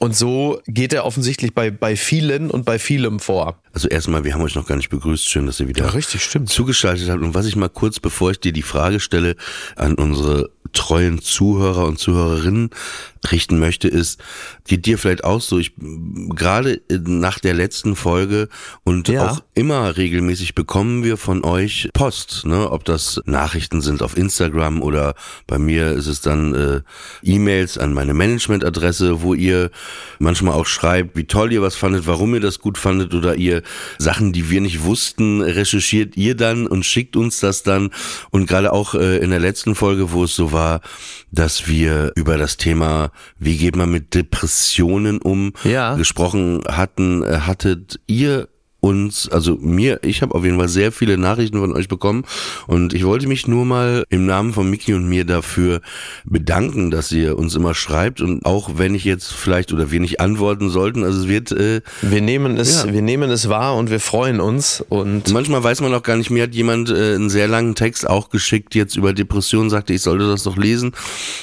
Und 0.00 0.16
so 0.16 0.60
geht 0.68 0.92
er 0.92 1.04
offensichtlich 1.04 1.54
bei, 1.54 1.72
bei 1.72 1.96
vielen 1.96 2.50
und 2.50 2.64
bei 2.64 2.78
vielem 2.78 3.18
vor. 3.18 3.60
Also 3.72 3.88
erstmal, 3.88 4.22
wir 4.22 4.32
haben 4.32 4.42
euch 4.42 4.54
noch 4.54 4.66
gar 4.66 4.76
nicht 4.76 4.90
begrüßt. 4.90 5.28
Schön, 5.28 5.46
dass 5.46 5.58
ihr 5.58 5.66
wieder 5.66 5.86
ja, 5.86 5.90
richtig, 5.90 6.22
stimmt. 6.22 6.48
zugeschaltet 6.48 7.10
habt. 7.10 7.20
Und 7.20 7.34
was 7.34 7.46
ich 7.46 7.56
mal 7.56 7.68
kurz, 7.68 7.98
bevor 7.98 8.30
ich 8.30 8.38
dir 8.38 8.52
die 8.52 8.62
Frage 8.62 9.00
stelle, 9.00 9.34
an 9.74 9.94
unsere 9.94 10.50
treuen 10.72 11.20
Zuhörer 11.20 11.86
und 11.86 11.98
Zuhörerinnen 11.98 12.70
richten 13.30 13.58
möchte, 13.58 13.88
ist, 13.88 14.20
geht 14.66 14.86
dir 14.86 14.98
vielleicht 14.98 15.24
auch 15.24 15.40
so, 15.40 15.58
ich 15.58 15.72
gerade 15.78 16.80
nach 16.88 17.38
der 17.38 17.54
letzten 17.54 17.96
Folge 17.96 18.48
und 18.84 19.08
Ja. 19.08 19.30
auch 19.30 19.42
immer 19.54 19.96
regelmäßig 19.96 20.54
bekommen 20.54 21.04
wir 21.04 21.16
von 21.16 21.44
euch 21.44 21.88
Post, 21.94 22.44
ne? 22.46 22.70
ob 22.70 22.84
das 22.84 23.20
Nachrichten 23.26 23.80
sind 23.80 24.02
auf 24.02 24.16
Instagram 24.16 24.82
oder 24.82 25.14
bei 25.46 25.58
mir 25.58 25.92
ist 25.92 26.06
es 26.06 26.20
dann 26.20 26.54
äh, 26.54 26.80
E-Mails 27.22 27.78
an 27.78 27.92
meine 27.92 28.14
Managementadresse, 28.14 29.22
wo 29.22 29.34
ihr 29.34 29.70
manchmal 30.18 30.54
auch 30.54 30.66
schreibt, 30.66 31.16
wie 31.16 31.24
toll 31.24 31.52
ihr 31.52 31.62
was 31.62 31.76
fandet, 31.76 32.06
warum 32.06 32.34
ihr 32.34 32.40
das 32.40 32.58
gut 32.58 32.78
fandet 32.78 33.14
oder 33.14 33.34
ihr 33.36 33.62
Sachen, 33.98 34.32
die 34.32 34.50
wir 34.50 34.60
nicht 34.60 34.82
wussten, 34.84 35.40
recherchiert 35.42 36.16
ihr 36.16 36.34
dann 36.36 36.66
und 36.66 36.84
schickt 36.84 37.16
uns 37.16 37.40
das 37.40 37.62
dann 37.62 37.90
und 38.30 38.46
gerade 38.46 38.72
auch 38.72 38.94
äh, 38.94 39.18
in 39.18 39.30
der 39.30 39.40
letzten 39.40 39.74
Folge, 39.74 40.12
wo 40.12 40.24
es 40.24 40.34
so 40.34 40.52
war, 40.52 40.80
dass 41.32 41.66
wir 41.68 42.12
über 42.16 42.36
das 42.38 42.56
Thema, 42.56 43.07
wie 43.38 43.56
geht 43.56 43.76
man 43.76 43.90
mit 43.90 44.14
Depressionen 44.14 45.18
um, 45.20 45.52
Ja. 45.64 45.94
gesprochen 45.94 46.62
hatten, 46.68 47.22
äh, 47.22 47.40
hattet 47.40 48.00
ihr 48.06 48.48
uns, 48.88 49.28
also 49.28 49.56
mir, 49.60 50.00
ich 50.02 50.22
habe 50.22 50.34
auf 50.34 50.44
jeden 50.44 50.58
Fall 50.58 50.68
sehr 50.68 50.92
viele 50.92 51.18
Nachrichten 51.18 51.58
von 51.58 51.74
euch 51.76 51.88
bekommen 51.88 52.24
und 52.66 52.94
ich 52.94 53.04
wollte 53.04 53.26
mich 53.28 53.46
nur 53.46 53.64
mal 53.64 54.04
im 54.08 54.24
Namen 54.26 54.52
von 54.54 54.68
Miki 54.70 54.94
und 54.94 55.06
mir 55.08 55.24
dafür 55.24 55.80
bedanken, 56.24 56.90
dass 56.90 57.12
ihr 57.12 57.38
uns 57.38 57.54
immer 57.54 57.74
schreibt 57.74 58.20
und 58.20 58.44
auch 58.44 58.72
wenn 58.76 58.94
ich 58.94 59.04
jetzt 59.04 59.32
vielleicht 59.32 59.72
oder 59.72 59.90
wir 59.90 60.00
nicht 60.00 60.20
antworten 60.20 60.70
sollten, 60.70 61.04
also 61.04 61.20
es 61.20 61.28
wird 61.28 61.52
äh, 61.52 61.80
Wir 62.02 62.20
nehmen 62.22 62.56
es, 62.56 62.84
Ja. 62.84 62.92
wir 62.92 63.02
nehmen 63.02 63.30
es 63.30 63.48
wahr 63.48 63.76
und 63.76 63.90
wir 63.90 64.00
freuen 64.00 64.40
uns 64.40 64.84
und 64.88 65.30
Manchmal 65.32 65.62
weiß 65.62 65.80
man 65.82 65.92
auch 65.94 66.02
gar 66.02 66.16
nicht, 66.16 66.30
mir 66.30 66.44
hat 66.44 66.54
jemand 66.54 66.90
äh, 66.90 67.14
einen 67.14 67.30
sehr 67.30 67.48
langen 67.48 67.74
Text 67.74 68.08
auch 68.08 68.30
geschickt, 68.30 68.74
jetzt 68.74 68.96
über 68.96 69.12
Depressionen, 69.12 69.70
sagte, 69.70 69.92
ich 69.92 70.02
sollte 70.02 70.26
das 70.28 70.42
doch 70.44 70.56
lesen. 70.56 70.92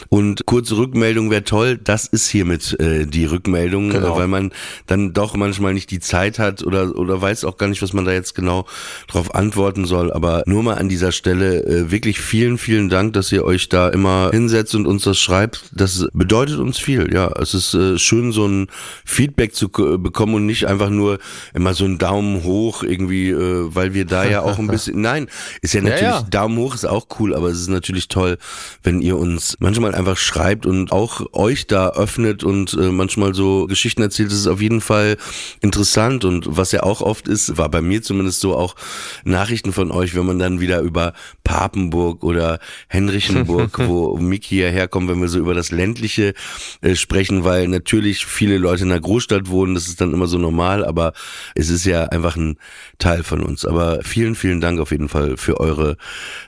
Und 0.09 0.45
kurze 0.45 0.77
Rückmeldung 0.77 1.29
wäre 1.29 1.43
toll, 1.43 1.77
das 1.83 2.07
ist 2.07 2.27
hiermit 2.27 2.79
äh, 2.79 3.05
die 3.05 3.25
Rückmeldung, 3.25 3.89
Genau. 3.89 4.17
weil 4.17 4.27
man 4.27 4.51
dann 4.87 5.13
doch 5.13 5.35
manchmal 5.35 5.73
nicht 5.73 5.91
die 5.91 5.99
Zeit 5.99 6.39
hat 6.39 6.63
oder, 6.63 6.95
oder 6.97 7.21
weiß 7.21 7.34
auch 7.43 7.57
gar 7.57 7.67
nicht, 7.67 7.81
was 7.81 7.93
man 7.93 8.05
da 8.05 8.13
jetzt 8.13 8.35
genau 8.35 8.65
drauf 9.07 9.35
antworten 9.35 9.85
soll. 9.85 10.13
Aber 10.13 10.43
nur 10.45 10.63
mal 10.63 10.75
an 10.75 10.89
dieser 10.89 11.11
Stelle 11.11 11.63
äh, 11.65 11.91
wirklich 11.91 12.19
vielen, 12.19 12.57
vielen 12.57 12.89
Dank, 12.89 13.13
dass 13.13 13.31
ihr 13.31 13.43
euch 13.43 13.67
da 13.69 13.89
immer 13.89 14.29
hinsetzt 14.31 14.75
und 14.75 14.85
uns 14.85 15.03
das 15.03 15.19
schreibt. 15.19 15.63
Das 15.73 16.07
bedeutet 16.13 16.59
uns 16.59 16.77
viel, 16.77 17.13
ja. 17.13 17.31
Es 17.39 17.53
ist 17.53 17.73
äh, 17.73 17.97
schön, 17.97 18.31
so 18.31 18.47
ein 18.47 18.67
Feedback 19.03 19.55
zu 19.55 19.69
bekommen 19.69 20.35
und 20.35 20.45
nicht 20.45 20.67
einfach 20.67 20.89
nur 20.89 21.19
immer 21.53 21.73
so 21.73 21.85
einen 21.85 21.97
Daumen 21.97 22.43
hoch 22.43 22.83
irgendwie, 22.83 23.29
äh, 23.31 23.75
weil 23.75 23.93
wir 23.93 24.05
da 24.05 24.23
ja 24.25 24.41
auch 24.41 24.59
ein 24.59 24.67
bisschen, 24.75 25.01
nein, 25.01 25.27
ist 25.61 25.73
ja 25.73 25.81
natürlich, 25.81 26.01
ja. 26.01 26.21
Daumen 26.21 26.57
hoch 26.57 26.75
ist 26.75 26.85
auch 26.85 27.07
cool, 27.19 27.33
aber 27.33 27.49
es 27.49 27.59
ist 27.59 27.69
natürlich 27.69 28.07
toll, 28.07 28.37
wenn 28.83 29.01
ihr 29.01 29.17
uns 29.17 29.57
manchmal 29.59 29.95
einfach 29.95 30.17
schreibt 30.17 30.65
und 30.65 30.91
auch 30.91 31.21
euch 31.33 31.67
da 31.67 31.89
öffnet 31.89 32.43
und 32.43 32.73
äh, 32.73 32.91
manchmal 32.91 33.33
so 33.33 33.65
Geschichten 33.67 34.01
erzählt. 34.01 34.31
Das 34.31 34.37
ist 34.37 34.47
auf 34.47 34.61
jeden 34.61 34.81
Fall 34.81 35.17
interessant 35.61 36.25
und 36.25 36.45
was 36.57 36.71
ja 36.71 36.83
auch 36.83 37.01
oft 37.01 37.14
ist, 37.21 37.57
war 37.57 37.69
bei 37.69 37.81
mir 37.81 38.01
zumindest 38.01 38.39
so 38.39 38.55
auch 38.55 38.75
Nachrichten 39.23 39.73
von 39.73 39.91
euch, 39.91 40.15
wenn 40.15 40.25
man 40.25 40.39
dann 40.39 40.59
wieder 40.59 40.81
über 40.81 41.13
Papenburg 41.43 42.23
oder 42.23 42.59
Henrichenburg, 42.87 43.79
wo 43.87 44.17
Miki 44.17 44.55
hierher 44.55 44.87
kommt, 44.87 45.09
wenn 45.09 45.21
wir 45.21 45.27
so 45.27 45.39
über 45.39 45.53
das 45.53 45.71
ländliche 45.71 46.33
äh, 46.81 46.95
sprechen, 46.95 47.43
weil 47.43 47.67
natürlich 47.67 48.25
viele 48.25 48.57
Leute 48.57 48.83
in 48.83 48.89
der 48.89 48.99
Großstadt 48.99 49.49
wohnen, 49.49 49.75
das 49.75 49.87
ist 49.87 50.01
dann 50.01 50.13
immer 50.13 50.27
so 50.27 50.37
normal, 50.37 50.85
aber 50.85 51.13
es 51.55 51.69
ist 51.69 51.85
ja 51.85 52.03
einfach 52.05 52.35
ein 52.35 52.57
Teil 52.99 53.23
von 53.23 53.43
uns. 53.43 53.65
Aber 53.65 53.99
vielen, 54.03 54.35
vielen 54.35 54.61
Dank 54.61 54.79
auf 54.79 54.91
jeden 54.91 55.09
Fall 55.09 55.37
für 55.37 55.59
eure 55.59 55.97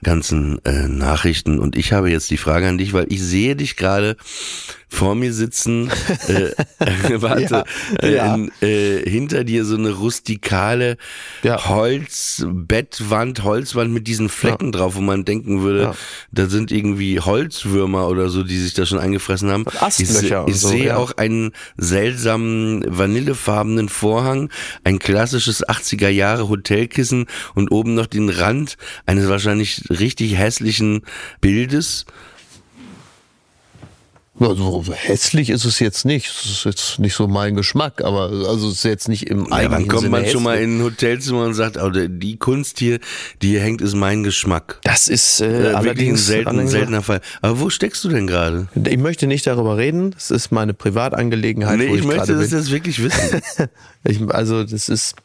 ganzen 0.04 0.64
äh, 0.66 0.88
Nachrichten. 0.88 1.60
Und 1.60 1.76
ich 1.76 1.94
habe 1.94 2.10
jetzt 2.10 2.30
die 2.30 2.38
Frage 2.38 2.68
an 2.68 2.78
dich, 2.78 2.94
weil 2.94 3.08
ich 3.10 3.22
sehe 3.22 3.56
dich 3.56 3.76
gerade 3.76 4.16
vor 4.90 5.16
mir 5.16 5.34
sitzen, 5.34 5.90
äh, 6.28 6.52
warte, 7.22 7.64
Ja, 8.02 8.08
äh, 8.08 8.16
ja. 8.16 8.36
In, 8.36 8.52
äh, 8.62 9.10
hinter 9.10 9.44
dir 9.44 9.66
so 9.66 9.76
eine 9.76 9.92
rustikale 9.92 10.98
Ja. 11.44 11.68
Holzbettwand, 11.68 13.44
Holzwand 13.44 13.94
mit 13.94 14.08
diesen 14.08 14.30
Flecken 14.30 14.72
drauf, 14.72 14.96
wo 14.96 15.02
man 15.02 15.26
denken 15.26 15.62
würde, 15.62 15.94
da 16.32 16.48
sind 16.48 16.72
irgendwie 16.72 17.20
Holzwürmer 17.20 18.08
oder 18.08 18.30
so, 18.30 18.44
die 18.44 18.58
sich 18.58 18.74
da 18.74 18.86
schon 18.86 19.00
eingefressen 19.00 19.52
haben. 19.52 19.66
Astlöcher 19.80 20.46
ich 20.48 20.56
ich 20.56 20.62
so, 20.62 20.70
sehe 20.70 20.98
auch 20.98 21.12
einen 21.18 21.52
seltsamen 21.78 22.84
vanillefarbenen 22.88 23.90
Vorhang, 23.90 24.50
ein 24.84 25.00
klassisches 25.00 25.66
80er 25.68 26.10
Jahre 26.10 26.50
Hotelkissen 26.50 27.26
und 27.56 27.72
oben 27.72 27.94
noch 27.94 28.08
den 28.08 28.30
Rand 28.30 28.78
eines 29.06 29.28
wahrscheinlich 29.28 29.84
richtig 29.90 30.38
hässlichen 30.38 31.02
Bildes. 31.42 32.06
Also 34.40 34.84
hässlich 34.94 35.50
ist 35.50 35.66
es 35.66 35.80
jetzt 35.80 36.06
nicht. 36.06 36.28
Es 36.28 36.46
ist 36.46 36.64
jetzt 36.66 37.00
nicht 37.00 37.14
so 37.16 37.28
mein 37.28 37.56
Geschmack, 37.56 38.04
aber 38.04 38.30
also 38.48 38.68
es 38.70 38.76
ist 38.76 38.84
jetzt 38.84 39.08
nicht 39.10 39.28
im 39.30 39.46
Ja, 39.46 39.52
eigentlichen 39.52 39.72
wann 39.72 39.88
kommt 39.88 40.02
Sinne 40.02 40.12
man 40.12 40.26
schon 40.28 40.44
mal 40.44 40.58
hässlich. 40.58 40.70
in 40.74 40.78
ein 40.80 40.84
Hotelzimmer 40.84 41.44
und 41.46 41.54
sagt, 41.56 41.78
oh, 41.78 41.90
die 41.90 42.38
Kunst 42.38 42.80
hier, 42.80 43.00
die 43.42 43.50
hier 43.50 43.62
hängt, 43.62 43.82
ist 43.82 43.96
mein 43.96 44.24
Geschmack. 44.24 44.80
Das 44.84 45.08
ist 45.08 45.42
äh, 45.42 45.46
Äh, 45.46 45.50
wirklich 45.52 45.68
ein 45.70 45.76
allerdings 45.76 46.26
selten, 46.28 46.68
seltener 46.68 47.02
Fall. 47.02 47.22
Aber 47.42 47.60
wo 47.60 47.70
steckst 47.70 48.04
du 48.04 48.10
denn 48.10 48.28
gerade? 48.28 48.68
Ich 48.86 48.98
möchte 48.98 49.26
nicht 49.28 49.48
darüber 49.48 49.78
reden. 49.78 50.14
Es 50.18 50.30
ist 50.32 50.52
meine 50.52 50.74
Privatangelegenheit, 50.74 51.78
Nee, 51.80 51.90
wo 51.90 51.94
ich 51.96 52.02
ich, 52.02 52.06
möchte 52.08 52.36
das 52.36 52.50
bin. 52.50 52.60
jetzt 52.60 52.72
wirklich 52.72 53.02
wissen. 53.04 53.42
Ich, 54.04 54.22
also 54.30 54.64
das 54.64 54.88
ist, 54.88 55.16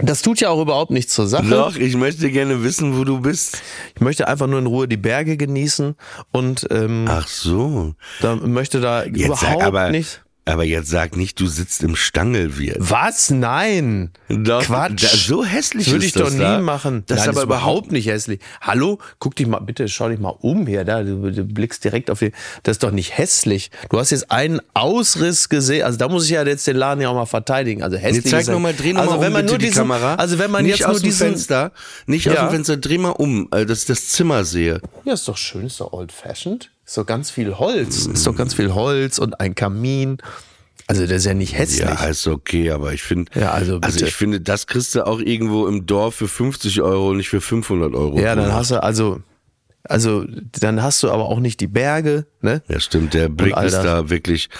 das 0.00 0.22
tut 0.22 0.40
ja 0.40 0.50
auch 0.50 0.60
überhaupt 0.60 0.90
nichts 0.90 1.14
zur 1.14 1.28
Sache. 1.28 1.48
Doch, 1.48 1.76
ich 1.76 1.96
möchte 1.96 2.30
gerne 2.30 2.64
wissen, 2.64 2.98
wo 2.98 3.04
du 3.04 3.20
bist. 3.20 3.62
Ich 3.94 4.00
möchte 4.00 4.26
einfach 4.26 4.48
nur 4.48 4.58
in 4.58 4.66
Ruhe 4.66 4.88
die 4.88 4.96
Berge 4.96 5.36
genießen 5.36 5.94
und 6.32 6.66
ähm, 6.70 7.06
Ach 7.08 7.28
so. 7.28 7.94
da 8.20 8.34
möchte 8.34 8.80
da. 8.80 9.04
Jetzt 9.04 9.40
sag 9.40 9.54
überhaupt 9.54 9.62
aber, 9.62 9.90
nicht. 9.90 10.23
Aber 10.46 10.64
jetzt 10.64 10.90
sag 10.90 11.16
nicht, 11.16 11.40
du 11.40 11.46
sitzt 11.46 11.82
im 11.82 11.96
Stangelwirt. 11.96 12.76
Was? 12.78 13.30
Nein. 13.30 14.10
Doch, 14.28 14.62
Quatsch. 14.62 15.02
da- 15.04 15.08
so 15.08 15.44
hässlich 15.44 15.84
das 15.86 15.92
würde 15.92 16.04
ist 16.04 16.08
ich 16.16 16.20
doch 16.20 16.24
das 16.26 16.34
nie 16.34 16.40
da. 16.40 16.60
machen. 16.60 17.02
Das 17.06 17.20
ist 17.20 17.26
Nein, 17.26 17.30
aber 17.30 17.40
ist 17.40 17.44
überhaupt 17.44 17.64
überhaupt 17.64 17.92
nicht 17.92 18.06
hässlich. 18.08 18.40
Hallo, 18.60 18.98
guck 19.18 19.36
dich 19.36 19.46
mal, 19.46 19.60
bitte 19.60 19.88
schau 19.88 20.08
dich 20.10 20.18
mal 20.18 20.34
um 20.40 20.66
hier. 20.66 20.84
Da, 20.84 21.02
du, 21.02 21.30
du 21.30 21.44
blickst 21.44 21.82
direkt 21.84 22.10
auf 22.10 22.18
die. 22.18 22.32
Das 22.62 22.72
ist 22.74 22.82
doch 22.82 22.90
nicht 22.90 23.16
hässlich. 23.16 23.70
Du 23.88 23.98
hast 23.98 24.10
jetzt 24.10 24.30
einen 24.30 24.60
Ausriss 24.74 25.48
gesehen. 25.48 25.84
Also 25.84 25.98
da 25.98 26.08
muss 26.08 26.24
ich 26.26 26.30
ja 26.32 26.44
jetzt 26.44 26.66
den 26.66 26.76
Laden 26.76 27.00
ja 27.00 27.08
auch 27.08 27.14
mal 27.14 27.24
verteidigen. 27.26 27.82
Also 27.82 27.96
hässlich. 27.96 28.24
Jetzt 28.24 28.30
zeig 28.30 28.46
ja- 28.46 28.52
nochmal, 28.52 28.74
dreh 28.74 28.92
nochmal 28.92 29.08
also, 29.08 29.20
wenn 29.22 29.26
um 29.28 29.32
man 29.32 29.44
nur 29.46 29.58
die 29.58 29.66
diesen, 29.66 29.78
Kamera. 29.78 30.16
Also 30.16 30.38
wenn 30.38 30.50
man 30.50 30.64
nicht 30.64 30.78
jetzt 30.78 30.86
aus 30.86 30.92
nur 30.96 31.00
dem 31.00 31.04
diesen. 31.06 31.28
Fenster, 31.28 31.72
nicht 32.06 32.28
aus 32.28 32.34
Ja. 32.34 32.46
dem 32.46 32.50
Fenster, 32.50 32.76
dreh 32.76 32.98
mal 32.98 33.10
um, 33.10 33.48
äh, 33.50 33.64
dass 33.64 33.80
ich 33.80 33.86
das 33.86 34.08
Zimmer 34.08 34.44
sehe. 34.44 34.80
Ja, 35.04 35.14
ist 35.14 35.26
doch 35.26 35.36
schön, 35.38 35.66
ist 35.66 35.80
doch 35.80 35.92
old 35.92 36.12
fashioned. 36.12 36.70
Ist 36.86 36.96
doch 36.98 37.06
ganz 37.06 37.30
viel 37.30 37.58
Holz. 37.58 38.06
Ist 38.06 38.26
doch 38.26 38.36
ganz 38.36 38.54
viel 38.54 38.74
Holz 38.74 39.18
und 39.18 39.40
ein 39.40 39.54
Kamin. 39.54 40.18
Also 40.86 41.02
das 41.02 41.18
ist 41.18 41.24
ja 41.24 41.34
nicht 41.34 41.56
hässlich. 41.56 41.80
Ja, 41.88 42.04
ist 42.04 42.26
okay, 42.26 42.70
aber 42.70 42.92
ich 42.92 43.02
finde, 43.02 43.32
Ja, 43.38 43.52
also 43.52 43.78
also 43.80 44.04
ich 44.04 44.14
finde, 44.14 44.40
das 44.40 44.66
kriegst 44.66 44.94
du 44.94 45.06
auch 45.06 45.18
irgendwo 45.18 45.66
im 45.66 45.86
Dorf 45.86 46.16
für 46.16 46.28
50 46.28 46.82
Euro 46.82 47.10
und 47.10 47.16
nicht 47.16 47.30
für 47.30 47.40
500 47.40 47.94
Euro. 47.94 48.18
Ja, 48.20 48.34
dann 48.34 48.52
hast 48.52 48.70
du 48.70 48.82
also, 48.82 49.22
also 49.84 50.26
dann 50.60 50.82
hast 50.82 51.02
du 51.02 51.10
aber 51.10 51.24
auch 51.24 51.40
nicht 51.40 51.60
die 51.60 51.68
Berge, 51.68 52.26
ne? 52.42 52.62
Ja, 52.68 52.80
stimmt, 52.80 53.14
der 53.14 53.30
Blick 53.30 53.56
ist 53.56 53.78
da 53.78 54.10
wirklich. 54.10 54.50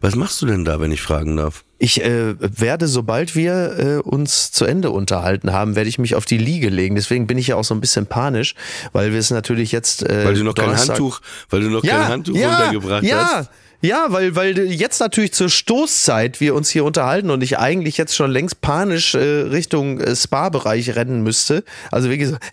Was 0.00 0.14
machst 0.14 0.40
du 0.42 0.46
denn 0.46 0.64
da, 0.64 0.80
wenn 0.80 0.92
ich 0.92 1.02
fragen 1.02 1.36
darf? 1.36 1.64
Ich 1.80 2.02
äh, 2.02 2.34
werde, 2.38 2.88
sobald 2.88 3.36
wir 3.36 3.78
äh, 3.78 3.96
uns 3.98 4.50
zu 4.50 4.64
Ende 4.64 4.90
unterhalten 4.90 5.52
haben, 5.52 5.76
werde 5.76 5.88
ich 5.88 5.98
mich 5.98 6.16
auf 6.16 6.24
die 6.24 6.38
Liege 6.38 6.70
legen. 6.70 6.96
Deswegen 6.96 7.28
bin 7.28 7.38
ich 7.38 7.48
ja 7.48 7.56
auch 7.56 7.64
so 7.64 7.72
ein 7.72 7.80
bisschen 7.80 8.06
panisch, 8.06 8.56
weil 8.92 9.12
wir 9.12 9.20
es 9.20 9.30
natürlich 9.30 9.70
jetzt. 9.70 10.02
Äh, 10.02 10.24
Weil 10.24 10.34
du 10.34 10.42
noch 10.42 10.54
kein 10.54 10.66
Donnerstag- 10.66 10.96
Handtuch, 10.96 11.20
weil 11.50 11.60
du 11.60 11.70
noch 11.70 11.82
kein 11.82 12.08
Handtuch 12.08 12.34
runtergebracht 12.34 13.04
ja, 13.04 13.30
hast. 13.38 13.50
Ja, 13.80 14.06
weil, 14.08 14.34
weil 14.34 14.58
jetzt 14.72 14.98
natürlich 14.98 15.32
zur 15.32 15.48
Stoßzeit 15.48 16.40
wir 16.40 16.56
uns 16.56 16.68
hier 16.68 16.84
unterhalten 16.84 17.30
und 17.30 17.42
ich 17.42 17.58
eigentlich 17.58 17.96
jetzt 17.96 18.16
schon 18.16 18.30
längst 18.30 18.60
panisch 18.60 19.14
äh, 19.14 19.18
Richtung 19.18 20.00
äh, 20.00 20.16
Spa-Bereich 20.16 20.96
rennen 20.96 21.22
müsste. 21.22 21.62
Also 21.92 22.10
wie 22.10 22.18
gesagt, 22.18 22.44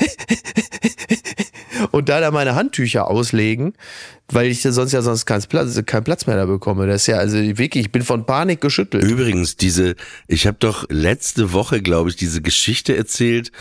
und 1.91 2.09
da 2.09 2.19
da 2.19 2.29
meine 2.29 2.53
Handtücher 2.53 3.07
auslegen, 3.07 3.73
weil 4.27 4.47
ich 4.47 4.61
sonst 4.61 4.91
ja 4.91 5.01
sonst 5.01 5.25
keinen 5.25 5.41
Platz, 5.43 5.81
keinen 5.87 6.03
Platz 6.03 6.27
mehr 6.27 6.35
da 6.35 6.45
bekomme. 6.45 6.85
Das 6.85 7.01
ist 7.01 7.07
ja 7.07 7.17
also 7.17 7.37
wirklich, 7.37 7.85
ich 7.85 7.91
bin 7.91 8.03
von 8.03 8.27
Panik 8.27 8.61
geschüttelt. 8.61 9.03
Übrigens, 9.03 9.57
diese, 9.57 9.95
ich 10.27 10.45
habe 10.45 10.57
doch 10.59 10.85
letzte 10.89 11.53
Woche, 11.53 11.81
glaube 11.81 12.11
ich, 12.11 12.17
diese 12.17 12.43
Geschichte 12.43 12.95
erzählt, 12.95 13.51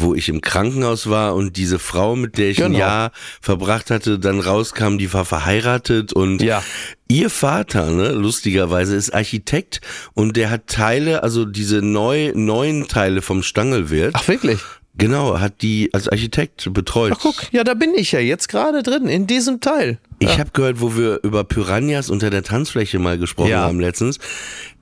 wo 0.00 0.14
ich 0.14 0.28
im 0.28 0.40
Krankenhaus 0.40 1.08
war 1.10 1.34
und 1.34 1.56
diese 1.56 1.78
Frau, 1.78 2.16
mit 2.16 2.38
der 2.38 2.50
ich 2.50 2.58
ein 2.62 2.72
Genau. 2.72 2.78
Jahr 2.78 3.12
verbracht 3.40 3.90
hatte, 3.90 4.18
dann 4.18 4.40
rauskam, 4.40 4.96
die 4.98 5.12
war 5.12 5.24
verheiratet 5.24 6.12
und 6.12 6.42
Ja. 6.42 6.62
ihr 7.08 7.30
Vater, 7.30 7.90
ne, 7.90 8.10
lustigerweise, 8.12 8.96
ist 8.96 9.14
Architekt 9.14 9.80
und 10.14 10.36
der 10.36 10.50
hat 10.50 10.66
Teile, 10.66 11.22
also 11.22 11.44
diese 11.44 11.82
neu, 11.82 12.32
neuen 12.34 12.88
Teile 12.88 13.22
vom 13.22 13.42
Stangelwirt, 13.42 14.14
Ach 14.16 14.26
wirklich? 14.28 14.60
genau, 14.96 15.38
hat 15.40 15.62
die 15.62 15.90
als 15.92 16.08
Architekt 16.08 16.72
betreut. 16.72 17.12
Ach 17.16 17.20
guck, 17.22 17.52
ja, 17.52 17.64
da 17.64 17.74
bin 17.74 17.92
ich 17.94 18.12
ja 18.12 18.20
jetzt 18.20 18.48
gerade 18.48 18.82
drin, 18.82 19.06
in 19.08 19.26
diesem 19.26 19.60
Teil. 19.60 19.98
Ich 20.18 20.38
habe 20.38 20.50
gehört, 20.52 20.80
wo 20.80 20.96
wir 20.96 21.20
über 21.22 21.44
Piranhas 21.44 22.10
unter 22.10 22.28
der 22.28 22.42
Tanzfläche 22.42 22.98
mal 22.98 23.16
gesprochen 23.18 23.48
Ja. 23.50 23.60
haben 23.62 23.80
letztens, 23.80 24.18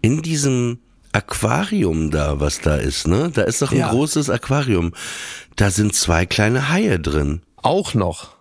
in 0.02 0.20
diesem 0.22 0.78
Aquarium 1.12 2.10
da, 2.10 2.40
was 2.40 2.60
da 2.60 2.76
ist, 2.76 3.06
ne? 3.06 3.30
Da 3.32 3.42
ist 3.42 3.62
doch 3.62 3.72
ein 3.72 3.78
Ja. 3.78 3.90
großes 3.90 4.30
Aquarium. 4.30 4.92
Da 5.56 5.70
sind 5.70 5.94
zwei 5.94 6.26
kleine 6.26 6.68
Haie 6.70 6.98
drin. 7.00 7.42
Auch 7.56 7.94
noch. 7.94 8.37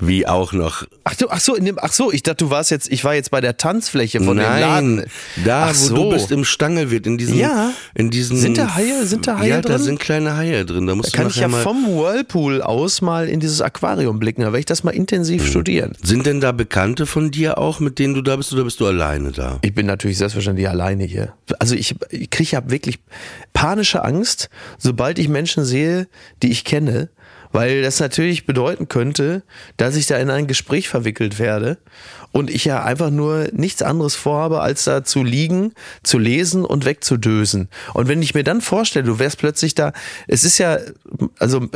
Wie 0.00 0.26
auch 0.28 0.52
noch. 0.52 0.84
Ach 1.04 1.14
so, 1.18 1.28
ach 1.30 1.40
so, 1.40 1.54
in 1.56 1.64
dem, 1.64 1.78
ach 1.80 1.92
so, 1.92 2.12
ich 2.12 2.22
dachte, 2.22 2.44
du 2.44 2.50
warst 2.50 2.70
jetzt, 2.70 2.90
ich 2.90 3.02
war 3.04 3.14
jetzt 3.14 3.30
bei 3.30 3.40
der 3.40 3.56
Tanzfläche 3.56 4.18
von 4.20 4.36
dem 4.36 4.46
Nein, 4.46 4.60
Laden. 4.60 5.04
da, 5.44 5.64
ach 5.66 5.68
wo 5.70 5.74
so. 5.74 5.94
du 5.96 6.10
bist 6.10 6.30
im 6.30 6.44
Stangelwirt, 6.44 7.06
in 7.06 7.18
diesem, 7.18 7.36
Ja. 7.38 7.72
in 7.94 8.10
diesem. 8.10 8.36
Sind 8.36 8.58
da 8.58 8.74
Haie- 8.76 9.04
sind 9.06 9.26
da 9.26 9.38
Haie 9.38 9.48
Ja, 9.50 9.60
da 9.60 9.70
drin? 9.70 9.78
sind 9.82 9.98
kleine 10.00 10.36
Haie 10.36 10.64
drin. 10.64 10.86
Da 10.86 10.94
musst 10.94 11.12
Da 11.14 11.16
kann 11.18 11.24
du 11.26 11.30
ich 11.30 11.36
ja 11.40 11.48
vom 11.48 11.86
Whirlpool 11.86 12.62
aus 12.62 13.00
mal 13.02 13.28
in 13.28 13.40
dieses 13.40 13.60
Aquarium 13.60 14.18
blicken, 14.20 14.42
da 14.42 14.48
werde 14.48 14.60
ich 14.60 14.66
das 14.66 14.84
mal 14.84 14.92
intensiv 14.92 15.42
Mhm. 15.42 15.48
studieren. 15.48 15.92
Sind 16.02 16.26
denn 16.26 16.40
da 16.40 16.52
Bekannte 16.52 17.04
von 17.06 17.30
dir 17.32 17.58
auch, 17.58 17.80
mit 17.80 17.98
denen 17.98 18.14
du 18.14 18.22
da 18.22 18.36
bist, 18.36 18.52
oder 18.52 18.64
bist 18.64 18.78
du 18.80 18.86
alleine 18.86 19.32
da? 19.32 19.58
Ich 19.62 19.74
bin 19.74 19.86
natürlich 19.86 20.18
selbstverständlich 20.18 20.68
alleine 20.68 21.04
hier. 21.04 21.32
Also 21.58 21.74
ich, 21.74 21.96
ich 22.10 22.30
kriege 22.30 22.50
ja 22.52 22.70
wirklich 22.70 23.00
panische 23.52 24.04
Angst, 24.04 24.48
sobald 24.78 25.18
ich 25.18 25.28
Menschen 25.28 25.64
sehe, 25.64 26.06
die 26.42 26.50
ich 26.50 26.64
kenne, 26.64 27.08
weil 27.52 27.82
das 27.82 28.00
natürlich 28.00 28.46
bedeuten 28.46 28.88
könnte, 28.88 29.42
dass 29.76 29.96
ich 29.96 30.06
da 30.06 30.16
in 30.16 30.30
ein 30.30 30.46
Gespräch 30.46 30.88
verwickelt 30.88 31.38
werde 31.38 31.78
und 32.32 32.50
ich 32.50 32.64
ja 32.64 32.82
einfach 32.82 33.10
nur 33.10 33.48
nichts 33.52 33.82
anderes 33.82 34.14
vorhabe, 34.14 34.60
als 34.60 34.84
da 34.84 35.04
zu 35.04 35.22
liegen, 35.22 35.72
zu 36.02 36.18
lesen 36.18 36.64
und 36.64 36.84
wegzudösen. 36.84 37.68
Und 37.94 38.08
wenn 38.08 38.22
ich 38.22 38.34
mir 38.34 38.44
dann 38.44 38.60
vorstelle, 38.60 39.06
du 39.06 39.18
wärst 39.18 39.38
plötzlich 39.38 39.74
da, 39.74 39.92
es 40.26 40.44
ist 40.44 40.58
ja, 40.58 40.78
also 41.38 41.68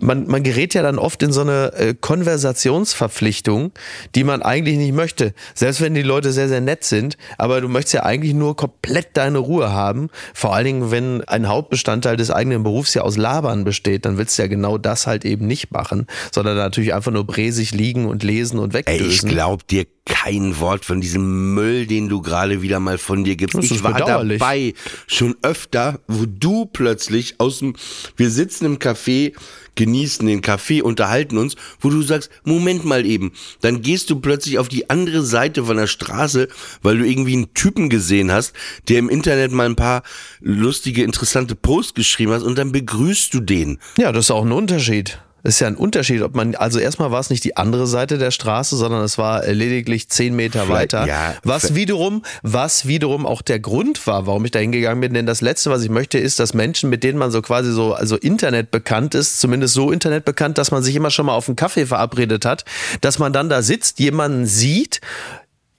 man, 0.00 0.26
man 0.26 0.42
gerät 0.42 0.74
ja 0.74 0.82
dann 0.82 0.98
oft 0.98 1.22
in 1.22 1.32
so 1.32 1.42
eine 1.42 1.72
äh, 1.74 1.94
Konversationsverpflichtung, 1.98 3.72
die 4.14 4.24
man 4.24 4.42
eigentlich 4.42 4.76
nicht 4.76 4.94
möchte. 4.94 5.34
Selbst 5.54 5.80
wenn 5.80 5.94
die 5.94 6.02
Leute 6.02 6.32
sehr, 6.32 6.48
sehr 6.48 6.60
nett 6.60 6.84
sind, 6.84 7.16
aber 7.38 7.60
du 7.60 7.68
möchtest 7.68 7.94
ja 7.94 8.02
eigentlich 8.04 8.34
nur 8.34 8.56
komplett 8.56 9.16
deine 9.16 9.38
Ruhe 9.38 9.72
haben. 9.72 10.08
Vor 10.34 10.54
allen 10.54 10.64
Dingen, 10.64 10.90
wenn 10.90 11.22
ein 11.24 11.48
Hauptbestandteil 11.48 12.16
des 12.16 12.30
eigenen 12.30 12.62
Berufs 12.62 12.94
ja 12.94 13.02
aus 13.02 13.16
Labern 13.16 13.64
besteht, 13.64 14.04
dann 14.04 14.18
willst 14.18 14.38
du 14.38 14.42
ja 14.42 14.48
genau 14.48 14.78
das 14.78 15.06
halt 15.06 15.24
eben 15.24 15.46
nicht 15.46 15.72
machen, 15.72 16.06
sondern 16.32 16.56
natürlich 16.56 16.94
einfach 16.94 17.12
nur 17.12 17.24
bräsig 17.26 17.72
liegen 17.72 18.06
und 18.06 18.22
lesen 18.22 18.58
und 18.58 18.74
Ey, 18.74 18.80
ich 18.80 18.86
wegdösen. 18.86 19.28
glaub 19.28 19.66
dir 19.66 19.86
kein 20.04 20.58
Wort 20.58 20.84
von 20.84 21.00
diesem 21.00 21.54
Müll, 21.54 21.86
den 21.86 22.08
du 22.08 22.22
gerade 22.22 22.60
wieder 22.62 22.80
mal 22.80 22.98
von 22.98 23.24
dir 23.24 23.36
gibst. 23.36 23.56
Ich 23.62 23.82
war 23.84 23.94
dabei 23.94 24.74
schon 25.06 25.36
öfter, 25.42 26.00
wo 26.08 26.24
du 26.26 26.66
plötzlich 26.66 27.36
aus 27.38 27.60
dem, 27.60 27.74
wir 28.16 28.30
sitzen 28.30 28.64
im 28.64 28.78
Café, 28.78 29.32
genießen 29.74 30.26
den 30.26 30.42
Kaffee, 30.42 30.82
unterhalten 30.82 31.38
uns, 31.38 31.56
wo 31.80 31.90
du 31.90 32.02
sagst, 32.02 32.30
Moment 32.44 32.84
mal 32.84 33.06
eben, 33.06 33.32
dann 33.60 33.82
gehst 33.82 34.10
du 34.10 34.20
plötzlich 34.20 34.58
auf 34.58 34.68
die 34.68 34.90
andere 34.90 35.22
Seite 35.22 35.64
von 35.64 35.76
der 35.76 35.86
Straße, 35.86 36.48
weil 36.82 36.98
du 36.98 37.06
irgendwie 37.06 37.34
einen 37.34 37.54
Typen 37.54 37.88
gesehen 37.88 38.30
hast, 38.32 38.54
der 38.88 38.98
im 38.98 39.08
Internet 39.08 39.52
mal 39.52 39.66
ein 39.66 39.76
paar 39.76 40.02
lustige, 40.40 41.02
interessante 41.02 41.54
Posts 41.54 41.94
geschrieben 41.94 42.32
hat 42.32 42.42
und 42.42 42.56
dann 42.58 42.72
begrüßt 42.72 43.32
du 43.34 43.40
den. 43.40 43.78
Ja, 43.98 44.12
das 44.12 44.26
ist 44.26 44.30
auch 44.30 44.44
ein 44.44 44.52
Unterschied. 44.52 45.20
Das 45.42 45.54
ist 45.54 45.60
ja 45.60 45.66
ein 45.66 45.76
Unterschied, 45.76 46.22
ob 46.22 46.34
man, 46.34 46.54
also 46.54 46.78
erstmal 46.78 47.10
war 47.10 47.20
es 47.20 47.30
nicht 47.30 47.42
die 47.44 47.56
andere 47.56 47.86
Seite 47.86 48.18
der 48.18 48.30
Straße, 48.30 48.76
sondern 48.76 49.02
es 49.02 49.18
war 49.18 49.44
lediglich 49.46 50.08
zehn 50.08 50.34
Meter 50.36 50.66
Vielleicht- 50.66 50.92
weiter. 50.92 51.06
ja, 51.06 51.34
was 51.42 51.74
wiederum, 51.74 52.22
was 52.42 52.86
wiederum 52.86 53.26
auch 53.26 53.42
der 53.42 53.58
Grund 53.58 54.06
war, 54.06 54.26
warum 54.26 54.44
ich 54.44 54.50
da 54.52 54.58
hingegangen 54.60 55.00
bin. 55.00 55.14
Denn 55.14 55.26
das 55.26 55.40
Letzte, 55.40 55.70
was 55.70 55.82
ich 55.82 55.90
möchte, 55.90 56.18
ist, 56.18 56.38
dass 56.38 56.54
Menschen, 56.54 56.90
mit 56.90 57.02
denen 57.02 57.18
man 57.18 57.30
so 57.30 57.42
quasi 57.42 57.72
so, 57.72 57.92
also 57.94 58.16
Internet 58.16 58.70
bekannt 58.70 59.14
ist, 59.14 59.40
zumindest 59.40 59.74
so 59.74 59.90
Internet 59.90 60.24
bekannt, 60.24 60.58
dass 60.58 60.70
man 60.70 60.82
sich 60.82 60.94
immer 60.94 61.10
schon 61.10 61.26
mal 61.26 61.34
auf 61.34 61.48
einen 61.48 61.56
Kaffee 61.56 61.86
verabredet 61.86 62.44
hat, 62.44 62.64
dass 63.00 63.18
man 63.18 63.32
dann 63.32 63.48
da 63.48 63.62
sitzt, 63.62 63.98
jemanden 63.98 64.46
sieht, 64.46 65.00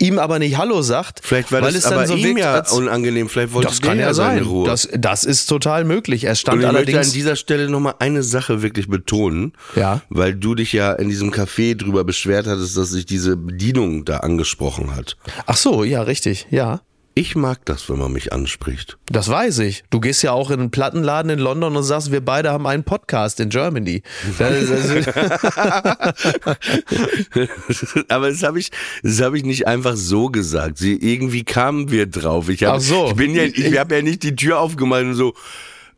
ihm 0.03 0.19
aber 0.19 0.39
nicht 0.39 0.57
Hallo 0.57 0.81
sagt. 0.81 1.21
Vielleicht 1.23 1.51
war 1.51 1.61
weil 1.61 1.71
das 1.71 1.83
es 1.83 1.89
dann 1.89 1.93
aber 1.93 2.07
so 2.07 2.15
ihm 2.15 2.35
wirkt, 2.35 2.39
ja 2.39 2.61
unangenehm. 2.71 3.29
Vielleicht 3.29 3.53
wollte 3.53 3.69
Das 3.69 3.81
kann 3.81 3.99
ja 3.99 4.13
seine 4.13 4.39
sein. 4.39 4.47
Ruhe. 4.47 4.67
Das, 4.67 4.89
das 4.93 5.23
ist 5.23 5.47
total 5.47 5.85
möglich. 5.85 6.25
Er 6.25 6.35
stand 6.35 6.55
Und 6.57 6.61
ich 6.61 6.71
möchte 6.71 6.77
allerdings. 6.91 7.07
an 7.07 7.13
dieser 7.13 7.35
Stelle 7.35 7.69
nochmal 7.69 7.95
eine 7.99 8.23
Sache 8.23 8.61
wirklich 8.61 8.87
betonen. 8.89 9.53
Ja. 9.75 10.01
Weil 10.09 10.35
du 10.35 10.55
dich 10.55 10.73
ja 10.73 10.93
in 10.93 11.09
diesem 11.09 11.31
Café 11.31 11.75
drüber 11.75 12.03
beschwert 12.03 12.47
hattest, 12.47 12.75
dass 12.77 12.89
sich 12.89 13.05
diese 13.05 13.37
Bedienung 13.37 14.05
da 14.05 14.17
angesprochen 14.17 14.95
hat. 14.95 15.17
Ach 15.45 15.57
so, 15.57 15.83
ja, 15.83 16.01
richtig. 16.01 16.47
Ja. 16.51 16.81
Ich 17.15 17.35
mag 17.35 17.63
das, 17.65 17.89
wenn 17.89 17.99
man 17.99 18.11
mich 18.11 18.33
anspricht. 18.33 18.97
Das 19.05 19.29
weiß 19.29 19.59
ich. 19.59 19.83
Du 19.91 19.99
gehst 19.99 20.23
ja 20.23 20.31
auch 20.31 20.49
in 20.49 20.59
einen 20.59 20.71
Plattenladen 20.71 21.29
in 21.29 21.37
London 21.37 21.75
und 21.75 21.83
sagst, 21.83 22.11
wir 22.11 22.25
beide 22.25 22.49
haben 22.49 22.65
einen 22.65 22.83
Podcast 22.83 23.39
in 23.39 23.49
Germany. 23.49 24.01
Also, 24.39 24.73
Aber 28.07 28.29
das 28.29 28.41
habe 28.41 28.57
ich, 28.59 28.71
das 29.03 29.21
habe 29.21 29.37
ich 29.37 29.43
nicht 29.43 29.67
einfach 29.67 29.95
so 29.95 30.29
gesagt. 30.29 30.79
Sie, 30.79 30.95
irgendwie 30.95 31.43
kamen 31.43 31.91
wir 31.91 32.07
drauf. 32.07 32.49
Ich 32.49 32.63
habe, 32.63 32.77
Ach 32.77 32.81
so. 32.81 33.09
ich 33.09 33.15
bin 33.15 33.35
ja, 33.35 33.43
ich 33.43 33.77
habe 33.77 33.93
ja 33.95 34.01
nicht 34.01 34.23
die 34.23 34.35
Tür 34.35 34.59
aufgemacht 34.59 35.03
und 35.03 35.13
so. 35.13 35.35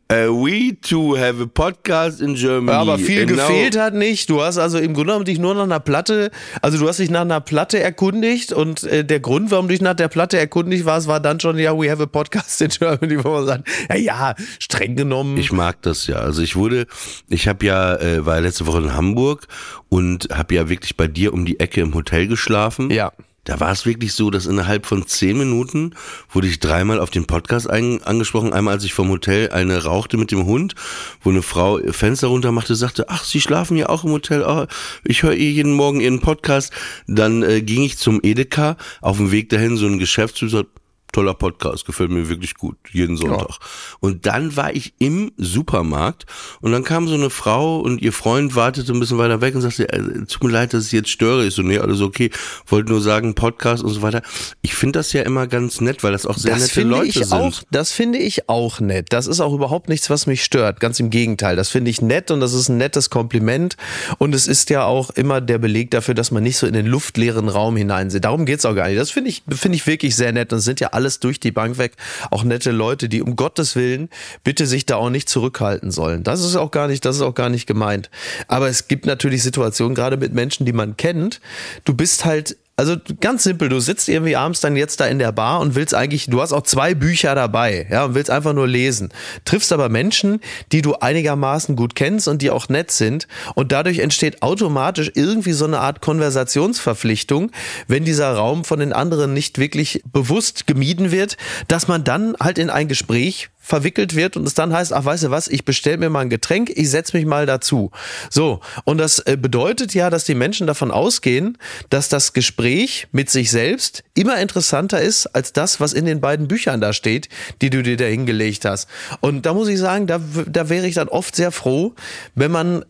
Uh, 0.08 0.28
we 0.30 0.76
too 0.82 1.16
have 1.16 1.42
a 1.42 1.46
podcast 1.46 2.20
in 2.20 2.36
Germany. 2.36 2.70
aber 2.78 2.96
viel 2.96 3.26
now- 3.26 3.34
gefehlt 3.34 3.76
hat 3.76 3.92
nicht. 3.92 4.30
Du 4.30 4.40
hast 4.40 4.56
also 4.56 4.78
im 4.78 4.94
Grunde 4.94 5.06
genommen 5.08 5.24
dich 5.24 5.40
nur 5.40 5.52
nach 5.56 5.64
einer 5.64 5.80
Platte, 5.80 6.30
also 6.62 6.78
du 6.78 6.86
hast 6.86 7.00
dich 7.00 7.10
nach 7.10 7.22
einer 7.22 7.40
Platte 7.40 7.80
erkundigt 7.80 8.52
und 8.52 8.84
äh, 8.84 9.04
der 9.04 9.18
Grund, 9.18 9.50
warum 9.50 9.66
du 9.66 9.72
dich 9.72 9.80
nach 9.80 9.94
der 9.94 10.06
Platte 10.06 10.38
erkundigt 10.38 10.84
warst, 10.84 11.08
war 11.08 11.18
dann 11.18 11.40
schon, 11.40 11.58
ja, 11.58 11.76
we 11.76 11.90
have 11.90 12.00
a 12.00 12.06
podcast 12.06 12.60
in 12.62 12.68
Germany, 12.68 13.18
wo 13.24 13.30
man 13.30 13.46
sagt, 13.46 13.68
ja, 13.88 13.96
ja, 13.96 14.34
streng 14.60 14.94
genommen. 14.94 15.38
Ich 15.38 15.50
mag 15.50 15.82
das 15.82 16.06
ja. 16.06 16.18
Also 16.18 16.40
ich 16.40 16.54
wurde, 16.54 16.86
ich 17.28 17.48
habe 17.48 17.66
ja, 17.66 17.96
äh, 17.96 18.24
war 18.24 18.40
letzte 18.40 18.68
Woche 18.68 18.78
in 18.78 18.94
Hamburg 18.94 19.48
und 19.88 20.28
habe 20.32 20.54
ja 20.54 20.68
wirklich 20.68 20.96
bei 20.96 21.08
dir 21.08 21.32
um 21.34 21.44
die 21.44 21.58
Ecke 21.58 21.80
im 21.80 21.92
Hotel 21.94 22.28
geschlafen. 22.28 22.90
ja. 22.90 23.10
Da 23.46 23.60
war 23.60 23.70
es 23.70 23.86
wirklich 23.86 24.12
so, 24.12 24.30
dass 24.30 24.46
innerhalb 24.46 24.86
von 24.86 25.06
zehn 25.06 25.38
Minuten 25.38 25.94
wurde 26.30 26.48
ich 26.48 26.58
dreimal 26.58 26.98
auf 27.00 27.10
den 27.10 27.26
Podcast 27.26 27.70
ein, 27.70 28.02
angesprochen. 28.02 28.52
Einmal, 28.52 28.74
als 28.74 28.84
ich 28.84 28.92
vom 28.92 29.08
Hotel 29.08 29.50
eine 29.50 29.84
rauchte 29.84 30.16
mit 30.16 30.32
dem 30.32 30.46
Hund, 30.46 30.74
wo 31.22 31.30
eine 31.30 31.42
Frau 31.42 31.78
ihr 31.78 31.94
Fenster 31.94 32.26
runter 32.26 32.50
machte, 32.50 32.74
sagte, 32.74 33.08
ach, 33.08 33.24
Sie 33.24 33.40
schlafen 33.40 33.76
ja 33.76 33.88
auch 33.88 34.04
im 34.04 34.10
Hotel. 34.10 34.44
Ah, 34.44 34.66
ich 35.04 35.22
höre 35.22 35.34
eh 35.34 35.50
jeden 35.50 35.72
Morgen 35.72 36.00
Ihren 36.00 36.20
Podcast. 36.20 36.72
Dann 37.06 37.44
äh, 37.44 37.62
ging 37.62 37.82
ich 37.82 37.98
zum 37.98 38.20
Edeka, 38.22 38.76
auf 39.00 39.18
dem 39.18 39.30
Weg 39.30 39.48
dahin 39.48 39.76
so 39.76 39.86
ein 39.86 40.04
sagt, 40.04 40.68
toller 41.12 41.34
Podcast, 41.34 41.86
gefällt 41.86 42.10
mir 42.10 42.28
wirklich 42.28 42.54
gut, 42.54 42.76
jeden 42.92 43.16
Sonntag. 43.16 43.58
Und 44.00 44.26
dann 44.26 44.56
war 44.56 44.74
ich 44.74 44.94
im 44.98 45.32
Supermarkt 45.36 46.26
und 46.60 46.72
dann 46.72 46.84
kam 46.84 47.08
so 47.08 47.14
eine 47.14 47.30
Frau 47.30 47.80
und 47.80 48.02
ihr 48.02 48.12
Freund 48.12 48.54
wartete 48.54 48.92
ein 48.92 49.00
bisschen 49.00 49.18
weiter 49.18 49.40
weg 49.40 49.54
und 49.54 49.62
sagte, 49.62 49.88
äh, 49.92 50.00
tut 50.26 50.44
mir 50.44 50.50
leid, 50.50 50.74
dass 50.74 50.86
ich 50.86 50.92
jetzt 50.92 51.08
störe. 51.08 51.46
Ich 51.46 51.54
so, 51.54 51.62
nee, 51.62 51.78
alles 51.78 52.00
okay, 52.00 52.30
wollte 52.66 52.90
nur 52.90 53.00
sagen, 53.00 53.34
Podcast 53.34 53.82
und 53.82 53.90
so 53.90 54.02
weiter. 54.02 54.22
Ich 54.62 54.74
finde 54.74 54.98
das 54.98 55.12
ja 55.12 55.22
immer 55.22 55.46
ganz 55.46 55.80
nett, 55.80 56.04
weil 56.04 56.12
das 56.12 56.26
auch 56.26 56.36
sehr 56.36 56.52
das 56.52 56.62
nette 56.62 56.74
finde 56.74 56.96
Leute 56.96 57.06
ich 57.06 57.14
sind. 57.14 57.32
auch, 57.32 57.62
das 57.70 57.92
finde 57.92 58.18
ich 58.18 58.48
auch 58.48 58.80
nett. 58.80 59.06
Das 59.10 59.26
ist 59.26 59.40
auch 59.40 59.54
überhaupt 59.54 59.88
nichts, 59.88 60.10
was 60.10 60.26
mich 60.26 60.44
stört. 60.44 60.80
Ganz 60.80 61.00
im 61.00 61.10
Gegenteil. 61.10 61.56
Das 61.56 61.68
finde 61.68 61.90
ich 61.90 62.02
nett 62.02 62.30
und 62.30 62.40
das 62.40 62.52
ist 62.52 62.68
ein 62.68 62.76
nettes 62.76 63.10
Kompliment. 63.10 63.76
Und 64.18 64.34
es 64.34 64.46
ist 64.46 64.70
ja 64.70 64.84
auch 64.84 65.10
immer 65.10 65.40
der 65.40 65.58
Beleg 65.58 65.90
dafür, 65.90 66.14
dass 66.14 66.30
man 66.30 66.42
nicht 66.42 66.58
so 66.58 66.66
in 66.66 66.74
den 66.74 66.86
luftleeren 66.86 67.48
Raum 67.48 67.76
hineinsieht. 67.76 68.24
Darum 68.24 68.44
geht's 68.46 68.64
auch 68.64 68.74
gar 68.74 68.88
nicht. 68.88 68.98
Das 68.98 69.10
finde 69.10 69.30
ich, 69.30 69.42
finde 69.50 69.76
ich 69.76 69.86
wirklich 69.86 70.16
sehr 70.16 70.32
nett. 70.32 70.52
Und 70.52 70.58
es 70.58 70.64
sind 70.64 70.80
ja 70.80 70.88
alles 70.96 71.20
durch 71.20 71.38
die 71.38 71.52
Bank 71.52 71.78
weg 71.78 71.92
auch 72.30 72.42
nette 72.42 72.70
Leute, 72.70 73.08
die 73.08 73.22
um 73.22 73.36
Gottes 73.36 73.76
Willen 73.76 74.08
bitte 74.42 74.66
sich 74.66 74.86
da 74.86 74.96
auch 74.96 75.10
nicht 75.10 75.28
zurückhalten 75.28 75.90
sollen. 75.90 76.24
Das 76.24 76.42
ist 76.42 76.56
auch 76.56 76.70
gar 76.70 76.88
nicht, 76.88 77.04
das 77.04 77.16
ist 77.16 77.22
auch 77.22 77.34
gar 77.34 77.50
nicht 77.50 77.66
gemeint. 77.66 78.10
Aber 78.48 78.68
es 78.68 78.88
gibt 78.88 79.06
natürlich 79.06 79.42
Situationen, 79.42 79.94
gerade 79.94 80.16
mit 80.16 80.32
Menschen, 80.32 80.64
die 80.66 80.72
man 80.72 80.96
kennt. 80.96 81.40
Du 81.84 81.94
bist 81.94 82.24
halt 82.24 82.56
also 82.78 82.96
ganz 83.20 83.42
simpel, 83.42 83.70
du 83.70 83.80
sitzt 83.80 84.06
irgendwie 84.08 84.36
abends 84.36 84.60
dann 84.60 84.76
jetzt 84.76 85.00
da 85.00 85.06
in 85.06 85.18
der 85.18 85.32
Bar 85.32 85.60
und 85.60 85.74
willst 85.74 85.94
eigentlich, 85.94 86.26
du 86.26 86.42
hast 86.42 86.52
auch 86.52 86.62
zwei 86.62 86.94
Bücher 86.94 87.34
dabei, 87.34 87.86
ja, 87.90 88.04
und 88.04 88.14
willst 88.14 88.30
einfach 88.30 88.52
nur 88.52 88.68
lesen. 88.68 89.08
Triffst 89.46 89.72
aber 89.72 89.88
Menschen, 89.88 90.40
die 90.72 90.82
du 90.82 90.94
einigermaßen 90.94 91.74
gut 91.74 91.94
kennst 91.94 92.28
und 92.28 92.42
die 92.42 92.50
auch 92.50 92.68
nett 92.68 92.90
sind 92.90 93.28
und 93.54 93.72
dadurch 93.72 94.00
entsteht 94.00 94.42
automatisch 94.42 95.10
irgendwie 95.14 95.52
so 95.52 95.64
eine 95.64 95.80
Art 95.80 96.02
Konversationsverpflichtung, 96.02 97.50
wenn 97.88 98.04
dieser 98.04 98.34
Raum 98.34 98.62
von 98.64 98.78
den 98.80 98.92
anderen 98.92 99.32
nicht 99.32 99.58
wirklich 99.58 100.02
bewusst 100.12 100.66
gemieden 100.66 101.10
wird, 101.10 101.38
dass 101.68 101.88
man 101.88 102.04
dann 102.04 102.36
halt 102.38 102.58
in 102.58 102.68
ein 102.68 102.88
Gespräch 102.88 103.48
verwickelt 103.66 104.14
wird 104.14 104.36
und 104.36 104.46
es 104.46 104.54
dann 104.54 104.72
heißt, 104.72 104.92
ach 104.92 105.04
weißt 105.04 105.24
du 105.24 105.30
was, 105.32 105.48
ich 105.48 105.64
bestell 105.64 105.96
mir 105.96 106.08
mal 106.08 106.20
ein 106.20 106.30
Getränk, 106.30 106.70
ich 106.72 106.88
setz 106.88 107.12
mich 107.12 107.26
mal 107.26 107.46
dazu. 107.46 107.90
So, 108.30 108.60
und 108.84 108.98
das 108.98 109.18
äh, 109.18 109.36
bedeutet 109.36 109.92
ja, 109.92 110.08
dass 110.08 110.24
die 110.24 110.36
Menschen 110.36 110.68
davon 110.68 110.92
ausgehen, 110.92 111.58
dass 111.90 112.08
das 112.08 112.32
Gespräch 112.32 113.08
mit 113.10 113.28
sich 113.28 113.50
selbst 113.50 114.04
immer 114.14 114.40
interessanter 114.40 115.00
ist 115.00 115.26
als 115.26 115.52
das, 115.52 115.80
was 115.80 115.94
in 115.94 116.04
den 116.04 116.20
beiden 116.20 116.46
Büchern 116.46 116.80
da 116.80 116.92
steht, 116.92 117.28
die 117.60 117.70
du 117.70 117.82
dir 117.82 117.96
da 117.96 118.04
hingelegt 118.04 118.64
hast. 118.64 118.88
Und 119.18 119.46
da 119.46 119.52
muss 119.52 119.66
ich 119.66 119.80
sagen, 119.80 120.06
da, 120.06 120.20
da 120.46 120.68
wäre 120.68 120.86
ich 120.86 120.94
dann 120.94 121.08
oft 121.08 121.34
sehr 121.34 121.50
froh, 121.50 121.92
wenn 122.36 122.52
man 122.52 122.84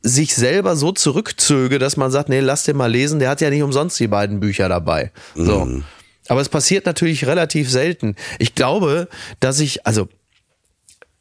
sich 0.00 0.34
selber 0.34 0.76
so 0.76 0.92
zurückzöge, 0.92 1.78
dass 1.78 1.98
man 1.98 2.10
sagt, 2.10 2.30
nee, 2.30 2.40
lass 2.40 2.64
den 2.64 2.78
mal 2.78 2.90
lesen, 2.90 3.18
der 3.18 3.28
hat 3.28 3.42
ja 3.42 3.50
nicht 3.50 3.62
umsonst 3.62 4.00
die 4.00 4.08
beiden 4.08 4.40
Bücher 4.40 4.70
dabei. 4.70 5.12
So. 5.34 5.68
Aber 6.28 6.40
es 6.40 6.48
passiert 6.48 6.86
natürlich 6.86 7.26
relativ 7.26 7.70
selten. 7.70 8.16
Ich 8.38 8.54
glaube, 8.54 9.08
dass 9.40 9.60
ich, 9.60 9.86
also 9.86 10.08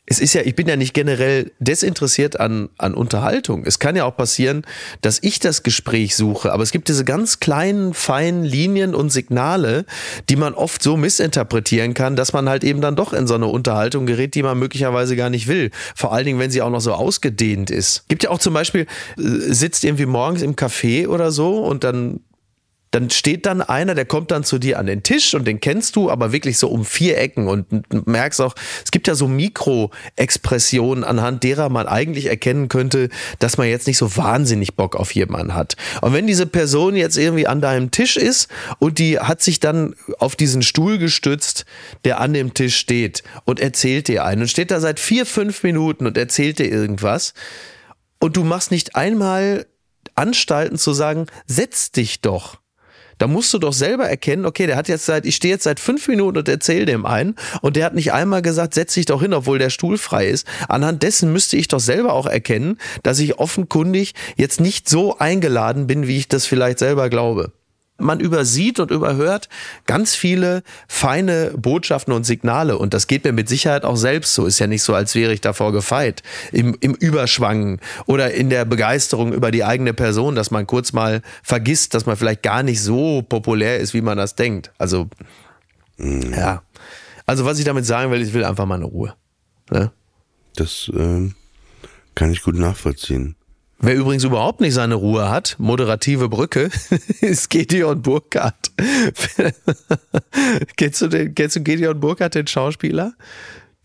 es 0.08 0.20
ist 0.20 0.34
ja, 0.34 0.42
ich 0.42 0.56
bin 0.56 0.68
ja 0.68 0.76
nicht 0.76 0.94
generell 0.94 1.52
desinteressiert 1.60 2.40
an, 2.40 2.70
an 2.78 2.96
Unterhaltung. 2.96 3.64
Es 3.66 3.80
kann 3.80 3.96
ja 3.96 4.04
auch 4.04 4.18
passieren, 4.18 4.64
dass 5.02 5.20
ich 5.22 5.40
das 5.40 5.64
Gespräch 5.64 6.16
suche, 6.16 6.52
aber 6.52 6.64
es 6.64 6.72
gibt 6.72 6.90
diese 6.90 7.06
ganz 7.06 7.40
kleinen, 7.40 7.94
feinen 7.94 8.44
Linien 8.44 8.96
und 8.96 9.12
Signale, 9.12 9.86
die 10.28 10.36
man 10.36 10.54
oft 10.54 10.82
so 10.82 10.98
missinterpretieren 10.98 11.94
kann, 11.94 12.16
dass 12.16 12.34
man 12.34 12.50
halt 12.50 12.64
eben 12.64 12.82
dann 12.82 12.96
doch 12.96 13.14
in 13.14 13.28
so 13.28 13.36
eine 13.36 13.48
Unterhaltung 13.48 14.06
gerät, 14.06 14.34
die 14.36 14.44
man 14.44 14.58
möglicherweise 14.58 15.16
gar 15.16 15.30
nicht 15.30 15.48
will. 15.48 15.70
Vor 15.96 16.12
allen 16.12 16.26
Dingen, 16.26 16.40
wenn 16.40 16.52
sie 16.52 16.62
auch 16.62 16.72
noch 16.72 16.82
so 16.82 16.94
ausgedehnt 16.94 17.70
ist. 17.70 18.08
Gibt 18.10 18.24
ja 18.24 18.32
auch 18.32 18.40
zum 18.40 18.54
Beispiel, 18.54 18.88
äh, 19.18 19.22
sitzt 19.54 19.84
irgendwie 19.84 20.08
morgens 20.08 20.42
im 20.42 20.56
Café 20.56 21.08
oder 21.08 21.32
so 21.32 21.64
und 21.64 21.84
dann 21.84 22.22
dann 22.92 23.10
steht 23.10 23.46
dann 23.46 23.62
einer, 23.62 23.96
der 23.96 24.06
kommt 24.06 24.32
dann 24.32 24.44
zu 24.44 24.60
dir 24.60 24.78
an 24.78 24.86
den 24.86 25.02
Tisch 25.02 25.34
und 25.34 25.46
den 25.46 25.62
kennst 25.62 25.96
du, 25.96 26.12
aber 26.12 26.34
wirklich 26.34 26.58
so 26.58 26.68
um 26.68 26.84
vier 26.84 27.18
Ecken 27.18 27.48
und 27.48 28.06
merkst 28.08 28.42
auch, 28.42 28.54
es 28.84 28.92
gibt 28.92 29.08
ja 29.08 29.16
so 29.16 29.30
Mikroexpressionen, 29.30 31.06
anhand 31.06 31.44
derer 31.44 31.70
man 31.70 31.88
eigentlich 31.88 32.26
erkennen 32.26 32.68
könnte, 32.68 33.10
dass 33.40 33.58
man 33.58 33.68
jetzt 33.68 33.88
nicht 33.88 33.98
so 33.98 34.18
wahnsinnig 34.18 34.76
Bock 34.76 34.98
auf 34.98 35.16
jemanden 35.16 35.56
hat. 35.56 35.78
Und 36.02 36.14
wenn 36.14 36.28
diese 36.28 36.46
Person 36.46 36.98
jetzt 36.98 37.18
irgendwie 37.18 37.48
an 37.48 37.62
deinem 37.62 37.92
Tisch 37.92 38.18
ist 38.18 38.50
und 38.80 39.00
die 39.00 39.20
hat 39.20 39.42
sich 39.42 39.62
dann 39.62 39.96
auf 40.20 40.36
diesen 40.36 40.62
Stuhl 40.62 40.98
gestützt, 40.98 41.66
der 42.04 42.20
an 42.20 42.34
dem 42.34 42.54
Tisch 42.54 42.76
steht 42.76 43.24
und 43.46 43.62
erzählt 43.62 44.10
dir 44.10 44.26
einen 44.26 44.42
und 44.42 44.48
steht 44.50 44.70
da 44.70 44.82
seit 44.82 45.00
vier, 45.00 45.26
fünf 45.26 45.64
Minuten 45.64 46.06
und 46.06 46.18
erzählt 46.18 46.60
dir 46.60 46.70
irgendwas 46.70 47.34
und 48.20 48.36
du 48.36 48.44
machst 48.44 48.72
nicht 48.72 48.96
einmal 48.96 49.66
Anstalten 50.16 50.78
zu 50.78 50.94
sagen, 50.94 51.28
setz 51.48 51.92
dich 51.92 52.22
doch. 52.22 52.61
Da 53.22 53.28
musst 53.28 53.54
du 53.54 53.60
doch 53.60 53.72
selber 53.72 54.10
erkennen, 54.10 54.48
okay, 54.48 54.66
der 54.66 54.76
hat 54.76 54.88
jetzt 54.88 55.06
seit, 55.06 55.28
ich 55.28 55.36
stehe 55.36 55.54
jetzt 55.54 55.66
seit 55.66 55.80
fünf 55.80 56.08
Minuten 56.08 56.40
und 56.40 56.50
erzähle 56.50 56.88
dem 56.88 57.06
einen 57.06 57.36
und 57.62 57.76
der 57.76 57.86
hat 57.86 57.94
nicht 57.94 58.14
einmal 58.14 58.42
gesagt, 58.42 58.74
setz 58.74 58.96
dich 58.96 59.06
doch 59.06 59.22
hin, 59.22 59.36
obwohl 59.36 59.60
der 59.60 59.70
Stuhl 59.70 60.00
frei 60.00 60.26
ist. 60.26 60.48
Anhand 60.68 61.04
dessen 61.04 61.32
müsste 61.32 61.56
ich 61.56 61.68
doch 61.68 61.80
selber 61.80 62.14
auch 62.14 62.26
erkennen, 62.26 62.80
dass 63.04 63.20
ich 63.20 63.38
offenkundig 63.38 64.16
jetzt 64.38 64.60
nicht 64.60 64.90
so 64.90 65.20
eingeladen 65.20 65.86
bin, 65.86 66.08
wie 66.08 66.18
ich 66.18 66.30
das 66.30 66.48
vielleicht 66.48 66.80
selber 66.80 67.12
glaube. 67.12 67.52
Man 68.02 68.20
übersieht 68.20 68.80
und 68.80 68.92
überhört 68.92 69.50
ganz 69.86 70.16
viele 70.16 70.64
feine 70.88 71.54
Botschaften 71.56 72.14
und 72.14 72.26
Signale. 72.26 72.78
Und 72.78 72.94
das 72.94 73.08
geht 73.08 73.24
mir 73.24 73.32
mit 73.32 73.50
Sicherheit 73.50 73.84
auch 73.84 73.96
selbst 73.96 74.34
so. 74.34 74.46
Ist 74.46 74.60
ja 74.60 74.68
nicht 74.68 74.84
so, 74.84 74.94
als 74.94 75.16
wäre 75.16 75.34
ich 75.34 75.42
davor 75.42 75.72
gefeit. 75.72 76.24
Im, 76.52 76.76
im 76.80 76.94
Überschwang 76.94 77.80
oder 78.06 78.34
in 78.34 78.50
der 78.50 78.66
Begeisterung 78.66 79.34
über 79.34 79.52
die 79.52 79.64
eigene 79.64 79.94
Person, 79.94 80.36
dass 80.36 80.52
man 80.52 80.68
kurz 80.68 80.94
mal 80.94 81.22
vergisst, 81.44 81.94
dass 81.94 82.06
man 82.06 82.18
vielleicht 82.18 82.44
gar 82.44 82.64
nicht 82.64 82.82
so 82.82 83.22
populär 83.22 83.80
ist, 83.80 83.94
wie 83.94 84.02
man 84.02 84.18
das 84.18 84.36
denkt. 84.36 84.72
Also, 84.78 85.10
ja. 85.98 86.64
Also, 87.26 87.46
was 87.46 87.60
ich 87.60 87.66
damit 87.66 87.86
sagen 87.86 88.12
will, 88.12 88.22
ich 88.22 88.34
will 88.34 88.44
einfach 88.44 88.66
mal 88.66 88.76
eine 88.76 88.86
Ruhe. 88.86 89.14
Ne? 89.70 89.92
Das 90.56 90.92
ähm, 90.94 91.36
kann 92.16 92.32
ich 92.32 92.42
gut 92.42 92.56
nachvollziehen. 92.56 93.36
Wer 93.82 93.96
übrigens 93.96 94.24
überhaupt 94.24 94.62
nicht 94.62 94.74
seine 94.74 94.96
Ruhe 94.96 95.30
hat, 95.30 95.56
moderative 95.58 96.30
Brücke, 96.30 96.70
ist 97.22 97.50
Gideon 97.50 98.02
Burkhardt. 98.02 98.72
kennst, 100.78 101.02
du 101.02 101.08
den, 101.08 101.34
kennst 101.34 101.56
du 101.56 101.62
Gideon 101.62 102.00
Burkhardt, 102.00 102.36
den 102.36 102.48
Schauspieler? 102.48 103.14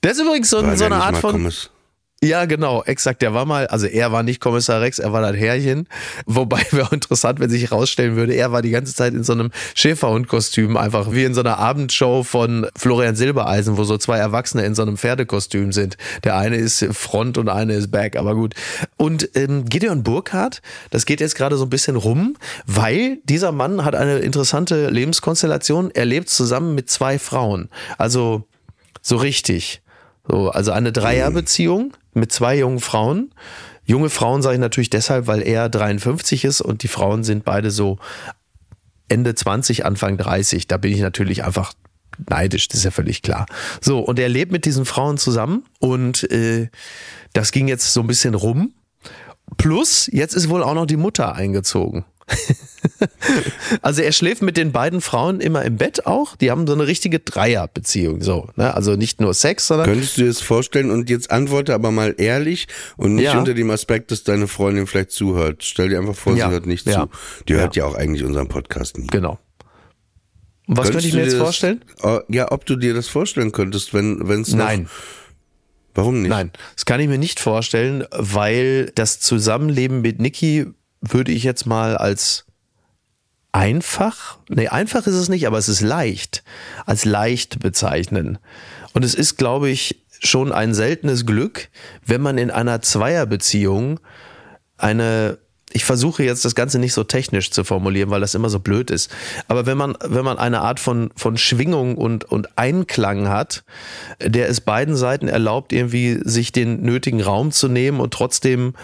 Der 0.03 0.13
ist 0.13 0.21
übrigens 0.21 0.51
so, 0.51 0.61
so 0.77 0.85
eine 0.85 0.97
Art 0.97 1.17
von. 1.17 1.33
Kommiss 1.33 1.71
Ja, 2.23 2.47
genau, 2.47 2.83
exakt. 2.83 3.21
Der 3.21 3.35
war 3.35 3.45
mal, 3.45 3.67
also 3.67 3.87
er 3.87 4.11
war 4.11 4.23
nicht 4.23 4.41
Kommissar 4.41 4.81
Rex, 4.81 4.99
er 4.99 5.13
war 5.13 5.21
das 5.21 5.37
Herrchen. 5.37 5.87
Wobei 6.25 6.65
wäre 6.71 6.95
interessant, 6.95 7.41
wenn 7.41 7.51
sich 7.51 7.71
herausstellen 7.71 8.17
würde, 8.17 8.35
er 8.35 8.53
war 8.53 8.63
die 8.63 8.71
ganze 8.71 8.95
Zeit 8.95 9.13
in 9.13 9.23
so 9.23 9.35
einem 9.35 9.51
Schäferhundkostüm, 9.75 10.79
einfach 10.79 11.13
wie 11.13 11.25
in 11.25 11.35
so 11.35 11.41
einer 11.41 11.59
Abendshow 11.59 12.23
von 12.23 12.69
Florian 12.75 13.17
Silbereisen, 13.17 13.77
wo 13.77 13.85
so 13.85 13.99
zwei 13.99 14.17
Erwachsene 14.17 14.65
in 14.65 14.75
so 14.75 14.81
einem 14.81 14.97
Pferdekostüm 14.97 15.73
sind. 15.73 15.99
Der 16.25 16.37
eine 16.39 16.57
ist 16.57 16.87
Front 16.93 17.37
und 17.37 17.51
eine 17.51 17.75
ist 17.75 17.91
Back, 17.91 18.17
aber 18.17 18.35
gut. 18.35 18.55
Und 18.97 19.29
ähm, 19.35 19.67
Gideon 19.67 20.03
Burkhardt, 20.03 20.63
das 20.91 21.05
geht 21.05 21.21
jetzt 21.21 21.35
gerade 21.35 21.59
so 21.59 21.65
ein 21.65 21.71
bisschen 21.71 21.97
rum, 21.97 22.39
weil 22.65 23.19
dieser 23.25 23.53
Mann 23.53 23.85
hat 23.85 23.95
eine 23.95 24.21
interessante 24.21 24.89
Lebenskonstellation. 24.89 25.91
Er 25.93 26.07
lebt 26.07 26.31
zusammen 26.31 26.75
mit 26.75 26.89
zwei 26.89 27.19
Frauen. 27.19 27.69
Also 27.99 28.45
so 29.03 29.17
richtig. 29.17 29.83
So, 30.29 30.51
also 30.51 30.73
eine 30.73 30.93
Dreierbeziehung 30.93 31.93
mit 32.15 32.33
zwei 32.33 32.59
jungen 32.59 32.81
Frauen. 32.81 33.33
Junge 33.85 34.11
Frauen 34.11 34.43
sage 34.43 34.55
ich 34.55 34.61
natürlich 34.61 34.91
deshalb, 34.91 35.27
weil 35.27 35.43
er 35.43 35.69
53 35.69 36.45
ist 36.45 36.61
und 36.61 36.83
die 36.83 36.89
Frauen 36.89 37.23
sind 37.23 37.45
beide 37.45 37.71
so 37.71 37.99
Ende 39.09 39.35
20, 39.35 39.85
Anfang 39.85 40.17
30. 40.17 40.67
Da 40.67 40.77
bin 40.77 40.93
ich 40.93 41.01
natürlich 41.01 41.45
einfach 41.45 41.73
neidisch, 42.29 42.69
das 42.69 42.79
ist 42.79 42.85
ja 42.85 42.91
völlig 42.91 43.23
klar. 43.23 43.47
So, 43.81 44.01
und 44.01 44.19
er 44.19 44.29
lebt 44.29 44.51
mit 44.51 44.65
diesen 44.65 44.85
Frauen 44.85 45.19
zusammen 45.19 45.65
und 45.79 46.29
äh, 46.31 46.69
das 47.33 47.53
ging 47.53 47.69
jetzt 47.69 47.93
so 47.93 48.01
ein 48.01 48.07
bisschen 48.07 48.35
rum. 48.35 48.73
Plus, 49.59 50.09
jetzt 50.13 50.35
ist 50.35 50.49
wohl 50.49 50.63
auch 50.63 50.75
noch 50.75 50.87
die 50.87 50.97
Mutter 50.97 51.35
eingezogen. 51.35 52.05
also 53.83 54.03
er 54.03 54.13
schläft 54.13 54.43
mit 54.43 54.57
den 54.57 54.73
beiden 54.73 55.01
Frauen 55.01 55.41
immer 55.41 55.63
im 55.65 55.77
Bett 55.77 56.07
auch. 56.07 56.37
Die 56.37 56.51
haben 56.51 56.67
so 56.67 56.73
eine 56.73 56.87
richtige 56.87 57.19
Dreierbeziehung. 57.21 58.21
So, 58.23 58.49
ne? 58.57 58.75
Also 58.75 58.97
nicht 58.97 59.21
nur 59.21 59.35
Sex, 59.35 59.67
sondern. 59.67 59.87
Könntest 59.89 60.17
du 60.17 60.23
dir 60.23 60.29
das 60.29 60.41
vorstellen? 60.41 60.91
Und 60.91 61.11
jetzt 61.11 61.31
antworte 61.31 61.75
aber 61.75 61.91
mal 61.91 62.15
ehrlich 62.19 62.67
und 62.97 63.15
nicht 63.15 63.25
Ja. 63.27 63.39
unter 63.39 63.55
dem 63.55 63.71
Aspekt, 63.71 64.11
dass 64.11 64.25
deine 64.25 64.49
Freundin 64.49 64.87
vielleicht 64.87 65.11
zuhört. 65.13 65.63
Stell 65.65 65.89
dir 65.89 65.99
einfach 65.99 66.17
vor, 66.17 66.37
Ja. 66.37 66.47
sie 66.49 66.53
hört 66.53 66.67
nicht 66.67 66.87
Ja. 66.87 67.03
zu. 67.05 67.11
Die 67.49 67.55
hört 67.55 67.77
ja 67.77 67.85
auch 67.87 67.95
eigentlich 67.95 68.25
unseren 68.25 68.49
Podcast 68.49 68.99
nie. 68.99 69.07
Genau. 69.09 69.39
Und 70.69 70.77
was 70.79 70.87
Könntest 70.89 70.93
könnte 71.05 71.09
ich 71.09 71.15
mir 71.15 71.21
jetzt 71.23 71.35
das- 71.35 71.41
vorstellen? 71.43 71.85
Oh, 72.03 72.19
Ja, 72.29 72.51
ob 72.51 72.67
du 72.67 72.77
dir 72.77 72.93
das 72.95 73.07
vorstellen 73.09 73.53
könntest, 73.53 73.95
wenn 73.95 74.21
es 74.41 74.53
Nein. 74.53 74.89
Warum 75.95 76.21
nicht? 76.21 76.29
Nein, 76.29 76.51
das 76.75 76.85
kann 76.85 77.01
ich 77.01 77.09
mir 77.09 77.17
nicht 77.17 77.41
vorstellen, 77.41 78.05
weil 78.11 78.91
das 78.97 79.19
Zusammenleben 79.21 80.03
mit 80.03 80.21
Niki 80.21 80.67
würde 81.01 81.33
ich 81.33 81.45
jetzt 81.45 81.67
mal 81.67 81.97
als 81.97 82.45
einfach, 83.53 84.39
nee, 84.49 84.69
einfach 84.69 85.07
ist 85.07 85.15
es 85.15 85.29
nicht, 85.29 85.47
aber 85.47 85.59
es 85.59 85.69
ist 85.69 85.81
leicht, 85.81 86.45
als 86.85 87.05
leicht 87.05 87.61
bezeichnen. 87.61 88.39
Und 88.93 89.05
es 89.05 89.15
ist, 89.15 89.37
glaube 89.39 89.71
ich, 89.71 90.05
schon 90.21 90.53
ein 90.53 90.75
seltenes 90.75 91.27
Glück, 91.27 91.69
wenn 92.05 92.21
man 92.21 92.39
in 92.39 92.51
einer 92.51 92.83
Zweierbeziehung 92.83 94.01
eine 94.77 95.39
ich 95.73 95.85
versuche 95.85 96.23
jetzt 96.23 96.45
das 96.45 96.55
Ganze 96.55 96.79
nicht 96.79 96.95
so 96.95 97.05
technisch 97.05 97.51
zu 97.51 97.65
formulieren, 97.65 98.11
weil 98.11 98.21
das 98.21 98.35
immer 98.35 98.49
so 98.49 98.61
blöd 98.61 98.91
ist. 98.91 99.11
Aber 99.49 99.67
wenn 99.67 99.77
man, 99.77 99.97
wenn 100.05 100.25
man 100.25 100.39
eine 100.39 100.61
Art 100.61 100.81
von, 100.81 101.11
von 101.17 101.37
Schwingung 101.37 101.97
und, 101.97 102.25
und 102.25 102.57
Einklang 102.57 103.29
hat, 103.29 103.65
der 104.23 104.49
es 104.49 104.61
beiden 104.61 104.97
Seiten 104.97 105.29
erlaubt, 105.29 105.73
irgendwie 105.73 106.21
sich 106.23 106.53
den 106.53 106.83
nötigen 106.83 107.21
Raum 107.21 107.51
zu 107.51 107.69
nehmen 107.69 108.01
und 108.01 108.15
trotzdem 108.15 108.75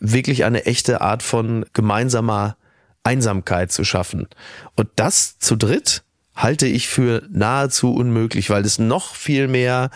wirklich 0.00 0.44
eine 0.44 0.66
echte 0.66 1.00
Art 1.00 1.22
von 1.22 1.64
gemeinsamer 1.72 2.56
Einsamkeit 3.04 3.72
zu 3.72 3.84
schaffen. 3.84 4.26
Und 4.76 4.88
das 4.96 5.38
zu 5.38 5.56
dritt 5.56 6.02
halte 6.34 6.66
ich 6.66 6.88
für 6.88 7.22
nahezu 7.30 7.94
unmöglich, 7.94 8.50
weil 8.50 8.64
es 8.64 8.78
noch 8.78 9.14
viel 9.14 9.48
mehr 9.48 9.90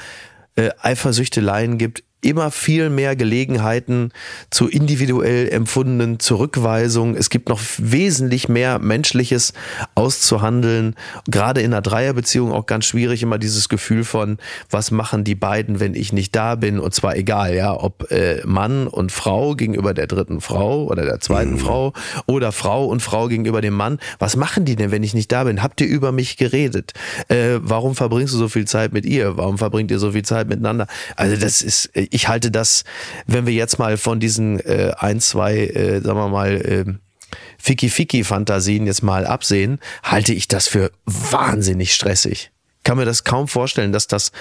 äh, 0.54 0.70
Eifersüchteleien 0.80 1.76
gibt, 1.78 2.02
immer 2.26 2.50
viel 2.50 2.90
mehr 2.90 3.14
Gelegenheiten 3.14 4.10
zu 4.50 4.68
individuell 4.68 5.48
empfundenen 5.48 6.18
Zurückweisungen. 6.18 7.16
Es 7.16 7.30
gibt 7.30 7.48
noch 7.48 7.60
wesentlich 7.78 8.48
mehr 8.48 8.80
Menschliches 8.80 9.52
auszuhandeln. 9.94 10.96
Gerade 11.28 11.60
in 11.60 11.72
einer 11.72 11.82
Dreierbeziehung 11.82 12.52
auch 12.52 12.66
ganz 12.66 12.84
schwierig 12.86 13.22
immer 13.22 13.38
dieses 13.38 13.68
Gefühl 13.68 14.02
von, 14.02 14.38
was 14.70 14.90
machen 14.90 15.22
die 15.22 15.36
beiden, 15.36 15.78
wenn 15.78 15.94
ich 15.94 16.12
nicht 16.12 16.34
da 16.34 16.56
bin? 16.56 16.80
Und 16.80 16.94
zwar 16.94 17.16
egal, 17.16 17.54
ja, 17.54 17.72
ob 17.72 18.10
äh, 18.10 18.42
Mann 18.44 18.88
und 18.88 19.12
Frau 19.12 19.54
gegenüber 19.54 19.94
der 19.94 20.08
dritten 20.08 20.40
Frau 20.40 20.84
oder 20.84 21.04
der 21.04 21.20
zweiten 21.20 21.58
Frau 21.58 21.92
oder 22.26 22.50
Frau 22.50 22.86
und 22.86 23.00
Frau 23.02 23.28
gegenüber 23.28 23.60
dem 23.60 23.74
Mann. 23.74 23.98
Was 24.18 24.34
machen 24.34 24.64
die 24.64 24.74
denn, 24.74 24.90
wenn 24.90 25.04
ich 25.04 25.14
nicht 25.14 25.30
da 25.30 25.44
bin? 25.44 25.62
Habt 25.62 25.80
ihr 25.80 25.86
über 25.86 26.10
mich 26.10 26.36
geredet? 26.36 26.92
Äh, 27.28 27.58
warum 27.60 27.94
verbringst 27.94 28.34
du 28.34 28.38
so 28.38 28.48
viel 28.48 28.66
Zeit 28.66 28.92
mit 28.92 29.06
ihr? 29.06 29.36
Warum 29.36 29.58
verbringt 29.58 29.92
ihr 29.92 30.00
so 30.00 30.10
viel 30.10 30.24
Zeit 30.24 30.48
miteinander? 30.48 30.88
Also 31.14 31.36
das 31.36 31.62
ist, 31.62 31.90
ich 32.16 32.28
halte 32.28 32.50
das, 32.50 32.84
wenn 33.26 33.46
wir 33.46 33.52
jetzt 33.52 33.78
mal 33.78 33.98
von 33.98 34.20
diesen 34.20 34.58
äh, 34.60 34.94
ein, 34.98 35.20
zwei, 35.20 35.58
äh, 35.58 36.00
sagen 36.00 36.18
wir 36.18 36.28
mal, 36.28 36.50
äh, 36.50 36.84
Ficky-Ficky-Fantasien 37.58 38.86
jetzt 38.86 39.02
mal 39.02 39.26
absehen, 39.26 39.80
halte 40.02 40.32
ich 40.32 40.48
das 40.48 40.66
für 40.66 40.92
wahnsinnig 41.04 41.94
stressig. 41.94 42.50
Kann 42.84 42.96
mir 42.96 43.04
das 43.04 43.24
kaum 43.24 43.48
vorstellen, 43.48 43.92
dass 43.92 44.06
das, 44.06 44.32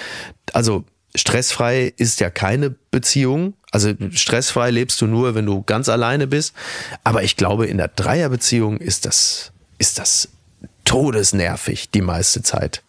also 0.54 0.84
stressfrei 1.14 1.92
ist 1.98 2.20
ja 2.20 2.30
keine 2.30 2.70
Beziehung. 2.70 3.52
Also 3.72 3.92
stressfrei 4.10 4.70
lebst 4.70 4.98
du 5.02 5.06
nur, 5.06 5.34
wenn 5.34 5.44
du 5.44 5.62
ganz 5.62 5.90
alleine 5.90 6.26
bist. 6.26 6.54
Aber 7.04 7.24
ich 7.24 7.36
glaube, 7.36 7.66
in 7.66 7.76
der 7.76 7.88
Dreierbeziehung 7.88 8.78
ist 8.78 9.04
das, 9.04 9.52
ist 9.76 9.98
das 9.98 10.30
todesnervig 10.86 11.90
die 11.90 12.02
meiste 12.02 12.42
Zeit. 12.42 12.82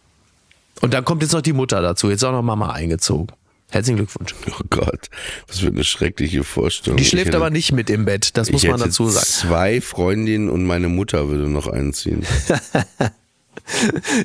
Und 0.80 0.94
dann 0.94 1.04
kommt 1.04 1.22
jetzt 1.22 1.32
noch 1.32 1.42
die 1.42 1.52
Mutter 1.52 1.82
dazu, 1.82 2.08
jetzt 2.08 2.24
auch 2.24 2.32
noch 2.32 2.42
Mama 2.42 2.70
eingezogen. 2.72 3.28
Herzlichen 3.70 3.98
Glückwunsch. 3.98 4.34
Oh 4.48 4.64
Gott, 4.70 5.08
was 5.46 5.58
für 5.60 5.66
eine 5.68 5.84
schreckliche 5.84 6.42
Vorstellung. 6.42 6.96
Die 6.96 7.04
schläft 7.04 7.26
hätte- 7.28 7.36
aber 7.36 7.50
nicht 7.50 7.72
mit 7.72 7.90
im 7.90 8.04
Bett, 8.06 8.36
das 8.36 8.50
muss 8.50 8.64
man 8.64 8.80
dazu 8.80 9.08
sagen. 9.08 9.26
Zwei 9.26 9.80
Freundinnen 9.80 10.48
und 10.48 10.64
meine 10.64 10.88
Mutter 10.88 11.28
würde 11.28 11.48
noch 11.48 11.66
einziehen. 11.66 12.24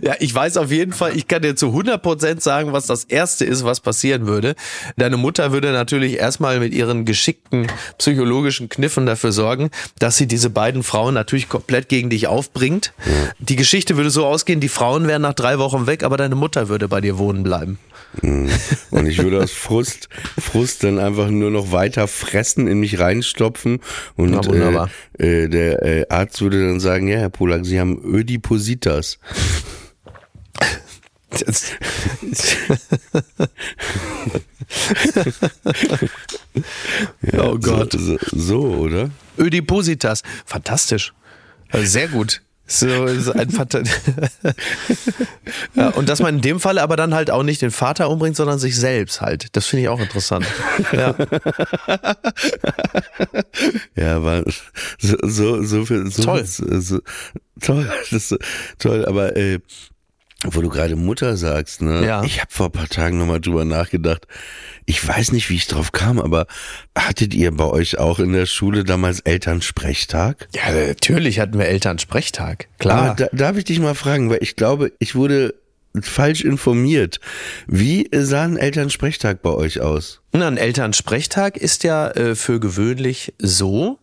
Ja, 0.01 0.15
ich 0.19 0.33
weiß 0.33 0.57
auf 0.57 0.71
jeden 0.71 0.93
Fall, 0.93 1.15
ich 1.15 1.27
kann 1.27 1.41
dir 1.41 1.55
zu 1.55 1.67
100% 1.67 2.41
sagen, 2.41 2.73
was 2.73 2.87
das 2.87 3.03
Erste 3.03 3.45
ist, 3.45 3.63
was 3.63 3.79
passieren 3.79 4.27
würde. 4.27 4.55
Deine 4.97 5.17
Mutter 5.17 5.51
würde 5.51 5.71
natürlich 5.71 6.17
erstmal 6.17 6.59
mit 6.59 6.73
ihren 6.73 7.05
geschickten 7.05 7.67
psychologischen 7.97 8.69
Kniffen 8.69 9.05
dafür 9.05 9.31
sorgen, 9.31 9.69
dass 9.99 10.17
sie 10.17 10.27
diese 10.27 10.49
beiden 10.49 10.83
Frauen 10.83 11.13
natürlich 11.13 11.49
komplett 11.49 11.89
gegen 11.89 12.09
dich 12.09 12.27
aufbringt. 12.27 12.93
Die 13.39 13.55
Geschichte 13.55 13.97
würde 13.97 14.09
so 14.09 14.25
ausgehen, 14.25 14.59
die 14.59 14.69
Frauen 14.69 15.07
wären 15.07 15.21
nach 15.21 15.33
drei 15.33 15.59
Wochen 15.59 15.87
weg, 15.87 16.03
aber 16.03 16.17
deine 16.17 16.35
Mutter 16.35 16.69
würde 16.69 16.87
bei 16.87 17.01
dir 17.01 17.17
wohnen 17.17 17.43
bleiben. 17.43 17.77
Und 18.21 19.07
ich 19.07 19.17
würde 19.23 19.41
aus 19.41 19.51
Frust, 19.51 20.07
Frust 20.39 20.83
dann 20.83 20.99
einfach 20.99 21.29
nur 21.29 21.49
noch 21.49 21.71
weiter 21.71 22.07
fressen, 22.07 22.67
in 22.67 22.79
mich 22.79 22.99
reinstopfen. 22.99 23.79
Und 24.15 24.31
Na. 24.31 24.89
Äh, 25.19 25.43
äh, 25.43 25.47
der 25.49 25.83
äh, 25.83 26.05
Arzt 26.09 26.41
würde 26.41 26.67
dann 26.67 26.79
sagen, 26.79 27.07
ja, 27.07 27.17
Herr 27.17 27.29
Polak, 27.29 27.65
Sie 27.65 27.79
haben 27.79 27.99
Ödipositas. 28.03 29.19
Das- 31.29 31.71
Ja, 37.31 37.43
Oh 37.43 37.57
Gott. 37.57 37.93
So, 37.93 38.17
so, 38.31 38.59
oder? 38.61 39.09
Ödipositas. 39.37 40.21
Fantastisch. 40.45 41.13
Also 41.69 41.87
Sehr 41.87 42.07
gut. 42.07 42.41
So 42.65 43.05
ist 43.05 43.29
ein 43.29 43.49
Fanta 43.49 43.81
ja, 45.75 45.89
und 45.89 46.07
dass 46.07 46.21
man 46.21 46.35
in 46.35 46.41
dem 46.41 46.59
Fall 46.61 46.79
aber 46.79 46.95
dann 46.95 47.13
halt 47.13 47.29
auch 47.29 47.43
nicht 47.43 47.61
den 47.61 47.71
Vater 47.71 48.09
umbringt, 48.09 48.37
sondern 48.37 48.57
sich 48.57 48.77
selbst 48.77 49.19
halt. 49.19 49.55
Das 49.55 49.65
finde 49.65 49.83
ich 49.83 49.89
auch 49.89 49.99
interessant. 49.99 50.45
Ja. 50.91 51.15
Ja, 53.95 54.23
war 54.23 54.43
so, 54.99 55.17
so, 55.21 55.63
so 55.63 55.85
viel, 55.85 56.09
so, 56.11 56.23
Toll. 56.23 56.45
So, 56.45 56.79
so, 56.79 56.99
toll, 57.61 57.91
das 58.11 58.29
so, 58.29 58.37
toll, 58.79 59.05
aber 59.05 59.35
äh, 59.35 59.59
wo 60.43 60.61
du 60.61 60.69
gerade 60.69 60.95
Mutter 60.95 61.37
sagst, 61.37 61.81
ne? 61.81 62.05
Ja. 62.05 62.23
Ich 62.23 62.39
habe 62.39 62.51
vor 62.51 62.67
ein 62.67 62.71
paar 62.71 62.89
Tagen 62.89 63.17
nochmal 63.17 63.39
drüber 63.41 63.65
nachgedacht. 63.65 64.27
Ich 64.85 65.05
weiß 65.07 65.31
nicht, 65.31 65.49
wie 65.49 65.55
ich 65.55 65.67
drauf 65.67 65.91
kam, 65.91 66.19
aber 66.19 66.47
hattet 66.97 67.33
ihr 67.33 67.51
bei 67.51 67.65
euch 67.65 67.97
auch 67.97 68.19
in 68.19 68.33
der 68.33 68.45
Schule 68.45 68.83
damals 68.83 69.21
Elternsprechtag? 69.21 70.47
ja, 70.53 70.71
natürlich 70.87 71.39
hatten 71.39 71.57
wir 71.57 71.67
Elternsprechtag. 71.67 72.67
Klar. 72.79 73.01
Aber 73.01 73.15
da, 73.15 73.27
darf 73.31 73.57
ich 73.57 73.63
dich 73.63 73.79
mal 73.79 73.95
fragen, 73.95 74.29
weil 74.29 74.39
ich 74.41 74.55
glaube, 74.55 74.91
ich 74.99 75.15
wurde 75.15 75.55
falsch 76.01 76.41
informiert. 76.41 77.19
Wie 77.67 78.09
sah 78.11 78.43
ein 78.43 78.57
Elternsprechtag 78.57 79.41
bei 79.41 79.51
euch 79.51 79.79
aus? 79.81 80.21
Na, 80.31 80.47
ein 80.47 80.57
Elternsprechtag 80.57 81.57
ist 81.57 81.83
ja 81.83 82.09
äh, 82.11 82.35
für 82.35 82.59
gewöhnlich 82.59 83.33
so, 83.37 83.99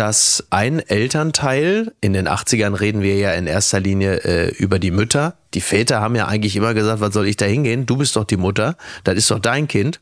dass 0.00 0.46
ein 0.48 0.78
Elternteil, 0.78 1.92
in 2.00 2.14
den 2.14 2.26
80ern 2.26 2.80
reden 2.80 3.02
wir 3.02 3.16
ja 3.16 3.32
in 3.32 3.46
erster 3.46 3.80
Linie 3.80 4.24
äh, 4.24 4.48
über 4.48 4.78
die 4.78 4.90
Mütter. 4.90 5.34
Die 5.52 5.60
Väter 5.60 6.00
haben 6.00 6.16
ja 6.16 6.26
eigentlich 6.26 6.56
immer 6.56 6.72
gesagt, 6.72 7.02
was 7.02 7.12
soll 7.12 7.26
ich 7.26 7.36
da 7.36 7.44
hingehen? 7.44 7.84
Du 7.84 7.98
bist 7.98 8.16
doch 8.16 8.24
die 8.24 8.38
Mutter, 8.38 8.78
das 9.04 9.16
ist 9.16 9.30
doch 9.30 9.40
dein 9.40 9.68
Kind. 9.68 10.00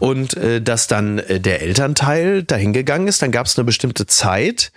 Und 0.00 0.36
äh, 0.36 0.60
dass 0.60 0.88
dann 0.88 1.20
äh, 1.20 1.38
der 1.38 1.62
Elternteil 1.62 2.42
dahin 2.42 2.72
gegangen 2.72 3.06
ist, 3.06 3.22
dann 3.22 3.30
gab 3.30 3.46
es 3.46 3.56
eine 3.56 3.64
bestimmte 3.64 4.06
Zeit, 4.06 4.72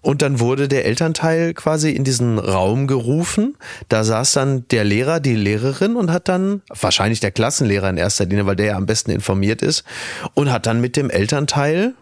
Und 0.00 0.22
dann 0.22 0.40
wurde 0.40 0.68
der 0.68 0.86
Elternteil 0.86 1.52
quasi 1.52 1.90
in 1.90 2.04
diesen 2.04 2.38
Raum 2.38 2.86
gerufen. 2.86 3.58
Da 3.90 4.04
saß 4.04 4.32
dann 4.32 4.66
der 4.68 4.84
Lehrer, 4.84 5.20
die 5.20 5.34
Lehrerin 5.34 5.96
und 5.96 6.10
hat 6.10 6.28
dann, 6.28 6.62
wahrscheinlich 6.68 7.20
der 7.20 7.32
Klassenlehrer 7.32 7.90
in 7.90 7.98
erster 7.98 8.24
Linie, 8.24 8.46
weil 8.46 8.56
der 8.56 8.66
ja 8.66 8.76
am 8.76 8.86
besten 8.86 9.10
informiert 9.10 9.60
ist, 9.60 9.84
und 10.32 10.50
hat 10.50 10.64
dann 10.64 10.80
mit 10.80 10.96
dem 10.96 11.10
Elternteil 11.10 11.92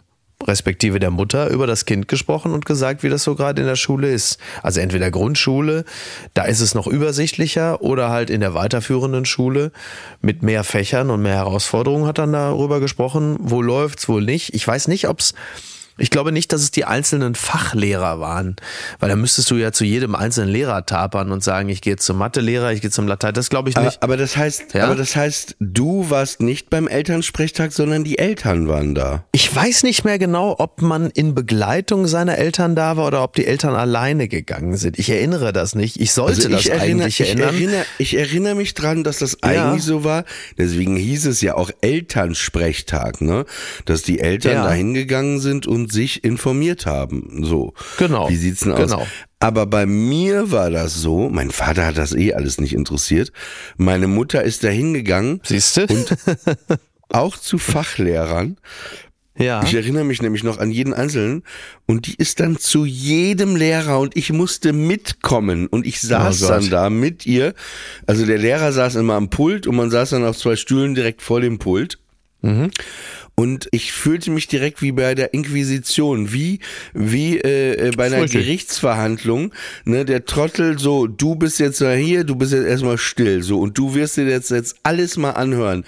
respektive 0.44 0.98
der 0.98 1.10
Mutter 1.10 1.48
über 1.48 1.66
das 1.66 1.86
Kind 1.86 2.08
gesprochen 2.08 2.52
und 2.52 2.66
gesagt, 2.66 3.02
wie 3.02 3.08
das 3.08 3.24
so 3.24 3.34
gerade 3.34 3.62
in 3.62 3.66
der 3.66 3.76
Schule 3.76 4.12
ist. 4.12 4.38
Also 4.62 4.80
entweder 4.80 5.10
Grundschule, 5.10 5.84
da 6.34 6.44
ist 6.44 6.60
es 6.60 6.74
noch 6.74 6.86
übersichtlicher 6.86 7.80
oder 7.82 8.10
halt 8.10 8.28
in 8.28 8.40
der 8.40 8.54
weiterführenden 8.54 9.24
Schule 9.24 9.72
mit 10.20 10.42
mehr 10.42 10.62
Fächern 10.62 11.10
und 11.10 11.22
mehr 11.22 11.36
Herausforderungen 11.36 12.06
hat 12.06 12.18
dann 12.18 12.32
darüber 12.32 12.80
gesprochen, 12.80 13.36
wo 13.40 13.62
läuft's, 13.62 14.08
wo 14.08 14.20
nicht. 14.20 14.54
Ich 14.54 14.66
weiß 14.66 14.88
nicht, 14.88 15.08
ob's 15.08 15.34
ich 15.98 16.10
glaube 16.10 16.32
nicht, 16.32 16.52
dass 16.52 16.62
es 16.62 16.70
die 16.70 16.84
einzelnen 16.84 17.34
Fachlehrer 17.34 18.20
waren, 18.20 18.56
weil 19.00 19.08
da 19.08 19.16
müsstest 19.16 19.50
du 19.50 19.56
ja 19.56 19.72
zu 19.72 19.84
jedem 19.84 20.14
einzelnen 20.14 20.50
Lehrer 20.50 20.84
tapern 20.86 21.32
und 21.32 21.42
sagen, 21.42 21.68
ich 21.68 21.80
gehe 21.80 21.94
jetzt 21.94 22.04
zum 22.04 22.18
Mathelehrer, 22.18 22.72
ich 22.72 22.80
gehe 22.82 22.90
zum 22.90 23.06
Latein. 23.08 23.32
Das 23.34 23.48
glaube 23.50 23.70
ich 23.70 23.76
nicht. 23.76 23.96
Aber, 24.02 24.02
aber 24.04 24.16
das 24.16 24.36
heißt, 24.36 24.74
Ja? 24.74 24.84
aber 24.84 24.94
das 24.94 25.16
heißt, 25.16 25.56
du 25.60 26.10
warst 26.10 26.40
nicht 26.40 26.70
beim 26.70 26.86
Elternsprechtag, 26.88 27.72
sondern 27.72 28.04
die 28.04 28.18
Eltern 28.18 28.68
waren 28.68 28.94
da. 28.94 29.24
Ich 29.32 29.54
weiß 29.54 29.82
nicht 29.84 30.04
mehr 30.04 30.18
genau, 30.18 30.54
ob 30.58 30.82
man 30.82 31.10
in 31.10 31.34
Begleitung 31.34 32.06
seiner 32.06 32.36
Eltern 32.38 32.74
da 32.74 32.96
war 32.96 33.06
oder 33.06 33.22
ob 33.22 33.34
die 33.34 33.46
Eltern 33.46 33.74
alleine 33.74 34.28
gegangen 34.28 34.76
sind. 34.76 34.98
Ich 34.98 35.08
erinnere 35.10 35.52
das 35.52 35.74
nicht. 35.74 36.00
Ich 36.00 36.12
sollte 36.12 36.48
das 36.48 36.52
Also 36.52 36.58
ich 36.58 36.70
erinnere, 36.70 37.04
eigentlich 37.04 37.20
ich 37.20 37.28
erinnern. 37.28 37.54
erinnere, 37.54 37.84
ich 37.98 38.16
erinnere 38.16 38.54
mich 38.54 38.74
dran, 38.74 39.04
dass 39.04 39.18
das 39.18 39.38
Ja. 39.42 39.48
eigentlich 39.70 39.82
so 39.84 40.04
war. 40.04 40.24
Deswegen 40.58 40.96
hieß 40.96 41.26
es 41.26 41.40
ja 41.40 41.54
auch 41.54 41.70
Elternsprechtag, 41.80 43.20
ne? 43.20 43.44
Dass 43.84 44.02
die 44.02 44.20
Eltern 44.20 44.52
Ja. 44.52 44.64
da 44.64 44.72
hingegangen 44.72 45.40
sind 45.40 45.66
und 45.66 45.85
sich 45.92 46.24
informiert 46.24 46.86
haben. 46.86 47.42
So. 47.44 47.74
Genau. 47.98 48.28
Wie 48.28 48.36
sieht's 48.36 48.60
denn 48.60 48.72
aus? 48.72 48.90
Genau. 48.90 49.06
Aber 49.38 49.66
bei 49.66 49.86
mir 49.86 50.50
war 50.50 50.70
das 50.70 50.94
so, 50.94 51.28
mein 51.28 51.50
Vater 51.50 51.86
hat 51.86 51.98
das 51.98 52.14
eh 52.14 52.32
alles 52.34 52.58
nicht 52.60 52.74
interessiert. 52.74 53.32
Meine 53.76 54.06
Mutter 54.08 54.42
ist 54.42 54.64
da 54.64 54.68
hingegangen, 54.68 55.40
Siehst 55.44 55.76
du? 55.76 55.86
auch 57.10 57.36
zu 57.36 57.58
Fachlehrern. 57.58 58.56
ja. 59.38 59.62
Ich 59.62 59.74
erinnere 59.74 60.04
mich 60.04 60.22
nämlich 60.22 60.42
noch 60.42 60.58
an 60.58 60.70
jeden 60.70 60.94
Einzelnen 60.94 61.42
und 61.86 62.06
die 62.06 62.14
ist 62.16 62.40
dann 62.40 62.56
zu 62.58 62.84
jedem 62.86 63.54
Lehrer 63.56 64.00
und 64.00 64.16
ich 64.16 64.32
musste 64.32 64.72
mitkommen 64.72 65.66
und 65.66 65.86
ich 65.86 66.00
saß 66.00 66.42
Oh 66.44 66.48
dann 66.48 66.70
da 66.70 66.88
mit 66.90 67.26
ihr. 67.26 67.54
Also 68.06 68.24
der 68.26 68.38
Lehrer 68.38 68.72
saß 68.72 68.94
immer 68.96 69.14
am 69.14 69.28
Pult 69.28 69.66
und 69.66 69.76
man 69.76 69.90
saß 69.90 70.10
dann 70.10 70.24
auf 70.24 70.38
zwei 70.38 70.56
Stühlen 70.56 70.94
direkt 70.94 71.20
vor 71.22 71.40
dem 71.42 71.58
Pult. 71.58 71.98
Mhm. 72.42 72.70
Und 73.38 73.68
ich 73.70 73.92
fühlte 73.92 74.30
mich 74.30 74.48
direkt 74.48 74.80
wie 74.80 74.92
bei 74.92 75.14
der 75.14 75.34
Inquisition, 75.34 76.32
wie 76.32 76.60
wie 76.94 77.36
äh, 77.38 77.88
äh, 77.88 77.90
bei 77.94 78.06
einer 78.06 78.18
Furchtbar. 78.18 78.40
Gerichtsverhandlung. 78.40 79.52
Ne, 79.84 80.06
der 80.06 80.24
Trottel 80.24 80.78
so, 80.78 81.06
du 81.06 81.34
bist 81.34 81.58
jetzt 81.60 81.82
mal 81.82 81.96
hier, 81.96 82.24
du 82.24 82.34
bist 82.36 82.54
jetzt 82.54 82.64
erstmal 82.66 82.96
still, 82.96 83.42
so 83.42 83.60
und 83.60 83.76
du 83.76 83.94
wirst 83.94 84.16
dir 84.16 84.24
jetzt 84.24 84.50
jetzt 84.50 84.76
alles 84.84 85.18
mal 85.18 85.32
anhören. 85.32 85.84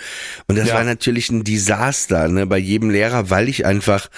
Und 0.47 0.59
das 0.59 0.69
Ja. 0.69 0.75
war 0.75 0.85
natürlich 0.85 1.31
ein 1.31 1.43
Desaster, 1.43 2.29
ne, 2.29 2.47
bei 2.47 2.59
jedem 2.59 2.91
Lehrer, 2.91 3.31
weil 3.31 3.49
ich 3.49 3.65
einfach, 3.65 4.09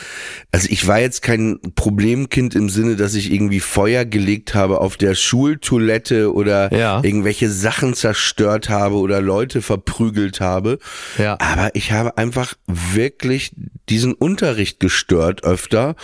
also 0.51 0.67
ich 0.69 0.89
war 0.89 0.99
jetzt 0.99 1.23
kein 1.23 1.61
Problemkind 1.77 2.57
im 2.57 2.69
Sinne, 2.69 2.97
dass 2.97 3.15
ich 3.15 3.33
irgendwie 3.33 3.61
Feuer 3.61 4.05
gelegt 4.05 4.57
habe 4.57 4.81
auf 4.81 4.97
der 4.97 5.15
Schultoilette 5.15 6.35
oder 6.35 6.75
Ja. 6.75 7.01
irgendwelche 7.05 7.49
Sachen 7.49 7.95
zerstört 7.95 8.69
habe 8.71 8.97
oder 8.97 9.21
Leute 9.21 9.63
verprügelt 9.63 10.41
habe. 10.41 10.81
Ja. 11.17 11.39
Aber 11.41 11.71
ich 11.75 11.93
habe 11.93 12.19
einfach 12.19 12.55
wirklich 12.67 13.20
diesen 13.89 14.13
Unterricht 14.15 14.81
gestört 14.81 15.45
öfter. 15.45 15.97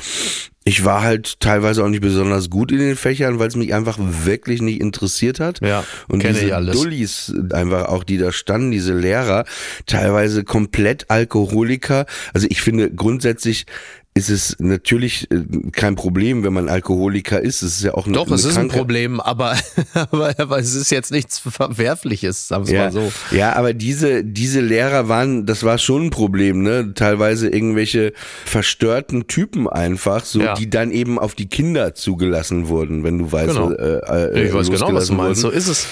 Ich 0.65 0.85
war 0.85 1.03
halt 1.03 1.39
teilweise 1.39 1.85
auch 1.85 1.89
nicht 1.89 2.01
besonders 2.01 2.51
gut 2.51 2.73
in 2.73 2.79
den 2.79 2.97
Fächern, 2.97 3.39
weil 3.39 3.47
es 3.47 3.55
mich 3.55 3.73
einfach 3.73 3.99
wirklich 4.01 4.61
nicht 4.61 4.81
interessiert 4.81 5.39
hat. 5.39 5.61
Ja, 5.61 5.85
und 6.09 6.19
kenne 6.19 6.35
diese 6.35 6.47
ich 6.47 6.55
alles. 6.55 6.75
Dullis 6.75 7.33
einfach 7.53 7.87
auch, 7.87 8.03
die 8.03 8.19
da 8.19 8.33
standen, 8.33 8.73
diese 8.73 8.93
Lehrer, 8.93 9.45
teilweise 9.87 10.43
komplett 10.43 11.09
Alkoholiker. 11.09 12.07
Also 12.35 12.49
ich 12.51 12.61
finde 12.63 12.91
grundsätzlich 12.93 13.67
ist 14.17 14.31
es 14.31 14.57
natürlich 14.59 15.31
äh, 15.31 15.43
kein 15.73 15.95
Problem, 15.95 16.43
wenn 16.43 16.55
man 16.55 16.71
Alkoholiker 16.71 17.41
ist. 17.41 17.61
Es 17.61 17.77
ist 17.77 17.85
ja 17.85 17.93
auch 17.95 18.07
eine, 18.07 18.15
Doch, 18.15 18.25
es 18.31 18.31
eine 18.31 18.39
ist 18.39 18.47
ein 18.47 18.55
Krankheit. 18.69 18.79
Problem, 18.79 19.21
aber, 19.21 19.55
aber, 19.95 20.35
aber 20.39 20.59
es 20.59 20.75
ist 20.75 20.91
jetzt 20.91 21.13
nichts 21.13 21.39
Verwerfliches, 21.39 22.49
sagen 22.49 22.67
wir 22.67 22.75
Ja, 22.75 22.85
mal 22.85 22.93
so. 22.93 23.13
ja, 23.31 23.53
aber 23.55 23.75
diese, 23.75 24.25
diese 24.25 24.61
Lehrer 24.61 25.09
waren, 25.09 25.45
das 25.45 25.65
war 25.65 25.77
schon 25.77 26.07
ein 26.07 26.11
Problem, 26.11 26.63
ne? 26.63 26.93
Teilweise 26.95 27.49
irgendwelche 27.51 28.15
verstörten 28.47 29.27
Typen 29.27 29.69
einfach, 29.69 30.25
so, 30.25 30.41
Ja. 30.41 30.55
die 30.55 30.71
dann 30.71 30.91
eben 30.93 31.19
auf 31.19 31.35
die 31.35 31.47
Kinder 31.47 31.95
zugelassen 31.95 32.69
wurden, 32.69 33.05
wenn 33.05 33.19
du 33.19 33.31
weißt, 33.31 33.55
Genau. 33.55 33.71
äh, 33.73 34.31
äh, 34.33 34.47
Ich 34.49 34.55
weiß 34.55 34.71
genau, 34.71 34.95
was 34.95 35.09
du 35.09 35.13
meinst. 35.15 35.43
So 35.43 35.51
ist 35.51 35.69
es. 35.69 35.87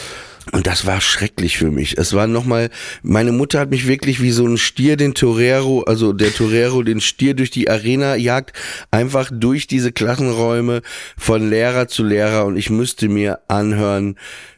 Und 0.52 0.66
das 0.66 0.86
war 0.86 1.00
schrecklich 1.00 1.56
für 1.58 1.70
mich. 1.70 1.96
Es 1.96 2.12
war 2.12 2.26
nochmal, 2.26 2.70
meine 3.02 3.32
Mutter 3.32 3.60
hat 3.60 3.70
mich 3.70 3.86
wirklich 3.86 4.20
wie 4.20 4.30
so 4.30 4.46
ein 4.46 4.58
Stier 4.58 4.96
den 4.96 5.14
Torero, 5.14 5.82
also 5.82 6.12
der 6.12 6.34
Torero 6.34 6.82
den 6.82 7.00
Stier 7.00 7.34
durch 7.34 7.50
die 7.50 7.70
Arena 7.70 8.14
jagt, 8.16 8.54
einfach 8.90 9.30
durch 9.32 9.66
diese 9.66 9.90
Klassenräume 9.90 10.82
von 11.16 11.48
Lehrer 11.48 11.88
zu 11.88 12.04
Lehrer 12.04 12.44
und 12.44 12.56
ich 12.56 12.68
müsste 12.68 13.08
mir 13.08 13.40
anhören, 13.48 14.16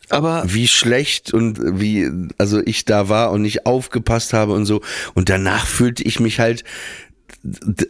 Aber 0.09 0.45
wie 0.47 0.69
schlecht 0.69 1.35
und 1.35 1.59
wie, 1.81 2.09
also 2.39 2.61
ich 2.65 2.85
da 2.85 3.09
war 3.09 3.33
und 3.33 3.43
nicht 3.43 3.67
aufgepasst 3.67 4.33
habe 4.33 4.53
und 4.53 4.65
so. 4.65 4.81
Und 5.15 5.29
danach 5.29 5.67
fühlte 5.67 6.05
ich 6.05 6.21
mich 6.21 6.39
halt, 6.39 6.63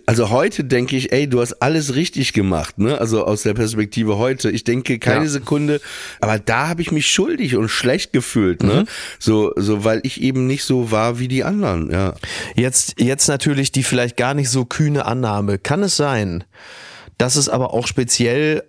also 0.06 0.30
heute 0.30 0.64
denke 0.64 0.96
ich, 0.96 1.12
ey, 1.12 1.28
du 1.28 1.40
hast 1.40 1.54
alles 1.62 1.94
richtig 1.94 2.32
gemacht, 2.32 2.78
ne? 2.78 2.98
Also 3.00 3.24
aus 3.24 3.42
der 3.42 3.54
Perspektive 3.54 4.18
heute. 4.18 4.50
Ich 4.50 4.64
denke 4.64 4.98
keine 4.98 5.24
Ja. 5.24 5.30
Sekunde, 5.30 5.80
aber 6.20 6.38
da 6.38 6.68
habe 6.68 6.82
ich 6.82 6.92
mich 6.92 7.10
schuldig 7.10 7.56
und 7.56 7.68
schlecht 7.68 8.12
gefühlt, 8.12 8.62
ne? 8.62 8.84
So, 9.18 9.52
so, 9.56 9.84
weil 9.84 10.00
ich 10.02 10.20
eben 10.22 10.46
nicht 10.46 10.64
so 10.64 10.90
war 10.90 11.18
wie 11.18 11.28
die 11.28 11.44
anderen, 11.44 11.90
ja. 11.90 12.14
Jetzt, 12.54 13.00
jetzt 13.00 13.28
natürlich 13.28 13.72
die 13.72 13.82
vielleicht 13.82 14.16
gar 14.16 14.34
nicht 14.34 14.50
so 14.50 14.64
kühne 14.64 15.06
Annahme. 15.06 15.58
Kann 15.58 15.82
es 15.82 15.96
sein, 15.96 16.44
dass 17.18 17.36
es 17.36 17.48
aber 17.48 17.72
auch 17.72 17.86
speziell 17.86 18.62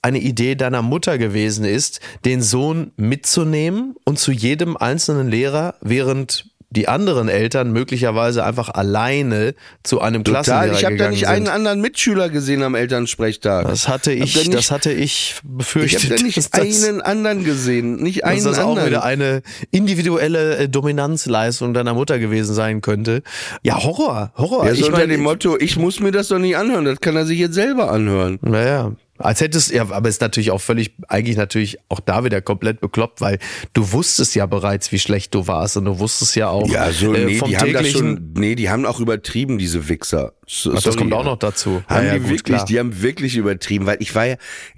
eine 0.00 0.18
Idee 0.20 0.54
deiner 0.54 0.82
Mutter 0.82 1.18
gewesen 1.18 1.64
ist, 1.64 2.00
den 2.24 2.40
Sohn 2.40 2.92
mitzunehmen 2.96 3.96
und 4.04 4.18
zu 4.18 4.30
jedem 4.30 4.76
einzelnen 4.76 5.28
Lehrer, 5.28 5.74
während 5.80 6.47
die 6.70 6.86
anderen 6.86 7.28
Eltern 7.30 7.72
möglicherweise 7.72 8.44
einfach 8.44 8.68
alleine 8.68 9.54
zu 9.82 10.00
einem 10.02 10.22
Total. 10.22 10.42
Klassenlehrer 10.44 10.78
Ich 10.78 10.84
habe 10.84 10.96
da 10.96 11.04
gegangen 11.04 11.10
nicht 11.12 11.20
sind. 11.20 11.28
einen 11.30 11.48
anderen 11.48 11.80
Mitschüler 11.80 12.28
gesehen 12.28 12.62
am 12.62 12.74
Elternsprechtag. 12.74 13.66
Das 13.68 13.88
hatte 13.88 14.10
Hab 14.12 14.22
ich, 14.24 14.34
da 14.34 14.40
nicht, 14.40 14.54
das 14.54 14.70
hatte 14.70 14.92
ich 14.92 14.98
ich 15.00 15.40
befürchtet. 15.42 16.04
habe 16.10 16.16
da 16.16 16.22
nicht 16.22 16.36
dass 16.36 16.50
das- 16.50 16.84
einen 16.84 17.00
anderen 17.00 17.44
gesehen, 17.44 17.96
nicht 17.96 18.22
dass 18.22 18.30
einen 18.30 18.44
das 18.44 18.58
auch 18.58 18.68
anderen. 18.70 18.88
wieder 18.90 19.02
eine 19.02 19.42
individuelle 19.70 20.56
äh, 20.58 20.68
Dominanzleistung 20.68 21.72
deiner 21.72 21.94
Mutter 21.94 22.18
gewesen 22.18 22.52
sein 22.54 22.82
könnte. 22.82 23.22
Ja, 23.62 23.82
Horror, 23.82 24.32
Horror. 24.36 24.66
Ja, 24.66 24.74
so 24.74 24.80
ich 24.80 24.84
unter 24.86 24.98
meine, 24.98 25.12
dem 25.12 25.22
Motto, 25.22 25.56
ich 25.58 25.76
muss 25.78 26.00
mir 26.00 26.10
das 26.12 26.28
doch 26.28 26.38
nicht 26.38 26.56
anhören, 26.56 26.84
das 26.84 27.00
kann 27.00 27.16
er 27.16 27.24
sich 27.24 27.38
jetzt 27.38 27.54
selber 27.54 27.90
anhören. 27.90 28.38
Naja. 28.42 28.92
Als 29.18 29.40
hättest, 29.40 29.72
ja, 29.72 29.90
aber 29.90 30.08
ist 30.08 30.20
natürlich 30.20 30.50
auch 30.50 30.60
völlig, 30.60 30.94
eigentlich 31.08 31.36
natürlich 31.36 31.78
auch 31.88 32.00
da 32.00 32.24
wieder 32.24 32.40
komplett 32.40 32.80
bekloppt, 32.80 33.20
weil 33.20 33.38
du 33.72 33.92
wusstest 33.92 34.34
ja 34.34 34.46
bereits, 34.46 34.92
wie 34.92 34.98
schlecht 34.98 35.34
du 35.34 35.46
warst 35.46 35.76
und 35.76 35.84
du 35.84 35.98
wusstest 35.98 36.36
ja 36.36 36.48
auch 36.48 36.68
Ja, 36.68 36.92
so, 36.92 37.12
äh, 37.12 37.24
nee, 37.24 37.34
vom 37.34 37.48
die 37.48 37.58
haben 37.58 37.72
das 37.72 37.90
schon, 37.90 38.32
nee, 38.36 38.54
die 38.54 38.70
haben 38.70 38.86
auch 38.86 39.00
übertrieben, 39.00 39.58
diese 39.58 39.88
Wichser. 39.88 40.34
So, 40.50 40.72
Ach, 40.74 40.82
das 40.82 40.96
kommt 40.96 41.12
auch 41.12 41.24
noch 41.24 41.38
dazu. 41.38 41.82
Haben 41.88 42.06
Ja, 42.06 42.14
die 42.14 42.20
gut, 42.20 42.30
wirklich, 42.30 42.56
klar. 42.56 42.64
die 42.64 42.78
haben 42.78 43.02
wirklich 43.02 43.36
übertrieben, 43.36 43.84
weil 43.84 43.98
ich 44.00 44.14
war 44.14 44.24
ja, 44.24 44.36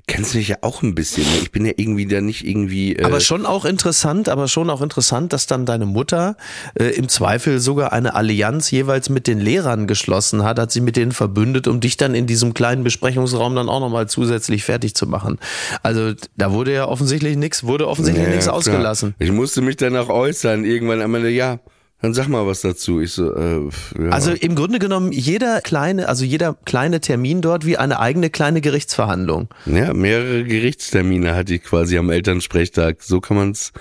kennst 0.08 0.34
du 0.34 0.38
mich 0.38 0.48
ja 0.48 0.56
auch 0.62 0.82
ein 0.82 0.96
bisschen, 0.96 1.22
ne? 1.22 1.38
ich 1.42 1.52
bin 1.52 1.64
ja 1.64 1.70
irgendwie 1.76 2.06
da 2.06 2.20
nicht 2.20 2.44
irgendwie, 2.44 2.96
äh, 2.96 3.04
Aber 3.04 3.20
schon 3.20 3.46
auch 3.46 3.64
interessant, 3.64 4.28
aber 4.28 4.48
schon 4.48 4.68
auch 4.68 4.82
interessant, 4.82 5.32
dass 5.32 5.46
dann 5.46 5.66
deine 5.66 5.86
Mutter 5.86 6.36
äh, 6.74 6.86
im 6.86 7.08
Zweifel 7.08 7.60
sogar 7.60 7.92
eine 7.92 8.16
Allianz 8.16 8.72
jeweils 8.72 9.10
mit 9.10 9.28
den 9.28 9.38
Lehrern 9.38 9.86
geschlossen 9.86 10.42
hat, 10.42 10.58
hat 10.58 10.72
sie 10.72 10.80
mit 10.80 10.96
denen 10.96 11.12
verbündet, 11.12 11.68
um 11.68 11.78
dich 11.78 11.96
dann 11.96 12.16
in 12.16 12.26
diesem 12.26 12.52
kleinen 12.52 12.82
Besprechungsraum 12.82 13.54
dann 13.54 13.68
auch 13.68 13.80
nochmal 13.80 14.08
zusätzlich 14.08 14.64
fertig 14.64 14.96
zu 14.96 15.06
machen. 15.06 15.38
Also 15.84 16.14
da 16.36 16.50
wurde 16.50 16.74
ja 16.74 16.88
offensichtlich 16.88 17.36
nichts, 17.36 17.62
wurde 17.62 17.86
offensichtlich 17.86 18.26
ja, 18.26 18.30
nichts 18.32 18.48
ausgelassen. 18.48 19.14
Ich 19.20 19.30
musste 19.30 19.60
mich 19.60 19.76
danach 19.76 20.08
äußern, 20.08 20.64
irgendwann 20.64 21.00
Ende, 21.00 21.30
ja, 21.30 21.60
dann 22.02 22.14
sag 22.14 22.28
mal 22.28 22.46
was 22.46 22.62
dazu. 22.62 23.00
Ich 23.00 23.12
so, 23.12 23.34
äh, 23.34 23.68
ja. 23.98 24.10
Also 24.10 24.32
im 24.32 24.54
Grunde 24.54 24.78
genommen 24.78 25.12
jeder 25.12 25.60
kleine, 25.60 26.08
also 26.08 26.24
jeder 26.24 26.56
kleine 26.64 27.00
Termin 27.00 27.42
dort 27.42 27.66
wie 27.66 27.76
eine 27.76 28.00
eigene 28.00 28.30
kleine 28.30 28.60
Gerichtsverhandlung. 28.60 29.48
Ja, 29.66 29.92
mehrere 29.92 30.44
Gerichtstermine 30.44 31.34
hatte 31.34 31.54
ich 31.54 31.62
quasi 31.62 31.98
am 31.98 32.10
Elternsprechtag. 32.10 33.02
So 33.02 33.20
kann 33.20 33.36
man's 33.36 33.72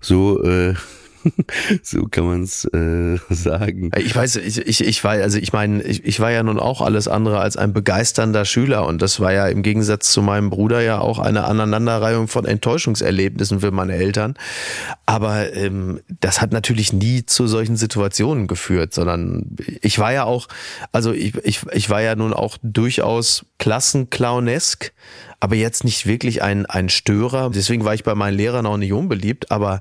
so, 0.00 0.42
äh, 0.42 0.74
so 1.82 2.04
kann 2.04 2.24
man 2.24 2.42
es 2.42 2.64
äh, 2.66 3.18
sagen. 3.28 3.90
Ich 3.96 4.14
weiß, 4.14 4.36
ich, 4.36 4.58
ich, 4.58 4.84
ich 4.84 5.04
war, 5.04 5.12
also 5.12 5.38
ich 5.38 5.52
meine, 5.52 5.82
ich, 5.82 6.04
ich 6.04 6.20
war 6.20 6.30
ja 6.30 6.42
nun 6.42 6.58
auch 6.58 6.80
alles 6.80 7.08
andere 7.08 7.40
als 7.40 7.56
ein 7.56 7.72
begeisternder 7.72 8.44
Schüler 8.44 8.86
und 8.86 9.02
das 9.02 9.20
war 9.20 9.32
ja 9.32 9.46
im 9.48 9.62
Gegensatz 9.62 10.12
zu 10.12 10.22
meinem 10.22 10.50
Bruder 10.50 10.80
ja 10.80 10.98
auch 10.98 11.18
eine 11.18 11.44
Aneinanderreihung 11.44 12.28
von 12.28 12.44
Enttäuschungserlebnissen 12.44 13.60
für 13.60 13.70
meine 13.70 13.94
Eltern. 13.94 14.34
Aber 15.06 15.52
ähm, 15.54 16.00
das 16.20 16.40
hat 16.40 16.52
natürlich 16.52 16.92
nie 16.92 17.24
zu 17.26 17.46
solchen 17.46 17.76
Situationen 17.76 18.46
geführt, 18.46 18.94
sondern 18.94 19.56
ich 19.80 19.98
war 19.98 20.12
ja 20.12 20.24
auch, 20.24 20.48
also 20.92 21.12
ich, 21.12 21.36
ich, 21.44 21.60
ich 21.72 21.90
war 21.90 22.02
ja 22.02 22.14
nun 22.14 22.32
auch 22.32 22.58
durchaus 22.62 23.46
klassenclownesk, 23.58 24.92
aber 25.40 25.56
jetzt 25.56 25.84
nicht 25.84 26.06
wirklich 26.06 26.42
ein, 26.42 26.66
ein 26.66 26.88
Störer. 26.88 27.50
Deswegen 27.50 27.84
war 27.84 27.94
ich 27.94 28.04
bei 28.04 28.14
meinen 28.14 28.36
Lehrern 28.36 28.66
auch 28.66 28.76
nicht 28.76 28.92
unbeliebt, 28.92 29.50
aber 29.50 29.80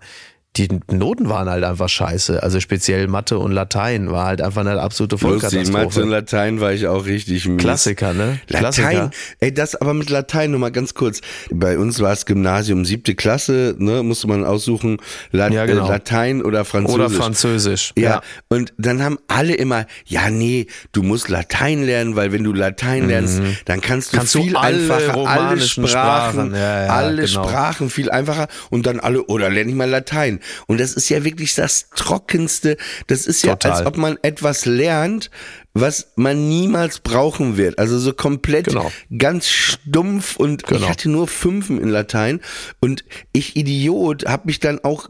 die 0.58 0.68
Noten 0.92 1.30
waren 1.30 1.50
halt 1.50 1.64
einfach 1.64 1.88
scheiße. 1.88 2.44
Also 2.44 2.60
speziell 2.60 3.08
Mathe 3.08 3.40
und 3.40 3.54
Latein 3.54 4.12
war 4.12 4.26
halt 4.26 4.42
einfach 4.42 4.62
eine 4.62 4.82
absolute 4.82 5.16
Lustig, 5.16 5.30
Vollkatastrophe. 5.30 5.86
Mathe 5.86 6.04
und 6.04 6.10
Latein 6.10 6.60
war 6.60 6.74
ich 6.74 6.88
auch 6.88 7.06
richtig 7.06 7.48
mies. 7.48 7.62
Klassiker, 7.62 8.14
ne? 8.14 8.40
Latein, 8.50 8.62
Klassiker. 8.62 9.12
ey, 9.40 9.54
das 9.54 9.76
aber 9.76 9.94
mit 9.94 10.10
Latein 10.10 10.52
nochmal 10.52 10.72
ganz 10.72 10.94
kurz. 10.94 11.22
Bei 11.52 11.78
uns 11.78 12.02
war 12.02 12.12
es 12.12 12.26
Gymnasium, 12.26 12.84
siebte 12.84 13.16
Klasse, 13.16 13.76
ne, 13.78 14.04
musste 14.04 14.28
man 14.28 14.44
aussuchen, 14.44 14.98
La 15.32 15.48
Ja, 15.50 15.66
genau. 15.66 15.88
Latein 15.88 16.44
oder 16.44 16.66
Französisch. 16.66 16.96
Oder 16.96 17.10
Französisch. 17.10 17.94
Ja, 17.98 18.22
und 18.50 18.74
dann 18.78 19.02
haben 19.04 19.20
alle 19.30 19.54
immer, 19.54 19.86
ja, 20.06 20.30
nee, 20.30 20.68
du 20.92 21.02
musst 21.02 21.30
Latein 21.30 21.84
lernen, 21.84 22.18
weil 22.18 22.34
wenn 22.34 22.44
du 22.44 22.52
Latein 22.52 23.08
lernst, 23.08 23.42
dann 23.66 23.80
kannst 23.80 24.12
du 24.12 24.18
Mhm. 24.18 24.20
Kannst 24.20 24.36
du 24.36 24.44
viel 24.44 24.58
alle 24.58 24.78
einfacher 24.94 25.18
alle 25.28 25.62
Sprachen, 25.62 25.88
Sprachen, 25.88 26.56
ja, 26.56 26.86
ja, 26.86 26.90
alle 26.90 27.26
genau. 27.26 27.48
Sprachen 27.48 27.90
viel 27.90 28.12
einfacher 28.12 28.48
und 28.70 28.86
dann 28.86 29.00
alle, 29.00 29.24
oder 29.24 29.50
lerne 29.50 29.70
ich 29.70 29.76
mal 29.78 29.90
Latein. 29.90 30.41
Und 30.68 30.80
das 30.80 30.94
ist 30.94 31.10
ja 31.10 31.24
wirklich 31.24 31.56
das 31.56 31.90
Trockenste. 31.96 32.78
Das 33.08 33.26
ist 33.28 33.44
ja, 33.44 33.56
Total. 33.56 33.72
als 33.78 33.86
ob 33.88 33.98
man 33.98 34.18
etwas 34.22 34.66
lernt, 34.66 35.30
was 35.74 36.12
man 36.16 36.50
niemals 36.50 37.00
brauchen 37.00 37.58
wird. 37.58 37.80
Also 37.80 37.98
so 38.00 38.14
komplett 38.14 38.66
Genau. 38.68 38.92
ganz 39.18 39.50
stumpf 39.50 40.36
und 40.36 40.64
ich 40.64 40.68
Genau. 40.68 40.90
hatte 40.90 41.10
nur 41.10 41.28
Fünfen 41.28 41.80
in 41.82 41.90
Latein 41.90 42.42
und 42.80 43.04
ich 43.34 43.56
Idiot 43.56 44.26
habe 44.26 44.44
mich 44.48 44.60
dann 44.60 44.80
auch 44.84 45.10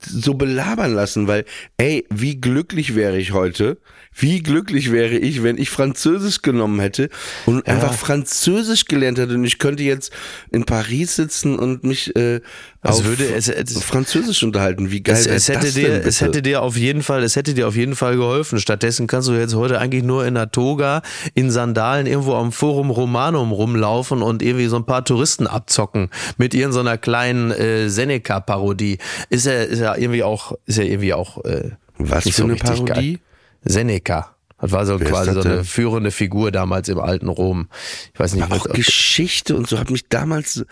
so 0.00 0.34
belabern 0.34 0.94
lassen, 0.94 1.28
weil, 1.28 1.44
ey, 1.76 2.06
wie 2.10 2.40
glücklich 2.40 2.94
wäre 2.94 3.18
ich 3.18 3.32
heute, 3.32 3.78
wie 4.16 4.42
glücklich 4.42 4.92
wäre 4.92 5.16
ich, 5.16 5.42
wenn 5.42 5.58
ich 5.58 5.70
Französisch 5.70 6.42
genommen 6.42 6.78
hätte 6.80 7.08
und 7.46 7.66
einfach 7.66 7.92
Französisch 7.94 8.84
gelernt 8.84 9.18
hätte 9.18 9.34
und 9.34 9.44
ich 9.44 9.58
könnte 9.58 9.82
jetzt 9.82 10.12
in 10.52 10.64
Paris 10.64 11.16
sitzen 11.16 11.58
und 11.58 11.84
mich 11.84 12.14
äh, 12.16 12.36
Es 12.36 12.42
auf 12.82 13.04
würde- 13.04 13.34
es- 13.34 13.48
es- 13.48 13.82
Französisch 13.82 14.42
unterhalten. 14.42 14.90
Wie 14.90 15.02
geil 15.02 15.16
Es, 15.16 15.26
es, 15.26 15.48
hätte 15.48 15.66
das 15.66 15.74
dir, 15.74 15.88
denn 15.88 16.08
es 16.08 16.20
hätte 16.20 16.42
dir 16.42 16.62
auf 16.62 16.76
jeden 16.76 17.02
Fall, 17.02 17.22
es 17.24 17.34
hätte 17.36 17.54
dir 17.54 17.66
auf 17.66 17.76
jeden 17.76 17.96
Fall 17.96 18.16
geholfen. 18.16 18.58
Stattdessen 18.60 19.06
kannst 19.06 19.28
du 19.28 19.32
jetzt 19.32 19.54
heute 19.54 19.78
eigentlich 19.80 20.04
nur 20.04 20.24
in 20.26 20.34
der 20.34 20.50
Toga, 20.52 21.02
in 21.34 21.50
Sandalen 21.50 22.06
irgendwo 22.06 22.34
am 22.34 22.52
Forum 22.52 22.90
Romanum 22.90 23.50
rumlaufen 23.52 24.22
und 24.22 24.42
irgendwie 24.42 24.66
so 24.66 24.76
ein 24.76 24.86
paar 24.86 25.04
Touristen 25.04 25.46
abzocken 25.46 26.10
mit 26.36 26.54
irgendeiner 26.54 26.98
kleinen 26.98 27.50
äh, 27.50 27.88
Seneca-Parodie. 27.88 28.98
Ist 29.28 29.46
ja, 29.46 29.62
ist 29.62 29.80
ja 29.80 29.96
irgendwie 29.96 30.22
auch, 30.22 30.52
ist 30.66 30.78
ja 30.78 30.84
irgendwie 30.84 31.14
auch 31.14 31.44
äh, 31.44 31.70
Was 31.98 32.24
nicht 32.26 32.34
für 32.34 32.42
so 32.42 32.48
eine 32.48 32.56
Parodie? 32.56 33.12
Geil. 33.14 33.18
Seneca. 33.64 34.30
Das 34.60 34.70
war 34.72 34.86
so 34.86 34.98
Wer 34.98 35.08
quasi 35.08 35.32
so 35.32 35.40
eine 35.42 35.62
führende 35.64 36.10
Figur 36.10 36.50
damals 36.50 36.88
im 36.88 36.98
alten 36.98 37.28
Rom. 37.28 37.68
Ich 38.14 38.20
weiß 38.20 38.32
nicht, 38.34 38.44
Aber 38.44 38.54
auch 38.56 38.64
Geschichte 38.72 39.56
und 39.56 39.68
so 39.68 39.78
hat 39.78 39.90
mich 39.90 40.08
damals 40.08 40.64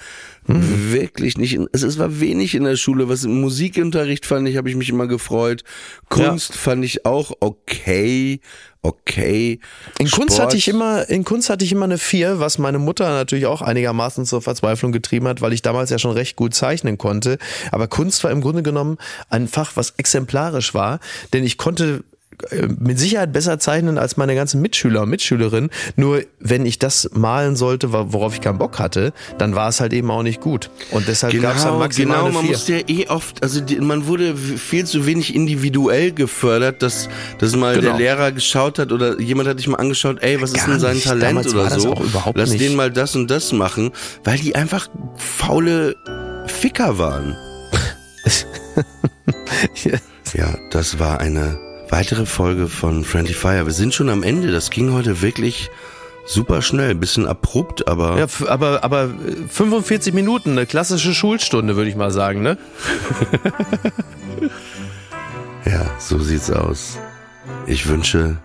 Mhm. 0.46 0.92
wirklich 0.92 1.36
nicht. 1.36 1.58
Es, 1.72 1.82
es 1.82 1.98
war 1.98 2.18
wenig 2.20 2.54
in 2.54 2.64
der 2.64 2.76
Schule. 2.76 3.08
Was 3.08 3.24
im 3.24 3.40
Musikunterricht 3.40 4.24
fand 4.24 4.48
ich, 4.48 4.56
habe 4.56 4.70
ich 4.70 4.76
mich 4.76 4.88
immer 4.88 5.06
gefreut. 5.08 5.62
Kunst 6.08 6.54
fand 6.56 6.84
ich 6.84 7.04
auch 7.06 7.32
okay, 7.40 8.40
okay. 8.82 9.60
In 9.98 10.10
Kunst 10.10 10.34
Sport- 10.34 10.46
hatte 10.48 10.56
ich 10.56 10.68
immer, 10.68 11.08
in 11.08 11.24
Kunst 11.24 11.50
hatte 11.50 11.64
ich 11.64 11.72
immer 11.72 11.84
eine 11.84 11.98
vier, 11.98 12.40
was 12.40 12.58
meine 12.58 12.78
Mutter 12.78 13.08
natürlich 13.10 13.46
auch 13.46 13.62
einigermaßen 13.62 14.24
zur 14.26 14.42
Verzweiflung 14.42 14.90
getrieben 14.92 15.28
hat, 15.28 15.42
weil 15.42 15.52
ich 15.52 15.62
damals 15.62 15.90
ja 15.90 15.98
schon 15.98 16.12
recht 16.12 16.36
gut 16.36 16.54
zeichnen 16.54 16.98
konnte. 16.98 17.38
Aber 17.72 17.88
Kunst 17.88 18.24
war 18.24 18.30
im 18.30 18.40
Grunde 18.40 18.62
genommen 18.62 18.96
ein 19.28 19.48
Fach, 19.48 19.72
was 19.74 19.90
exemplarisch 19.96 20.72
war, 20.74 20.98
denn 21.32 21.44
ich 21.44 21.56
konnte 21.58 22.02
mit 22.78 22.98
Sicherheit 22.98 23.32
besser 23.32 23.58
zeichnen 23.58 23.98
als 23.98 24.16
meine 24.16 24.34
ganzen 24.34 24.60
Mitschüler 24.60 25.02
und 25.02 25.10
Mitschülerinnen. 25.10 25.70
Nur 25.96 26.22
wenn 26.40 26.66
ich 26.66 26.78
das 26.78 27.10
malen 27.12 27.56
sollte, 27.56 27.92
worauf 27.92 28.34
ich 28.34 28.40
keinen 28.40 28.58
Bock 28.58 28.78
hatte, 28.78 29.12
dann 29.38 29.54
war 29.54 29.68
es 29.68 29.80
halt 29.80 29.92
eben 29.92 30.10
auch 30.10 30.22
nicht 30.22 30.40
gut. 30.40 30.70
Und 30.90 31.08
deshalb 31.08 31.32
gab 31.40 31.56
es 31.56 31.62
dann 31.62 31.72
Genau, 31.72 31.78
maximal 31.84 32.18
genau, 32.24 32.32
man 32.32 32.46
musste 32.46 32.72
ja 32.76 32.82
eh 32.88 33.08
oft, 33.08 33.42
also 33.42 33.60
die, 33.60 33.76
man 33.80 34.06
wurde 34.06 34.36
viel 34.36 34.84
zu 34.86 35.06
wenig 35.06 35.34
individuell 35.34 36.12
gefördert, 36.12 36.82
dass, 36.82 37.08
dass 37.38 37.54
mal 37.56 37.74
Genau. 37.74 37.88
der 37.90 37.98
Lehrer 37.98 38.32
geschaut 38.32 38.78
hat 38.78 38.92
oder 38.92 39.20
jemand 39.20 39.48
hat 39.48 39.58
dich 39.58 39.68
mal 39.68 39.76
angeschaut, 39.78 40.18
ey, 40.22 40.40
was 40.40 40.50
ist 40.52 40.58
Gar 40.58 40.68
denn 40.68 40.80
sein 40.80 40.94
nicht. 40.94 41.06
Talent 41.06 41.22
Damals 41.24 41.54
oder 41.54 41.62
war 41.64 41.70
das 41.70 41.82
so. 41.82 41.92
auch 41.92 42.00
überhaupt 42.00 42.36
Lass 42.38 42.50
nicht. 42.50 42.60
den 42.62 42.74
mal 42.76 42.90
das 42.90 43.14
und 43.16 43.30
das 43.30 43.52
machen, 43.52 43.90
weil 44.24 44.38
die 44.38 44.54
einfach 44.54 44.88
faule 45.16 45.94
Ficker 46.46 46.98
waren. 46.98 47.36
Ja, 50.34 50.54
das 50.70 50.98
war 50.98 51.20
eine 51.20 51.58
weitere 51.92 52.24
Folge 52.26 52.68
von 52.68 53.04
Friendly 53.04 53.34
Fire. 53.34 53.66
Wir 53.66 53.72
sind 53.72 53.92
schon 53.94 54.08
am 54.08 54.22
Ende. 54.22 54.50
Das 54.50 54.70
ging 54.70 54.92
heute 54.92 55.20
wirklich 55.20 55.70
super 56.24 56.62
schnell, 56.62 56.94
bisschen 56.94 57.26
abrupt, 57.26 57.86
aber 57.86 58.18
Ja, 58.18 58.26
aber, 58.48 58.82
aber 58.82 59.04
äh, 59.04 59.46
45 59.48 60.14
Minuten, 60.14 60.52
eine 60.52 60.66
klassische 60.66 61.12
Schulstunde, 61.14 61.76
würde 61.76 61.90
ich 61.90 61.96
mal 61.96 62.10
sagen, 62.10 62.42
ne? 62.42 62.58
Ja, 65.64 65.86
so 65.98 66.18
sieht's 66.18 66.50
aus. 66.50 66.98
Ich 67.66 67.88
wünsche 67.88 68.36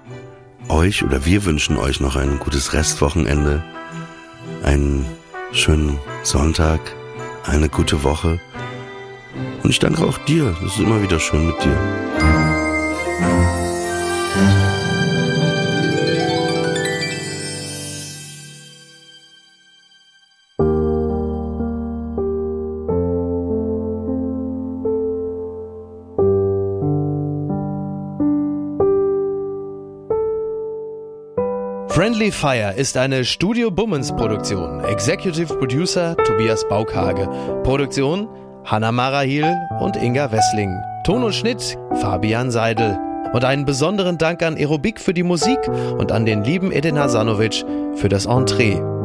euch 0.70 1.04
oder 1.04 1.26
wir 1.26 1.46
wünschen 1.46 1.78
euch 1.78 2.00
noch 2.00 2.16
ein 2.16 2.38
gutes 2.38 2.74
Restwochenende, 2.74 3.64
einen 4.64 5.04
schönen 5.52 5.98
Sonntag, 6.22 6.80
eine 7.44 7.70
gute 7.70 8.04
Woche. 8.04 8.40
Und 9.64 9.70
ich 9.72 9.80
danke 9.80 10.04
auch 10.04 10.20
dir. 10.20 10.56
Es 10.64 10.74
ist 10.74 10.80
immer 10.80 11.02
wieder 11.02 11.20
schön 11.20 11.48
mit 11.48 11.56
dir. 11.64 12.37
Friendly 32.18 32.32
Fire 32.32 32.74
ist 32.76 32.98
eine 32.98 33.24
Studio 33.24 33.70
Bummens 33.70 34.12
Produktion. 34.12 34.84
Executive 34.86 35.56
Producer 35.56 36.18
Tobias 36.26 36.68
Baukhage. 36.68 37.30
Produktion 37.62 38.28
Hanna 38.66 38.92
Marahil 38.92 39.56
und 39.82 39.96
Inga 39.98 40.32
Wessling. 40.32 40.76
Ton 41.04 41.24
und 41.24 41.36
Schnitt 41.36 41.78
Fabian 42.02 42.50
Seidel. 42.50 42.98
Und 43.34 43.46
einen 43.46 43.66
besonderen 43.66 44.18
Dank 44.18 44.42
an 44.42 44.56
Aerobik 44.56 45.00
für 45.00 45.14
die 45.14 45.22
Musik 45.22 45.60
und 46.00 46.12
an 46.12 46.26
den 46.26 46.44
lieben 46.44 46.72
Edin 46.72 46.98
Hasanovic 46.98 47.64
für 47.94 48.10
das 48.10 48.26
Entree. 48.26 48.97